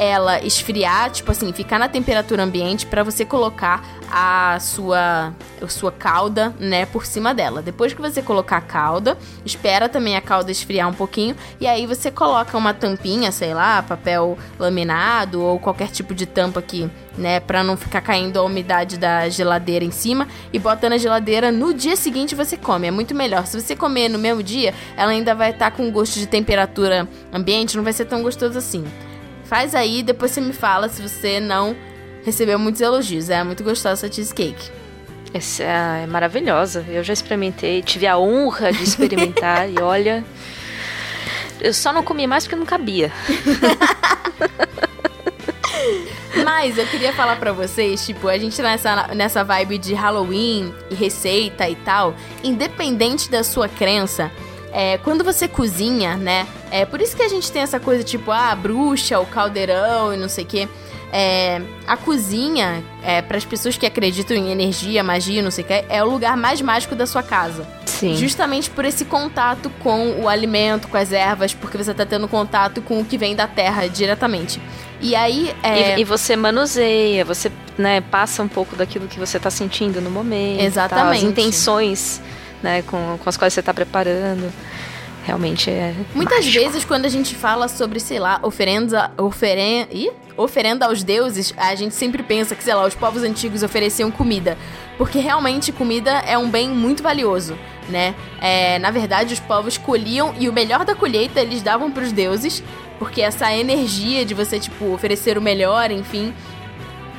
ela 0.00 0.42
esfriar, 0.42 1.10
tipo 1.10 1.30
assim, 1.30 1.52
ficar 1.52 1.78
na 1.78 1.86
temperatura 1.86 2.42
ambiente 2.42 2.86
para 2.86 3.02
você 3.02 3.22
colocar 3.22 3.84
a 4.10 4.58
sua 4.58 5.34
a 5.60 5.68
sua 5.68 5.92
calda, 5.92 6.54
né, 6.58 6.86
por 6.86 7.04
cima 7.04 7.34
dela. 7.34 7.60
Depois 7.60 7.92
que 7.92 8.00
você 8.00 8.22
colocar 8.22 8.56
a 8.56 8.60
calda, 8.62 9.18
espera 9.44 9.90
também 9.90 10.16
a 10.16 10.20
calda 10.22 10.50
esfriar 10.50 10.88
um 10.88 10.94
pouquinho 10.94 11.36
e 11.60 11.66
aí 11.66 11.86
você 11.86 12.10
coloca 12.10 12.56
uma 12.56 12.72
tampinha, 12.72 13.30
sei 13.30 13.52
lá, 13.52 13.82
papel 13.82 14.38
laminado 14.58 15.42
ou 15.42 15.58
qualquer 15.58 15.88
tipo 15.88 16.14
de 16.14 16.24
tampa 16.24 16.60
aqui, 16.60 16.90
né, 17.18 17.38
para 17.38 17.62
não 17.62 17.76
ficar 17.76 18.00
caindo 18.00 18.38
a 18.38 18.42
umidade 18.42 18.96
da 18.96 19.28
geladeira 19.28 19.84
em 19.84 19.90
cima 19.90 20.26
e 20.50 20.58
bota 20.58 20.88
na 20.88 20.96
geladeira 20.96 21.52
no 21.52 21.74
dia 21.74 21.94
seguinte 21.94 22.34
você 22.34 22.56
come. 22.56 22.86
É 22.86 22.90
muito 22.90 23.14
melhor. 23.14 23.46
Se 23.46 23.60
você 23.60 23.76
comer 23.76 24.08
no 24.08 24.18
mesmo 24.18 24.42
dia, 24.42 24.72
ela 24.96 25.10
ainda 25.10 25.34
vai 25.34 25.50
estar 25.50 25.70
tá 25.70 25.76
com 25.76 25.90
gosto 25.90 26.18
de 26.18 26.26
temperatura 26.26 27.06
ambiente, 27.30 27.76
não 27.76 27.84
vai 27.84 27.92
ser 27.92 28.06
tão 28.06 28.22
gostoso 28.22 28.56
assim. 28.56 28.82
Faz 29.50 29.74
aí, 29.74 30.04
depois 30.04 30.30
você 30.30 30.40
me 30.40 30.52
fala 30.52 30.88
se 30.88 31.02
você 31.02 31.40
não 31.40 31.74
recebeu 32.24 32.56
muitos 32.56 32.80
elogios. 32.80 33.28
É 33.28 33.42
muito 33.42 33.64
gostosa 33.64 34.06
essa 34.06 34.14
cheesecake. 34.14 34.70
Essa 35.34 35.64
é 35.64 36.06
maravilhosa. 36.06 36.86
Eu 36.88 37.02
já 37.02 37.12
experimentei, 37.12 37.82
tive 37.82 38.06
a 38.06 38.16
honra 38.16 38.72
de 38.72 38.84
experimentar 38.84 39.66
e 39.74 39.80
olha. 39.80 40.24
Eu 41.60 41.74
só 41.74 41.92
não 41.92 42.04
comi 42.04 42.28
mais 42.28 42.44
porque 42.44 42.54
não 42.54 42.64
cabia. 42.64 43.10
Mas 46.44 46.78
eu 46.78 46.86
queria 46.86 47.12
falar 47.12 47.34
para 47.34 47.52
vocês, 47.52 48.06
tipo, 48.06 48.28
a 48.28 48.38
gente 48.38 48.62
nessa, 48.62 49.08
nessa 49.08 49.42
vibe 49.42 49.78
de 49.78 49.94
Halloween 49.94 50.72
e 50.88 50.94
receita 50.94 51.68
e 51.68 51.74
tal, 51.74 52.14
independente 52.44 53.28
da 53.28 53.42
sua 53.42 53.68
crença, 53.68 54.30
é, 54.72 54.96
quando 54.98 55.24
você 55.24 55.48
cozinha, 55.48 56.16
né? 56.16 56.46
É 56.70 56.84
por 56.84 57.00
isso 57.00 57.16
que 57.16 57.22
a 57.22 57.28
gente 57.28 57.50
tem 57.50 57.62
essa 57.62 57.80
coisa 57.80 58.02
tipo, 58.04 58.30
ah, 58.30 58.54
bruxa, 58.54 59.18
o 59.18 59.26
caldeirão 59.26 60.14
e 60.14 60.16
não 60.16 60.28
sei 60.28 60.44
o 60.44 60.46
quê. 60.46 60.68
É, 61.12 61.60
a 61.88 61.96
cozinha, 61.96 62.84
é, 63.02 63.20
para 63.20 63.36
as 63.36 63.44
pessoas 63.44 63.76
que 63.76 63.84
acreditam 63.84 64.36
em 64.36 64.52
energia, 64.52 65.02
magia, 65.02 65.42
não 65.42 65.50
sei 65.50 65.64
o 65.64 65.66
que, 65.66 65.84
é 65.88 66.04
o 66.04 66.08
lugar 66.08 66.36
mais 66.36 66.60
mágico 66.60 66.94
da 66.94 67.04
sua 67.04 67.22
casa. 67.22 67.66
Sim. 67.84 68.16
Justamente 68.16 68.70
por 68.70 68.84
esse 68.84 69.04
contato 69.04 69.68
com 69.80 70.22
o 70.22 70.28
alimento, 70.28 70.86
com 70.86 70.96
as 70.96 71.12
ervas, 71.12 71.52
porque 71.52 71.76
você 71.76 71.92
tá 71.92 72.06
tendo 72.06 72.28
contato 72.28 72.80
com 72.80 73.00
o 73.00 73.04
que 73.04 73.18
vem 73.18 73.34
da 73.34 73.48
terra 73.48 73.88
diretamente. 73.88 74.60
E 75.00 75.16
aí. 75.16 75.52
É... 75.64 75.98
E, 75.98 76.02
e, 76.02 76.04
você 76.04 76.36
manuseia, 76.36 77.24
você 77.24 77.50
né, 77.76 78.00
passa 78.00 78.42
um 78.42 78.48
pouco 78.48 78.76
daquilo 78.76 79.08
que 79.08 79.18
você 79.18 79.40
tá 79.40 79.50
sentindo 79.50 80.00
no 80.00 80.10
momento. 80.10 80.62
Exatamente. 80.62 81.04
Tá, 81.04 81.10
as 81.10 81.22
intenções 81.22 82.22
né, 82.62 82.82
com, 82.82 83.18
com 83.18 83.28
as 83.28 83.36
quais 83.36 83.52
você 83.52 83.60
está 83.60 83.74
preparando. 83.74 84.52
Realmente 85.30 85.70
é. 85.70 85.94
Muitas 86.12 86.44
mágico. 86.44 86.64
vezes, 86.64 86.84
quando 86.84 87.04
a 87.04 87.08
gente 87.08 87.36
fala 87.36 87.68
sobre, 87.68 88.00
sei 88.00 88.18
lá, 88.18 88.40
oferenda. 88.42 89.12
Oferen... 89.16 89.86
Ih? 89.92 90.10
Oferenda 90.36 90.86
aos 90.86 91.04
deuses, 91.04 91.54
a 91.56 91.72
gente 91.76 91.94
sempre 91.94 92.22
pensa 92.22 92.56
que, 92.56 92.64
sei 92.64 92.74
lá, 92.74 92.84
os 92.84 92.96
povos 92.96 93.22
antigos 93.22 93.62
ofereciam 93.62 94.10
comida. 94.10 94.58
Porque 94.98 95.20
realmente 95.20 95.70
comida 95.70 96.10
é 96.26 96.36
um 96.36 96.50
bem 96.50 96.68
muito 96.68 97.00
valioso, 97.00 97.56
né? 97.88 98.14
É, 98.40 98.78
na 98.80 98.90
verdade, 98.90 99.34
os 99.34 99.38
povos 99.38 99.78
colhiam 99.78 100.34
e 100.36 100.48
o 100.48 100.52
melhor 100.52 100.84
da 100.84 100.96
colheita 100.96 101.40
eles 101.40 101.62
davam 101.62 101.92
para 101.92 102.02
os 102.02 102.10
deuses. 102.10 102.60
Porque 102.98 103.22
essa 103.22 103.54
energia 103.54 104.24
de 104.24 104.34
você, 104.34 104.58
tipo, 104.58 104.92
oferecer 104.92 105.38
o 105.38 105.42
melhor, 105.42 105.92
enfim, 105.92 106.34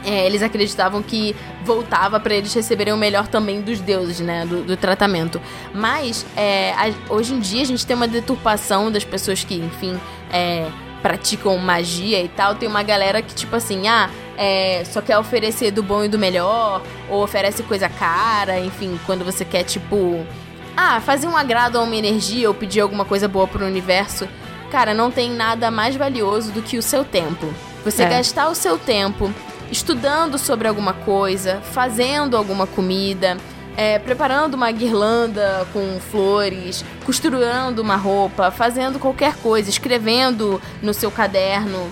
é, 0.04 0.26
eles 0.26 0.42
acreditavam 0.42 1.02
que 1.02 1.36
voltava 1.64 2.20
para 2.20 2.34
eles 2.34 2.54
receberem 2.54 2.94
o 2.94 2.98
melhor 2.98 3.28
também 3.28 3.62
dos 3.62 3.80
deuses, 3.80 4.20
né? 4.20 4.46
Do, 4.46 4.64
do 4.64 4.78
tratamento. 4.78 5.40
Mas 5.74 6.26
é, 6.36 6.74
a, 6.74 7.14
hoje 7.14 7.34
em 7.34 7.40
dia 7.40 7.62
a 7.62 7.66
gente 7.66 7.86
tem 7.86 7.96
uma 7.96 8.08
deturpação 8.08 8.92
das 8.92 9.04
pessoas 9.04 9.44
que, 9.44 9.56
enfim, 9.56 10.00
é, 10.32 10.68
praticam 11.02 11.58
magia 11.58 12.22
e 12.22 12.28
tal. 12.28 12.56
Tem 12.56 12.68
uma 12.68 12.84
galera 12.84 13.22
que, 13.22 13.34
tipo 13.34 13.56
assim, 13.56 13.88
ah, 13.88 14.10
é, 14.38 14.84
só 14.86 15.02
quer 15.02 15.18
oferecer 15.18 15.72
do 15.72 15.84
bom 15.84 16.04
e 16.04 16.08
do 16.08 16.18
melhor, 16.18 16.82
ou 17.10 17.24
oferece 17.24 17.62
coisa 17.64 17.88
cara, 17.88 18.60
enfim, 18.60 19.00
quando 19.06 19.24
você 19.24 19.46
quer, 19.46 19.64
tipo, 19.64 20.26
ah, 20.76 21.00
fazer 21.00 21.28
um 21.28 21.38
agrado 21.38 21.78
a 21.78 21.82
uma 21.84 21.96
energia 21.96 22.48
ou 22.48 22.56
pedir 22.56 22.80
alguma 22.80 23.06
coisa 23.06 23.28
boa 23.28 23.48
pro 23.48 23.66
universo. 23.66 24.28
Cara, 24.72 24.94
não 24.94 25.12
tem 25.12 25.30
nada 25.30 25.70
mais 25.70 25.96
valioso 25.96 26.52
do 26.52 26.62
que 26.62 26.78
o 26.78 26.82
seu 26.82 27.04
tempo. 27.04 27.54
Você 27.84 28.04
é. 28.04 28.10
gastar 28.10 28.48
o 28.48 28.56
seu 28.56 28.78
tempo 28.78 29.32
estudando 29.72 30.38
sobre 30.38 30.68
alguma 30.68 30.94
coisa, 30.94 31.62
fazendo 31.62 32.36
alguma 32.36 32.68
comida, 32.68 33.38
é, 33.78 33.98
preparando 34.00 34.56
uma 34.56 34.70
guirlanda 34.72 35.66
com 35.72 36.00
flores, 36.00 36.84
costurando 37.06 37.82
uma 37.82 37.96
roupa, 37.96 38.52
fazendo 38.52 39.00
qualquer 39.00 39.36
coisa, 39.38 39.70
escrevendo 39.70 40.62
no 40.82 40.94
seu 40.94 41.10
caderno 41.10 41.90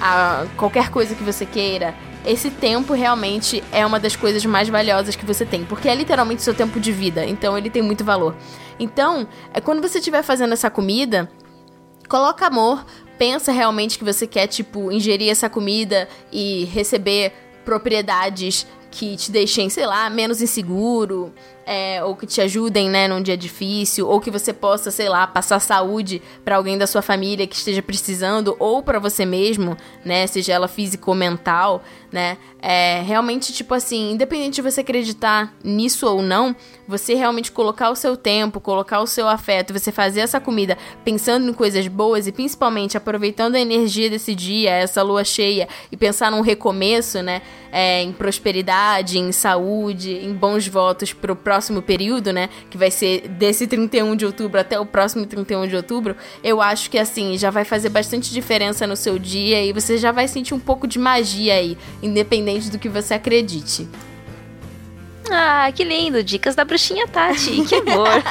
a, 0.00 0.44
qualquer 0.56 0.90
coisa 0.90 1.14
que 1.14 1.22
você 1.22 1.46
queira. 1.46 1.94
Esse 2.26 2.50
tempo 2.50 2.92
realmente 2.92 3.64
é 3.72 3.86
uma 3.86 3.98
das 3.98 4.14
coisas 4.14 4.44
mais 4.44 4.68
valiosas 4.68 5.16
que 5.16 5.24
você 5.24 5.46
tem, 5.46 5.64
porque 5.64 5.88
é 5.88 5.94
literalmente 5.94 6.42
seu 6.42 6.52
tempo 6.52 6.78
de 6.78 6.92
vida, 6.92 7.24
então 7.24 7.56
ele 7.56 7.70
tem 7.70 7.80
muito 7.80 8.04
valor. 8.04 8.36
Então, 8.78 9.26
é 9.54 9.60
quando 9.60 9.80
você 9.80 9.98
estiver 9.98 10.22
fazendo 10.22 10.52
essa 10.52 10.68
comida, 10.68 11.30
coloca 12.08 12.46
amor, 12.46 12.84
pensa 13.20 13.52
realmente 13.52 13.98
que 13.98 14.04
você 14.04 14.26
quer, 14.26 14.46
tipo, 14.46 14.90
ingerir 14.90 15.28
essa 15.28 15.50
comida 15.50 16.08
e 16.32 16.64
receber 16.72 17.34
propriedades 17.66 18.66
que 18.90 19.14
te 19.14 19.30
deixem, 19.30 19.68
sei 19.68 19.84
lá, 19.84 20.08
menos 20.08 20.40
inseguro, 20.40 21.30
é, 21.66 22.02
ou 22.02 22.16
que 22.16 22.26
te 22.26 22.40
ajudem, 22.40 22.88
né, 22.88 23.06
num 23.06 23.22
dia 23.22 23.36
difícil, 23.36 24.08
ou 24.08 24.22
que 24.22 24.30
você 24.30 24.54
possa, 24.54 24.90
sei 24.90 25.10
lá, 25.10 25.26
passar 25.26 25.60
saúde 25.60 26.22
para 26.42 26.56
alguém 26.56 26.78
da 26.78 26.86
sua 26.86 27.02
família 27.02 27.46
que 27.46 27.54
esteja 27.54 27.82
precisando, 27.82 28.56
ou 28.58 28.82
para 28.82 28.98
você 28.98 29.26
mesmo, 29.26 29.76
né, 30.02 30.26
seja 30.26 30.54
ela 30.54 30.66
física 30.66 31.10
ou 31.10 31.14
mental, 31.14 31.84
né, 32.12 32.36
é 32.60 33.02
realmente 33.02 33.52
tipo 33.52 33.74
assim, 33.74 34.12
independente 34.12 34.56
de 34.56 34.62
você 34.62 34.80
acreditar 34.80 35.54
nisso 35.62 36.06
ou 36.06 36.22
não, 36.22 36.54
você 36.86 37.14
realmente 37.14 37.52
colocar 37.52 37.90
o 37.90 37.96
seu 37.96 38.16
tempo, 38.16 38.60
colocar 38.60 39.00
o 39.00 39.06
seu 39.06 39.28
afeto, 39.28 39.72
você 39.72 39.92
fazer 39.92 40.20
essa 40.20 40.40
comida 40.40 40.76
pensando 41.04 41.48
em 41.48 41.52
coisas 41.52 41.86
boas 41.86 42.26
e 42.26 42.32
principalmente 42.32 42.96
aproveitando 42.96 43.54
a 43.54 43.60
energia 43.60 44.10
desse 44.10 44.34
dia, 44.34 44.70
essa 44.70 45.02
lua 45.02 45.24
cheia 45.24 45.68
e 45.90 45.96
pensar 45.96 46.30
num 46.30 46.40
recomeço, 46.40 47.22
né, 47.22 47.42
é, 47.72 48.02
em 48.02 48.12
prosperidade, 48.12 49.18
em 49.18 49.32
saúde, 49.32 50.12
em 50.12 50.32
bons 50.32 50.66
votos 50.66 51.12
pro 51.12 51.36
próximo 51.36 51.80
período, 51.80 52.32
né? 52.32 52.48
Que 52.68 52.76
vai 52.76 52.90
ser 52.90 53.28
desse 53.28 53.66
31 53.66 54.16
de 54.16 54.26
outubro 54.26 54.60
até 54.60 54.78
o 54.78 54.86
próximo 54.86 55.26
31 55.26 55.68
de 55.68 55.76
outubro. 55.76 56.16
Eu 56.42 56.60
acho 56.60 56.90
que 56.90 56.98
assim 56.98 57.36
já 57.38 57.50
vai 57.50 57.64
fazer 57.64 57.88
bastante 57.88 58.32
diferença 58.32 58.86
no 58.86 58.96
seu 58.96 59.18
dia 59.18 59.64
e 59.64 59.72
você 59.72 59.96
já 59.96 60.12
vai 60.12 60.26
sentir 60.28 60.54
um 60.54 60.60
pouco 60.60 60.86
de 60.86 60.98
magia 60.98 61.54
aí, 61.54 61.76
independente 62.02 62.70
do 62.70 62.78
que 62.78 62.88
você 62.88 63.14
acredite. 63.14 63.88
Ah, 65.30 65.70
que 65.72 65.84
lindo! 65.84 66.22
Dicas 66.22 66.54
da 66.54 66.64
bruxinha 66.64 67.06
Tati. 67.06 67.62
Que 67.64 67.76
amor! 67.76 68.22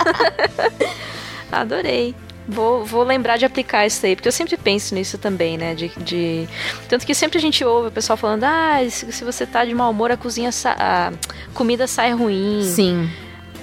Adorei. 1.51 2.13
Vou, 2.47 2.83
vou 2.83 3.03
lembrar 3.03 3.37
de 3.37 3.45
aplicar 3.45 3.85
isso 3.85 4.03
aí, 4.03 4.15
porque 4.15 4.27
eu 4.27 4.31
sempre 4.31 4.57
penso 4.57 4.95
nisso 4.95 5.19
também, 5.19 5.55
né? 5.55 5.75
De, 5.75 5.89
de... 5.99 6.49
Tanto 6.87 7.05
que 7.05 7.13
sempre 7.13 7.37
a 7.37 7.41
gente 7.41 7.63
ouve 7.63 7.89
o 7.89 7.91
pessoal 7.91 8.17
falando, 8.17 8.43
ah, 8.43 8.79
se, 8.89 9.11
se 9.11 9.23
você 9.23 9.45
tá 9.45 9.63
de 9.63 9.73
mau 9.73 9.91
humor, 9.91 10.11
a 10.11 10.17
cozinha 10.17 10.51
sa... 10.51 10.75
a 10.79 11.13
comida 11.53 11.85
sai 11.85 12.11
ruim. 12.11 12.63
Sim. 12.63 13.07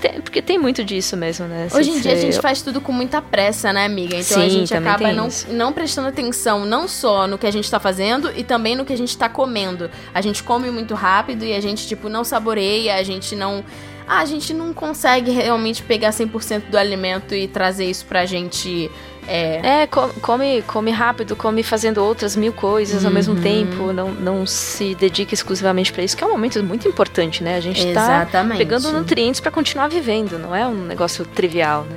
Tem, 0.09 0.21
porque 0.21 0.41
tem 0.41 0.59
muito 0.59 0.85
disso 0.85 1.17
mesmo, 1.17 1.47
né? 1.47 1.69
Hoje 1.75 1.91
em 1.91 2.01
dia 2.01 2.13
a 2.13 2.17
gente 2.17 2.41
faz 2.41 2.63
tudo 2.63 2.81
com 2.81 2.93
muita 2.93 3.21
pressa, 3.21 3.73
né, 3.73 3.85
amiga? 3.85 4.15
Então 4.15 4.39
Sim, 4.39 4.45
a 4.45 4.49
gente 4.49 4.75
acaba 4.75 5.13
não, 5.13 5.29
isso. 5.29 5.53
não 5.53 5.73
prestando 5.73 6.09
atenção 6.09 6.65
não 6.65 6.87
só 6.87 7.27
no 7.27 7.37
que 7.37 7.47
a 7.47 7.51
gente 7.51 7.71
tá 7.71 7.81
fazendo 7.81 8.31
e 8.37 8.45
também 8.45 8.77
no 8.77 8.85
que 8.85 8.93
a 8.93 8.97
gente 8.97 9.17
tá 9.17 9.29
comendo. 9.29 9.91
A 10.15 10.21
gente 10.21 10.43
come 10.43 10.71
muito 10.71 10.95
rápido 10.95 11.45
e 11.45 11.53
a 11.53 11.61
gente, 11.61 11.87
tipo, 11.87 12.09
não 12.09 12.25
saboreia, 12.25 12.95
a 12.95 13.03
gente 13.03 13.35
não. 13.35 13.65
Ah, 14.09 14.21
a 14.21 14.25
gente 14.25 14.55
não 14.55 14.73
consegue 14.73 15.33
realmente 15.33 15.83
pegar 15.83 16.11
100% 16.11 16.71
do 16.71 16.79
alimento 16.79 17.35
e 17.35 17.49
trazer 17.49 17.87
isso 17.87 18.07
pra 18.07 18.25
gente. 18.25 18.89
É, 19.29 19.83
É, 19.83 19.87
co- 19.87 20.11
come, 20.23 20.63
come 20.63 20.91
rápido, 20.91 21.35
come 21.35 21.63
fazendo 21.63 21.99
outras 22.03 22.37
mil 22.37 22.53
coisas 22.53 23.05
ao 23.05 23.11
mesmo 23.11 23.35
Uhum. 23.35 23.41
tempo, 23.43 23.93
não, 23.93 24.11
não 24.13 24.47
se 24.47 24.95
dedica 24.95 25.35
exclusivamente 25.35 25.93
pra 25.93 26.03
isso, 26.05 26.17
que 26.17 26.23
é 26.23 26.27
um 26.27 26.31
momento 26.31 26.63
muito 26.63 26.87
importante, 26.87 27.43
né? 27.43 27.57
A 27.57 27.61
gente 27.61 27.81
tá 27.93 28.23
Exatamente. 28.23 28.59
pegando 28.59 28.93
nutrientes 28.93 29.41
pra 29.41 29.51
continuar 29.51 29.89
vivendo, 29.89 30.39
não 30.39 30.55
é 30.55 30.67
um 30.67 30.75
negócio 30.75 31.25
trivial, 31.25 31.85
né? 31.91 31.97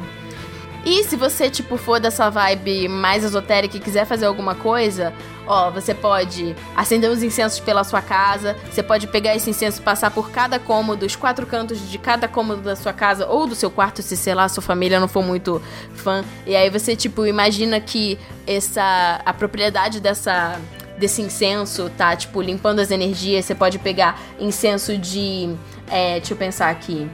E 0.86 1.04
se 1.04 1.16
você, 1.18 1.50
tipo, 1.50 1.76
for 1.78 2.00
dessa 2.00 2.30
vibe 2.30 2.88
mais 2.88 3.24
esotérica 3.24 3.76
e 3.78 3.80
quiser 3.80 4.06
fazer 4.06 4.26
alguma 4.26 4.56
coisa, 4.56 5.14
ó, 5.50 5.70
você 5.70 5.94
pode 5.94 6.56
acender 6.76 7.10
uns 7.10 7.22
incensos 7.22 7.60
pela 7.60 7.84
sua 7.84 8.02
casa, 8.02 8.56
você 8.72 8.82
pode 8.82 9.08
pegar 9.08 9.36
esse 9.36 9.50
incenso 9.50 9.82
e 9.82 9.84
passar 9.84 10.12
por 10.12 10.32
cada 10.32 10.58
cômodo, 10.58 11.06
os 11.06 11.16
quatro 11.16 11.46
cantos 11.46 11.90
de 11.90 11.98
cada 11.98 12.28
cômodo 12.28 12.62
da 12.62 12.76
sua 12.76 12.94
casa 12.94 13.28
ou 13.28 13.46
do 13.46 13.56
seu 13.56 13.70
quarto, 13.70 14.02
se 14.02 14.16
sei 14.16 14.34
lá, 14.34 14.48
sua 14.48 14.64
família 14.64 15.00
não 15.00 15.08
for 15.08 15.24
muito 15.24 15.62
fã. 15.96 16.24
E 16.46 16.56
aí 16.56 16.70
você, 16.70 16.96
tipo, 16.96 17.26
imagina 17.26 17.82
que 17.82 18.18
essa 18.48 19.22
a 19.26 19.34
propriedade 19.34 20.00
dessa 20.00 20.58
desse 20.98 21.22
incenso 21.22 21.90
tá, 21.98 22.16
tipo, 22.16 22.42
limpando 22.42 22.80
as 22.80 22.92
energias. 22.92 23.46
Você 23.46 23.56
pode 23.56 23.80
pegar 23.80 24.20
incenso 24.38 24.98
de. 24.98 25.56
É, 25.90 26.20
deixa 26.20 26.34
eu 26.34 26.38
pensar 26.38 26.70
aqui 26.70 27.10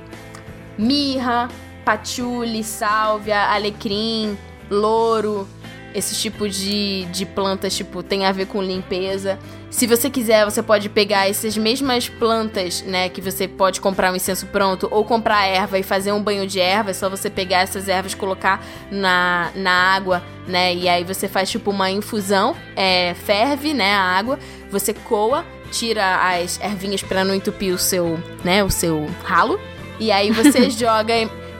mirra, 0.77 1.49
patchouli, 1.83 2.63
sálvia, 2.63 3.39
alecrim, 3.51 4.38
louro, 4.69 5.47
esse 5.95 6.13
tipo 6.13 6.49
de, 6.49 7.05
de 7.05 7.25
plantas, 7.25 7.75
tipo, 7.75 8.03
tem 8.03 8.25
a 8.25 8.31
ver 8.33 8.47
com 8.47 8.61
limpeza. 8.61 9.39
Se 9.69 9.87
você 9.87 10.09
quiser, 10.09 10.43
você 10.43 10.61
pode 10.61 10.89
pegar 10.89 11.29
essas 11.29 11.57
mesmas 11.57 12.09
plantas, 12.09 12.81
né, 12.81 13.07
que 13.07 13.21
você 13.21 13.47
pode 13.47 13.79
comprar 13.79 14.11
um 14.11 14.15
incenso 14.15 14.45
pronto, 14.47 14.89
ou 14.91 15.05
comprar 15.05 15.45
erva 15.45 15.79
e 15.79 15.83
fazer 15.83 16.11
um 16.11 16.21
banho 16.21 16.45
de 16.45 16.59
erva, 16.59 16.91
é 16.91 16.93
só 16.93 17.09
você 17.09 17.29
pegar 17.29 17.61
essas 17.61 17.87
ervas, 17.87 18.13
colocar 18.13 18.61
na, 18.91 19.51
na 19.55 19.71
água, 19.71 20.21
né, 20.45 20.75
e 20.75 20.89
aí 20.89 21.05
você 21.05 21.29
faz, 21.29 21.49
tipo, 21.49 21.71
uma 21.71 21.89
infusão, 21.89 22.55
é, 22.75 23.13
ferve, 23.13 23.73
né, 23.73 23.93
a 23.93 24.01
água, 24.01 24.37
você 24.69 24.93
coa, 24.93 25.45
tira 25.71 26.29
as 26.29 26.59
ervinhas 26.59 27.01
para 27.01 27.23
não 27.23 27.33
entupir 27.33 27.73
o 27.73 27.77
seu, 27.77 28.19
né, 28.43 28.63
o 28.65 28.69
seu 28.69 29.07
ralo, 29.23 29.57
e 29.97 30.11
aí 30.11 30.29
você 30.29 30.67
joga, 30.71 31.13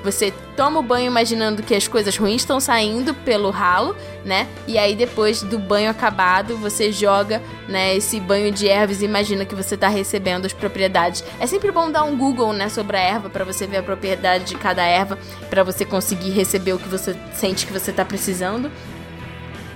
você 0.06 0.32
toma 0.56 0.80
o 0.80 0.84
banho 0.84 1.08
imaginando 1.08 1.64
que 1.64 1.74
as 1.74 1.88
coisas 1.88 2.16
ruins 2.16 2.44
estão 2.44 2.60
saindo 2.60 3.12
pelo 3.14 3.50
ralo, 3.50 3.96
né? 4.24 4.48
E 4.68 4.78
aí 4.78 4.96
depois 4.96 5.42
do 5.42 5.58
banho 5.58 5.90
acabado, 5.90 6.56
você 6.58 6.92
joga, 6.92 7.42
né, 7.68 7.96
esse 7.96 8.20
banho 8.20 8.52
de 8.52 8.70
ervas 8.70 9.02
e 9.02 9.06
imagina 9.06 9.44
que 9.46 9.56
você 9.56 9.76
tá 9.76 9.88
recebendo 9.88 10.46
as 10.46 10.54
propriedades. 10.54 11.24
É 11.40 11.48
sempre 11.48 11.72
bom 11.72 11.92
dar 11.92 12.04
um 12.04 12.16
Google, 12.16 12.54
né, 12.54 12.70
sobre 12.70 12.98
a 12.98 13.02
erva 13.02 13.30
para 13.30 13.44
você 13.44 13.66
ver 13.66 13.78
a 13.78 13.84
propriedade 13.84 14.46
de 14.46 14.56
cada 14.56 14.84
erva, 14.84 15.18
para 15.50 15.64
você 15.64 15.84
conseguir 15.84 16.30
receber 16.30 16.74
o 16.74 16.80
que 16.80 16.88
você 16.88 17.16
sente 17.34 17.66
que 17.66 17.74
você 17.74 17.92
tá 17.92 18.06
precisando. 18.06 18.72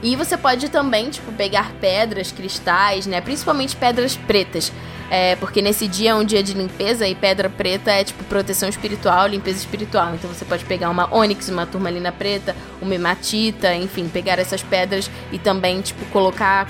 E 0.02 0.16
você 0.16 0.38
pode 0.38 0.70
também, 0.70 1.10
tipo, 1.10 1.32
pegar 1.34 1.74
pedras, 1.82 2.32
cristais, 2.32 3.06
né? 3.06 3.20
Principalmente 3.20 3.76
pedras 3.76 4.16
pretas. 4.16 4.72
É, 5.10 5.36
porque 5.38 5.62
nesse 5.62 5.88
dia 5.88 6.12
é 6.12 6.16
um 6.16 6.24
dia 6.24 6.43
de 6.43 6.53
limpeza 6.53 7.07
e 7.07 7.16
pedra 7.16 7.49
preta 7.49 7.91
é, 7.91 8.03
tipo, 8.03 8.24
proteção 8.26 8.70
espiritual, 8.70 9.28
limpeza 9.28 9.57
espiritual. 9.57 10.14
Então 10.14 10.30
você 10.30 10.45
pode 10.45 10.66
pegar 10.66 10.89
uma 10.89 11.14
ônix, 11.14 11.49
uma 11.49 11.66
turmalina 11.66 12.12
preta, 12.12 12.55
uma 12.82 12.93
hematita, 12.93 13.74
enfim, 13.76 14.07
pegar 14.07 14.38
essas 14.38 14.62
pedras 14.62 15.10
e 15.32 15.39
também, 15.39 15.82
tipo, 15.82 16.05
colocar 16.07 16.70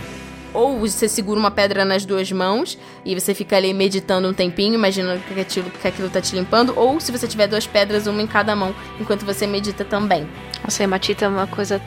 ou 0.54 0.80
você 0.80 1.08
segura 1.08 1.40
uma 1.40 1.52
pedra 1.52 1.86
nas 1.86 2.06
duas 2.06 2.32
mãos 2.32 2.78
e 3.06 3.14
você 3.14 3.34
fica 3.34 3.56
ali 3.56 3.74
meditando 3.74 4.28
um 4.28 4.34
tempinho, 4.34 4.74
imaginando 4.74 5.22
que 5.22 5.40
aquilo, 5.40 5.70
que 5.70 5.88
aquilo 5.88 6.10
tá 6.10 6.22
te 6.22 6.36
limpando, 6.36 6.74
ou 6.76 7.00
se 7.00 7.12
você 7.12 7.28
tiver 7.28 7.48
duas 7.48 7.68
pedras, 7.68 8.08
uma 8.08 8.22
em 8.22 8.28
cada 8.28 8.56
mão, 8.56 8.74
enquanto 9.00 9.26
você 9.26 9.46
medita 9.46 9.86
também. 9.86 10.28
Nossa, 10.64 10.84
hematita 10.84 11.26
é 11.26 11.28
uma 11.28 11.48
coisa. 11.48 11.80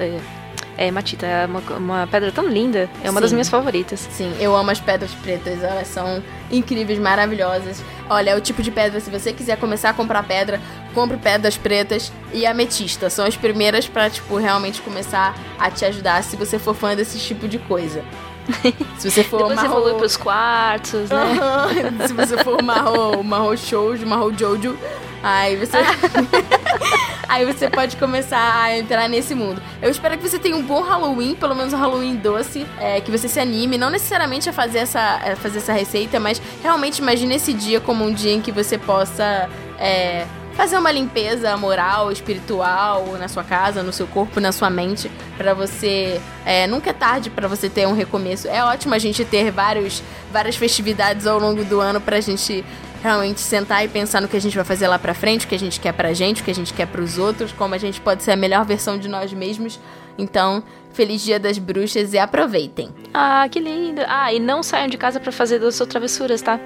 É, 0.76 0.84
é 0.84 0.88
hematita, 0.88 1.26
é 1.26 1.46
uma, 1.46 1.60
uma 1.76 2.06
pedra 2.06 2.30
tão 2.32 2.46
linda. 2.48 2.88
É 3.02 3.10
uma 3.10 3.20
das 3.20 3.30
Sim. 3.30 3.36
minhas 3.36 3.48
favoritas. 3.48 4.08
Sim, 4.10 4.34
eu 4.38 4.54
amo 4.54 4.70
as 4.70 4.80
pedras 4.80 5.12
pretas, 5.12 5.62
elas 5.62 5.88
são 5.88 6.22
incríveis, 6.50 6.98
maravilhosas. 6.98 7.82
Olha, 8.08 8.30
é 8.30 8.36
o 8.36 8.40
tipo 8.40 8.62
de 8.62 8.70
pedra, 8.70 9.00
se 9.00 9.10
você 9.10 9.32
quiser 9.32 9.56
começar 9.58 9.90
a 9.90 9.92
comprar 9.92 10.22
pedra, 10.22 10.60
compre 10.94 11.16
pedras 11.16 11.56
pretas 11.56 12.12
e 12.32 12.46
ametista. 12.46 13.08
São 13.08 13.24
as 13.24 13.36
primeiras 13.36 13.86
pra, 13.88 14.10
tipo, 14.10 14.36
realmente 14.36 14.80
começar 14.82 15.34
a 15.58 15.70
te 15.70 15.84
ajudar 15.84 16.22
se 16.22 16.36
você 16.36 16.58
for 16.58 16.74
fã 16.74 16.94
desse 16.94 17.18
tipo 17.18 17.48
de 17.48 17.58
coisa. 17.58 18.04
Se 18.98 19.08
você 19.08 19.22
for 19.22 19.38
Depois 19.38 19.56
marrom... 19.56 19.78
evolui 19.78 19.94
pros 19.94 20.16
quartos, 20.16 21.10
né? 21.10 21.16
Aham. 21.16 22.06
Se 22.08 22.12
você 22.12 22.42
for 22.42 22.60
marrom, 22.60 23.22
marrom 23.22 23.56
shoujo, 23.56 24.04
marrom 24.04 24.32
jojo, 24.36 24.76
aí 25.22 25.56
você... 25.56 25.78
aí 27.28 27.44
você 27.44 27.70
pode 27.70 27.96
começar 27.96 28.62
a 28.62 28.76
entrar 28.76 29.08
nesse 29.08 29.34
mundo. 29.34 29.62
Eu 29.80 29.90
espero 29.90 30.18
que 30.18 30.28
você 30.28 30.38
tenha 30.38 30.56
um 30.56 30.62
bom 30.62 30.82
Halloween, 30.82 31.34
pelo 31.34 31.54
menos 31.54 31.72
um 31.72 31.78
Halloween 31.78 32.16
doce, 32.16 32.66
é, 32.78 33.00
que 33.00 33.10
você 33.10 33.28
se 33.28 33.40
anime, 33.40 33.78
não 33.78 33.90
necessariamente 33.90 34.48
a 34.48 34.52
fazer 34.52 34.78
essa, 34.80 35.00
a 35.00 35.36
fazer 35.36 35.58
essa 35.58 35.72
receita, 35.72 36.20
mas 36.20 36.40
realmente 36.62 36.98
imagine 36.98 37.34
esse 37.34 37.52
dia 37.52 37.80
como 37.80 38.04
um 38.04 38.12
dia 38.12 38.32
em 38.32 38.40
que 38.40 38.52
você 38.52 38.76
possa... 38.76 39.48
é, 39.78 40.26
Fazer 40.54 40.76
uma 40.76 40.92
limpeza 40.92 41.56
moral, 41.56 42.12
espiritual 42.12 43.16
na 43.18 43.26
sua 43.26 43.42
casa, 43.42 43.82
no 43.82 43.92
seu 43.92 44.06
corpo, 44.06 44.38
na 44.38 44.52
sua 44.52 44.68
mente, 44.68 45.10
pra 45.38 45.54
você. 45.54 46.20
é, 46.44 46.66
nunca 46.66 46.90
é 46.90 46.92
tarde 46.92 47.30
pra 47.30 47.48
você 47.48 47.70
ter 47.70 47.88
um 47.88 47.94
recomeço. 47.94 48.46
É 48.48 48.62
ótimo 48.62 48.94
a 48.94 48.98
gente 48.98 49.24
ter 49.24 49.50
vários, 49.50 50.02
várias 50.30 50.54
festividades 50.54 51.26
ao 51.26 51.38
longo 51.38 51.64
do 51.64 51.80
ano 51.80 52.02
pra 52.02 52.20
gente 52.20 52.62
realmente 53.02 53.40
sentar 53.40 53.84
e 53.84 53.88
pensar 53.88 54.22
no 54.22 54.28
que 54.28 54.36
a 54.36 54.40
gente 54.40 54.54
vai 54.54 54.64
fazer 54.64 54.86
lá 54.86 54.98
pra 54.98 55.12
frente, 55.12 55.44
o 55.44 55.48
que 55.48 55.54
a 55.54 55.58
gente 55.58 55.80
quer 55.80 55.92
pra 55.92 56.12
gente, 56.12 56.40
o 56.40 56.44
que 56.44 56.50
a 56.50 56.54
gente 56.54 56.72
quer 56.72 56.86
pros 56.86 57.18
outros, 57.18 57.52
como 57.52 57.74
a 57.74 57.78
gente 57.78 58.00
pode 58.00 58.22
ser 58.22 58.30
a 58.30 58.36
melhor 58.36 58.64
versão 58.64 58.96
de 58.96 59.08
nós 59.08 59.32
mesmos. 59.32 59.80
Então, 60.16 60.62
feliz 60.92 61.22
Dia 61.22 61.40
das 61.40 61.58
Bruxas 61.58 62.12
e 62.12 62.18
aproveitem. 62.18 62.90
Ah, 63.12 63.48
que 63.50 63.58
lindo. 63.58 64.02
Ah, 64.06 64.32
e 64.32 64.38
não 64.38 64.62
saiam 64.62 64.86
de 64.88 64.96
casa 64.96 65.18
pra 65.18 65.32
fazer 65.32 65.58
doces 65.58 65.80
ou 65.80 65.86
travessuras, 65.86 66.40
tá? 66.42 66.60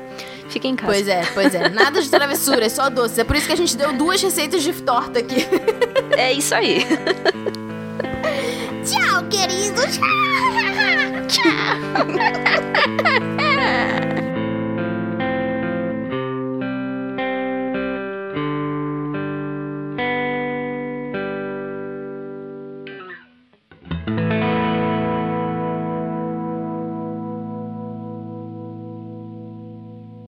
Fiquem 0.49 0.73
em 0.73 0.77
casa. 0.77 0.93
Pois 0.93 1.09
é, 1.09 1.23
pois 1.33 1.55
é. 1.55 1.69
Nada 1.71 2.03
de 2.03 2.11
travessuras, 2.11 2.73
só 2.73 2.91
doces. 2.91 3.19
É 3.19 3.25
por 3.25 3.37
isso 3.37 3.47
que 3.47 3.53
a 3.53 3.57
gente 3.57 3.77
deu 3.77 3.93
duas 3.93 4.21
receitas 4.21 4.63
de 4.63 4.73
torta 4.75 5.21
aqui. 5.21 5.47
É 6.17 6.33
isso 6.33 6.55
aí. 6.55 6.79
Tchau, 8.87 9.25
queridos. 9.29 9.99
Tchau. 11.29 11.77